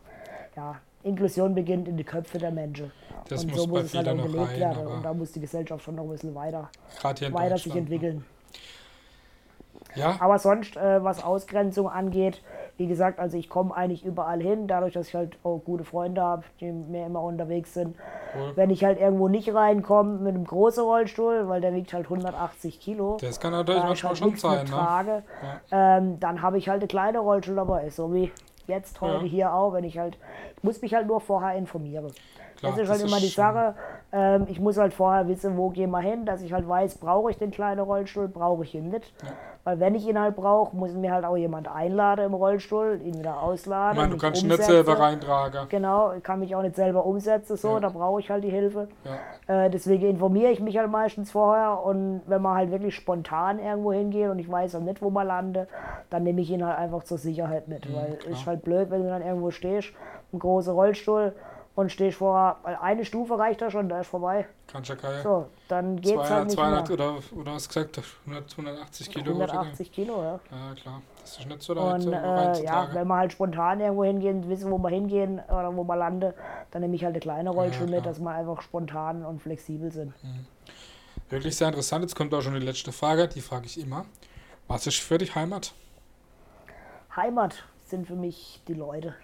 ja, 0.55 0.75
Inklusion 1.05 1.53
beginnt 1.55 1.87
in 1.87 1.97
die 1.97 2.03
Köpfe 2.03 2.37
der 2.37 2.51
Menschen. 2.51 2.91
Das 3.29 3.43
und 3.43 3.51
muss 3.51 3.61
so 3.61 3.67
muss 3.67 3.83
es 3.83 3.93
halt 3.95 4.09
auch 4.09 4.15
noch 4.15 4.31
gelebt 4.31 4.59
werden. 4.59 4.87
Und 4.87 5.03
da 5.03 5.13
muss 5.13 5.31
die 5.31 5.39
Gesellschaft 5.39 5.83
schon 5.83 5.95
noch 5.95 6.03
ein 6.03 6.09
bisschen 6.09 6.35
weiter, 6.35 6.69
weiter 7.31 7.57
sich 7.57 7.75
entwickeln. 7.75 8.25
Ja, 9.95 10.17
Aber 10.19 10.39
sonst, 10.39 10.75
äh, 10.75 11.03
was 11.03 11.23
Ausgrenzung 11.23 11.89
angeht, 11.89 12.41
wie 12.77 12.87
gesagt, 12.87 13.19
also 13.19 13.37
ich 13.37 13.49
komme 13.49 13.73
eigentlich 13.75 14.03
überall 14.03 14.41
hin, 14.41 14.67
dadurch, 14.67 14.93
dass 14.93 15.07
ich 15.07 15.15
halt 15.15 15.37
auch 15.43 15.59
gute 15.59 15.85
Freunde 15.85 16.21
habe, 16.21 16.43
die 16.59 16.71
mit 16.71 16.89
mir 16.89 17.05
immer 17.05 17.21
unterwegs 17.21 17.73
sind. 17.73 17.95
Cool. 18.35 18.51
Wenn 18.55 18.69
ich 18.69 18.83
halt 18.83 18.99
irgendwo 18.99 19.29
nicht 19.29 19.53
reinkomme 19.53 20.17
mit 20.19 20.35
einem 20.35 20.43
großen 20.43 20.83
Rollstuhl, 20.83 21.47
weil 21.47 21.61
der 21.61 21.73
wiegt 21.73 21.93
halt 21.93 22.05
180 22.05 22.79
Kilo, 22.81 23.17
das 23.21 23.39
kann 23.39 23.53
natürlich 23.53 23.83
manchmal 23.83 24.09
halt 24.09 24.17
schon 24.17 24.35
sein. 24.35 24.65
Ne? 24.65 24.71
trage, 24.71 25.23
ähm, 25.71 26.19
dann 26.19 26.41
habe 26.41 26.57
ich 26.57 26.67
halt 26.67 26.81
eine 26.81 26.87
kleine 26.87 27.19
Rollstuhl 27.19 27.55
dabei, 27.55 27.89
so 27.89 28.13
wie 28.13 28.31
jetzt 28.67 29.01
heute 29.01 29.25
Ja. 29.25 29.31
hier 29.31 29.53
auch, 29.53 29.73
wenn 29.73 29.83
ich 29.83 29.97
halt, 29.97 30.17
ich 30.57 30.63
muss 30.63 30.81
mich 30.81 30.93
halt 30.93 31.07
nur 31.07 31.21
vorher 31.21 31.55
informieren. 31.57 32.11
Klar. 32.73 32.75
Das 32.77 32.83
ist 32.83 32.89
halt 32.89 33.03
das 33.03 33.09
immer 33.09 33.19
die 33.19 33.29
schon- 33.29 33.43
Sache. 33.43 33.75
Ähm, 34.11 34.45
ich 34.49 34.59
muss 34.59 34.77
halt 34.77 34.93
vorher 34.93 35.27
wissen, 35.27 35.57
wo 35.57 35.69
gehen 35.69 35.91
wir 35.91 35.99
hin, 35.99 36.25
dass 36.25 36.41
ich 36.41 36.53
halt 36.53 36.67
weiß, 36.67 36.99
brauche 36.99 37.31
ich 37.31 37.37
den 37.37 37.51
kleinen 37.51 37.81
Rollstuhl, 37.81 38.27
brauche 38.27 38.63
ich 38.63 38.73
ihn 38.75 38.89
nicht. 38.89 39.13
Ja. 39.23 39.29
Weil 39.65 39.79
wenn 39.79 39.95
ich 39.95 40.07
ihn 40.07 40.19
halt 40.19 40.35
brauche, 40.35 40.75
muss 40.75 40.93
mir 40.93 41.11
halt 41.11 41.25
auch 41.25 41.35
jemand 41.35 41.67
einladen 41.67 42.25
im 42.25 42.33
Rollstuhl, 42.35 43.01
ihn 43.03 43.17
wieder 43.17 43.31
Ich 43.31 43.41
ausladen. 43.41 43.97
meine, 43.97 44.11
du 44.11 44.17
kannst 44.19 44.43
ihn 44.43 44.47
nicht 44.49 44.61
selber 44.63 44.99
reintragen. 44.99 45.67
Genau, 45.69 46.13
ich 46.13 46.23
kann 46.23 46.39
mich 46.39 46.55
auch 46.55 46.61
nicht 46.61 46.75
selber 46.75 47.03
umsetzen, 47.05 47.57
so, 47.57 47.69
Ja. 47.73 47.79
da 47.79 47.89
brauche 47.89 48.19
ich 48.19 48.29
halt 48.29 48.43
die 48.43 48.51
Hilfe. 48.51 48.87
Ja. 49.47 49.65
Äh, 49.65 49.69
deswegen 49.71 50.07
informiere 50.07 50.51
ich 50.51 50.59
mich 50.61 50.77
halt 50.77 50.91
meistens 50.91 51.31
vorher 51.31 51.83
und 51.83 52.21
wenn 52.27 52.41
man 52.43 52.55
halt 52.55 52.71
wirklich 52.71 52.95
spontan 52.95 53.57
irgendwo 53.59 53.91
hingeht 53.91 54.29
und 54.29 54.37
ich 54.39 54.49
weiß 54.49 54.75
auch 54.75 54.81
nicht, 54.81 55.01
wo 55.01 55.09
man 55.09 55.25
lande, 55.27 55.67
dann 56.11 56.23
nehme 56.23 56.41
ich 56.41 56.51
ihn 56.51 56.63
halt 56.65 56.77
einfach 56.77 57.03
zur 57.03 57.17
Sicherheit 57.17 57.67
mit. 57.67 57.91
weil 57.93 58.17
klar. 58.17 58.31
ist 58.33 58.45
halt 58.45 58.61
blöd, 58.63 58.91
wenn 58.91 59.01
du 59.03 59.09
dann 59.09 59.23
irgendwo 59.23 59.49
stehst, 59.49 59.93
ein 60.31 60.39
großer 60.39 60.73
Rollstuhl 60.73 61.33
und 61.75 61.91
stehst 61.91 62.17
vor, 62.17 62.57
weil 62.63 62.75
eine 62.81 63.03
Stufe 63.05 63.37
reicht 63.37 63.61
da 63.61 63.69
schon, 63.69 63.89
da 63.89 63.99
ist 64.01 64.07
vorbei. 64.07 64.47
Kannst 64.67 64.89
ja 64.89 64.95
keine 64.95 65.21
So, 65.21 65.47
dann 65.67 65.97
geht's 65.97 66.27
200, 66.27 66.29
halt 66.31 66.45
nicht 66.45 66.55
200 66.55 66.89
mehr. 66.89 66.93
oder, 66.99 67.19
oder 67.35 67.51
hast 67.51 67.65
du 67.75 67.79
gesagt, 67.81 68.01
100, 68.25 68.51
180 68.51 69.09
Kilo. 69.09 69.25
180 69.31 69.91
Kilo, 69.91 70.23
ja. 70.23 70.39
Ja, 70.51 70.73
klar. 70.81 71.01
Das 71.21 71.37
ist 71.37 71.47
nicht 71.47 71.61
so 71.61 71.73
leicht 71.73 71.95
Und 71.95 72.01
so 72.01 72.11
äh, 72.11 72.13
ja, 72.13 72.35
reinzutragen. 72.35 72.95
wenn 72.95 73.07
wir 73.07 73.15
halt 73.17 73.31
spontan 73.31 73.79
irgendwo 73.81 74.03
hingehen, 74.05 74.47
wissen, 74.49 74.71
wo 74.71 74.77
wir 74.77 74.89
hingehen 74.89 75.39
oder 75.47 75.75
wo 75.75 75.83
wir 75.83 75.95
landen, 75.95 76.33
dann 76.71 76.81
nehme 76.81 76.95
ich 76.95 77.03
halt 77.03 77.13
eine 77.13 77.19
kleine 77.19 77.49
Rollstuhl 77.49 77.87
klar. 77.87 77.97
mit, 77.99 78.05
dass 78.05 78.19
wir 78.19 78.29
einfach 78.31 78.61
spontan 78.61 79.25
und 79.25 79.41
flexibel 79.41 79.91
sind. 79.91 80.13
Wirklich 81.29 81.55
sehr 81.57 81.67
interessant. 81.67 82.03
Jetzt 82.03 82.15
kommt 82.15 82.33
auch 82.33 82.41
schon 82.41 82.53
die 82.53 82.59
letzte 82.65 82.91
Frage, 82.91 83.27
die 83.27 83.41
frage 83.41 83.65
ich 83.65 83.79
immer. 83.79 84.05
Was 84.67 84.87
ist 84.87 84.99
für 84.99 85.17
dich 85.17 85.35
Heimat? 85.35 85.73
Heimat 87.15 87.63
sind 87.87 88.07
für 88.07 88.15
mich 88.15 88.61
die 88.67 88.73
Leute. 88.73 89.15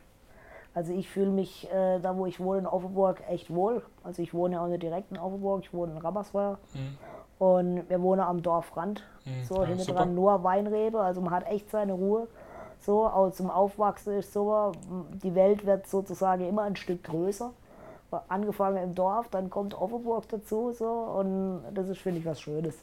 Also 0.73 0.93
ich 0.93 1.10
fühle 1.10 1.29
mich 1.31 1.69
äh, 1.71 1.99
da, 1.99 2.17
wo 2.17 2.25
ich 2.25 2.39
wohne, 2.39 2.60
in 2.60 2.65
Offenburg, 2.67 3.21
echt 3.29 3.53
wohl. 3.53 3.81
Also 4.03 4.21
ich 4.21 4.34
wohne 4.34 4.55
ja 4.55 4.63
auch 4.63 4.67
nicht 4.67 4.81
direkt 4.84 5.12
in 5.12 5.17
Offenburg, 5.17 5.62
ich 5.63 5.73
wohne 5.73 5.91
in 5.91 5.97
Rappersweier. 5.97 6.57
Mhm. 6.73 6.97
Und 7.45 7.89
wir 7.89 8.01
wohnen 8.01 8.21
am 8.21 8.41
Dorfrand. 8.41 9.03
Mhm, 9.25 9.43
So, 9.43 9.62
ja, 9.62 9.67
hinten 9.67 9.84
super. 9.84 9.99
dran 9.99 10.15
nur 10.15 10.43
Weinrebe, 10.43 10.99
also 11.01 11.21
man 11.21 11.34
hat 11.34 11.47
echt 11.47 11.69
seine 11.71 11.93
Ruhe. 11.93 12.27
So, 12.79 13.05
auch 13.05 13.31
zum 13.31 13.51
Aufwachsen 13.51 14.13
ist 14.17 14.34
so, 14.34 14.71
die 15.23 15.36
Welt 15.36 15.65
wird 15.65 15.88
sozusagen 15.88 16.47
immer 16.47 16.63
ein 16.63 16.75
Stück 16.75 17.03
größer. 17.03 17.51
Angefangen 18.27 18.77
im 18.77 18.95
Dorf, 18.95 19.27
dann 19.29 19.49
kommt 19.49 19.79
Offenburg 19.79 20.27
dazu, 20.29 20.73
so, 20.73 20.86
und 20.86 21.62
das 21.73 21.88
ist, 21.88 21.99
finde 21.99 22.19
ich, 22.19 22.25
was 22.25 22.41
Schönes. 22.41 22.77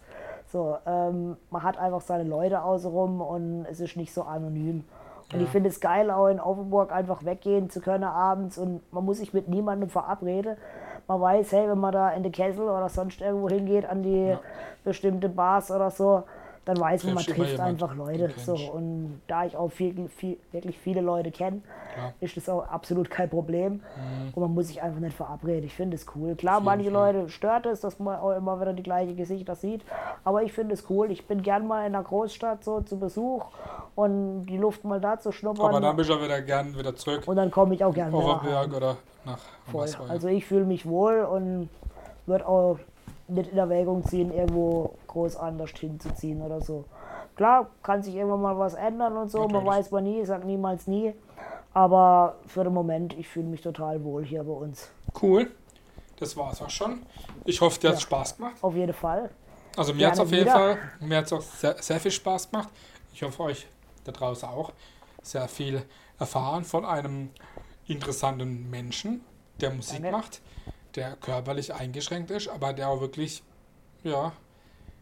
So, 0.51 0.77
ähm, 0.87 1.37
man 1.51 1.63
hat 1.63 1.77
einfach 1.79 2.01
seine 2.01 2.25
Leute 2.25 2.63
außenrum 2.63 3.21
und 3.21 3.67
es 3.71 3.81
ist 3.81 3.97
nicht 3.97 4.15
so 4.15 4.23
anonym. 4.23 4.85
Und 5.33 5.41
Ja. 5.41 5.45
ich 5.45 5.51
finde 5.51 5.69
es 5.69 5.81
geil, 5.81 6.11
auch 6.11 6.29
in 6.29 6.41
Offenburg 6.41 6.91
einfach 6.93 7.25
weggehen 7.25 7.69
zu 7.71 7.81
können 7.81 8.05
abends 8.05 8.57
und 8.59 8.81
man 8.93 9.05
muss 9.05 9.19
sich 9.19 9.35
mit 9.35 9.49
niemandem 9.49 9.91
verabreden. 9.91 10.57
Man 11.07 11.21
weiß, 11.21 11.53
hey, 11.53 11.69
wenn 11.69 11.79
man 11.79 11.93
da 11.93 12.11
in 12.11 12.23
den 12.23 12.33
Kessel 12.33 12.63
oder 12.63 12.89
sonst 12.89 13.21
irgendwo 13.21 13.49
hingeht, 13.49 13.87
an 13.89 14.03
die 14.03 14.29
Ja. 14.29 14.41
bestimmte 14.85 15.29
Bars 15.29 15.71
oder 15.71 15.91
so, 15.91 16.23
dann 16.69 16.79
weiß 16.81 17.05
man, 17.05 17.15
man 17.15 17.25
trifft 17.25 17.59
einfach 17.61 17.95
Leute. 17.95 18.31
So, 18.37 18.55
und 18.55 19.23
da 19.27 19.47
ich 19.47 19.57
auch 19.57 19.71
viel, 19.71 20.07
viel, 20.11 20.37
wirklich 20.53 20.79
viele 20.79 21.01
Leute 21.01 21.31
kenne, 21.31 21.63
Klar. 21.95 22.13
ist 22.21 22.37
das 22.37 22.47
auch 22.51 22.69
absolut 22.69 23.09
kein 23.09 23.31
Problem. 23.31 23.81
Und 24.35 24.43
man 24.43 24.53
muss 24.53 24.67
sich 24.67 24.83
einfach 24.83 25.01
nicht 25.01 25.17
verabreden. 25.17 25.65
Ich 25.65 25.73
finde 25.73 25.95
es 25.97 26.05
cool. 26.15 26.35
Klar, 26.35 26.61
manche 26.61 26.91
Fall. 26.91 27.15
Leute 27.15 27.31
stört 27.31 27.65
es, 27.65 27.81
dass 27.81 27.99
man 27.99 28.19
auch 28.19 28.37
immer 28.37 28.61
wieder 28.61 28.75
die 28.75 28.83
gleichen 28.83 29.17
Gesichter 29.17 29.55
sieht. 29.55 29.81
Aber 30.25 30.43
ich 30.43 30.53
finde 30.53 30.75
es 30.75 30.85
cool. 30.91 31.11
Ich 31.11 31.27
bin 31.27 31.41
gern 31.41 31.67
mal 31.67 31.87
in 31.87 31.95
einer 31.95 32.05
Großstadt 32.05 32.63
so 32.63 32.83
zu 32.83 32.99
Besuch 32.99 33.47
und 33.95 34.45
die 34.45 34.59
Luft 34.59 34.85
mal 34.85 35.01
da 35.01 35.19
zu 35.19 35.33
schnuppern. 35.33 35.71
Aber 35.71 35.81
dann 35.81 35.97
bist 35.97 36.11
du 36.11 36.17
auch 36.17 36.23
wieder 36.23 36.43
gern 36.43 36.77
wieder 36.77 36.95
zurück 36.95 37.23
und 37.25 37.37
dann 37.37 37.51
komme 37.51 37.77
ich 37.77 37.83
auch 37.83 37.95
gerne 37.95 38.13
wieder 38.13 38.43
heim. 38.43 38.75
oder 38.75 38.99
nach 39.25 39.39
Voll. 39.73 39.89
Also 40.11 40.29
ich 40.29 40.45
fühle 40.45 40.67
mich 40.67 40.85
wohl 40.85 41.23
und 41.23 41.71
würde 42.27 42.47
auch 42.47 42.79
nicht 43.29 43.53
in 43.53 43.59
Erwägung 43.59 44.05
ziehen, 44.05 44.33
irgendwo 44.33 44.95
groß 45.07 45.37
anders 45.37 45.71
hinzuziehen 45.71 46.43
oder 46.43 46.61
so. 46.61 46.85
Klar, 47.37 47.69
kann 47.83 48.03
sich 48.03 48.15
irgendwann 48.17 48.41
mal 48.43 48.59
was 48.59 48.75
ändern 48.75 49.17
und 49.17 49.31
so, 49.31 49.39
man 49.39 49.49
Natürlich. 49.49 49.69
weiß 49.69 49.91
man 49.93 50.05
nie, 50.05 50.25
sagt 50.25 50.45
niemals 50.45 50.87
nie. 50.87 51.15
Aber 51.75 52.37
für 52.47 52.65
den 52.65 52.73
Moment, 52.75 53.17
ich 53.19 53.29
fühle 53.29 53.47
mich 53.47 53.61
total 53.61 54.03
wohl 54.03 54.25
hier 54.25 54.43
bei 54.43 54.53
uns. 54.53 54.91
Cool. 55.23 55.51
Das 56.19 56.37
war's 56.37 56.61
auch 56.61 56.71
schon. 56.71 57.03
Ich 57.45 57.61
hoffe, 57.61 57.79
dir 57.79 57.89
hat 57.91 57.97
Ja. 57.97 58.01
Spaß 58.01 58.37
gemacht. 58.37 58.57
Auf 58.61 58.75
jeden 58.75 58.93
Fall. 58.93 59.31
Also 59.77 59.95
mir 59.95 60.09
hat 60.09 60.15
es 60.15 60.21
auf 60.21 60.31
jeden 60.33 60.43
wieder. 60.47 60.53
Fall, 60.53 60.79
mir 61.01 61.19
hat's 61.19 61.33
auch 61.33 61.41
sehr, 61.43 61.81
sehr 61.81 62.01
viel 62.01 62.11
Spaß 62.11 62.51
gemacht. 62.51 62.69
Ich 63.13 63.23
hoffe 63.23 63.45
euch 63.45 63.69
da 64.05 64.11
draußen 64.11 64.49
auch 64.49 64.73
sehr 65.23 65.47
viel 65.47 65.83
erfahren 66.19 66.65
von 66.65 66.85
einem 66.85 67.31
interessanten 67.87 68.69
Menschen, 68.71 69.21
der 69.61 69.71
Musik 69.71 70.03
Danke. 70.03 70.17
macht, 70.17 70.41
der 70.99 71.17
körperlich 71.17 71.73
eingeschränkt 71.73 72.31
ist, 72.31 72.49
aber 72.49 72.73
der 72.73 72.89
auch 72.89 73.01
wirklich, 73.01 73.43
ja, 74.03 74.33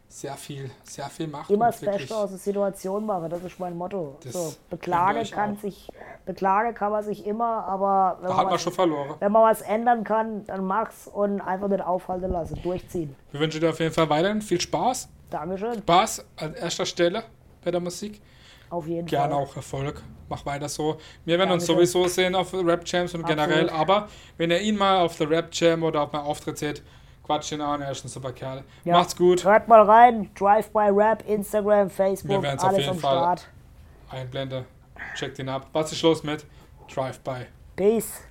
sehr 0.09 0.35
viel, 0.35 0.71
sehr 0.83 1.07
viel 1.09 1.27
macht. 1.27 1.49
Immer 1.49 1.65
das 1.67 1.81
Beste 1.81 2.15
aus 2.15 2.29
der 2.29 2.39
Situation 2.39 3.05
machen, 3.05 3.29
das 3.29 3.43
ist 3.43 3.59
mein 3.59 3.75
Motto. 3.75 4.15
So, 4.25 4.53
beklage 4.69 5.21
kann 5.29 5.57
auch. 5.57 5.61
sich, 5.61 5.89
beklage 6.25 6.73
kann 6.73 6.91
man 6.93 7.03
sich 7.03 7.25
immer, 7.25 7.65
aber 7.65 8.17
wenn 8.21 8.27
Da 8.29 8.29
man, 8.29 8.37
hat 8.37 8.45
man 8.45 8.53
was, 8.53 8.61
schon 8.61 8.71
verloren. 8.73 9.15
wenn 9.19 9.31
man 9.33 9.43
was 9.43 9.61
ändern 9.61 10.03
kann, 10.05 10.45
dann 10.45 10.63
mach's 10.63 11.07
und 11.07 11.41
einfach 11.41 11.67
nicht 11.67 11.81
aufhalten 11.83 12.31
lassen, 12.31 12.57
durchziehen. 12.63 13.15
Wir 13.31 13.39
wünschen 13.41 13.59
dir 13.59 13.69
auf 13.71 13.79
jeden 13.79 13.93
Fall 13.93 14.09
weiterhin 14.09 14.41
viel 14.41 14.61
Spaß. 14.61 15.09
Dankeschön, 15.29 15.73
Spaß 15.79 16.25
an 16.37 16.53
erster 16.53 16.85
Stelle 16.85 17.23
bei 17.65 17.71
der 17.71 17.81
Musik. 17.81 18.21
auf 18.69 18.87
jeden 18.87 19.07
Gerne 19.07 19.33
Fall. 19.33 19.43
auch 19.43 19.55
Erfolg. 19.57 20.01
Mach 20.29 20.45
weiter 20.45 20.67
so. 20.69 20.97
Wir 21.25 21.37
werden 21.39 21.51
uns 21.51 21.65
Dankeschön. 21.65 21.85
sowieso 21.87 22.07
sehen 22.13 22.35
auf 22.35 22.53
Rap 22.53 22.81
Jams 22.85 23.13
und 23.13 23.25
generell. 23.25 23.69
Absolut. 23.69 23.81
Aber 23.81 24.07
wenn 24.37 24.51
ihr 24.51 24.59
ihn 24.61 24.77
mal 24.77 24.99
auf 24.99 25.17
der 25.17 25.29
Rap 25.29 25.49
Jam 25.53 25.83
oder 25.83 26.01
auf 26.03 26.11
meinem 26.11 26.25
Auftritt 26.25 26.57
seht, 26.57 26.83
quatscht 27.25 27.51
ihn 27.53 27.61
an. 27.61 27.81
Er 27.81 27.91
ist 27.91 28.03
ein 28.03 28.09
super 28.09 28.31
Kerl. 28.33 28.63
Ja. 28.83 28.93
Macht's 28.93 29.15
gut. 29.15 29.43
Hört 29.43 29.67
mal 29.67 29.81
rein, 29.83 30.29
Drive 30.37 30.69
by 30.71 30.89
Rap, 30.91 31.23
Instagram, 31.27 31.87
Wir 31.87 31.89
Facebook, 31.89 32.41
werden's 32.41 32.63
auf 32.63 32.77
jeden 32.77 32.99
Fall- 32.99 33.17
Start. 33.17 33.47
Einblende. 34.09 34.65
Checkt 35.15 35.39
ihn 35.39 35.49
ab. 35.49 35.67
Was 35.73 35.91
ist 35.91 36.01
los 36.01 36.23
mit 36.23 36.45
Drive-By? 36.93 37.45
Peace. 37.75 38.21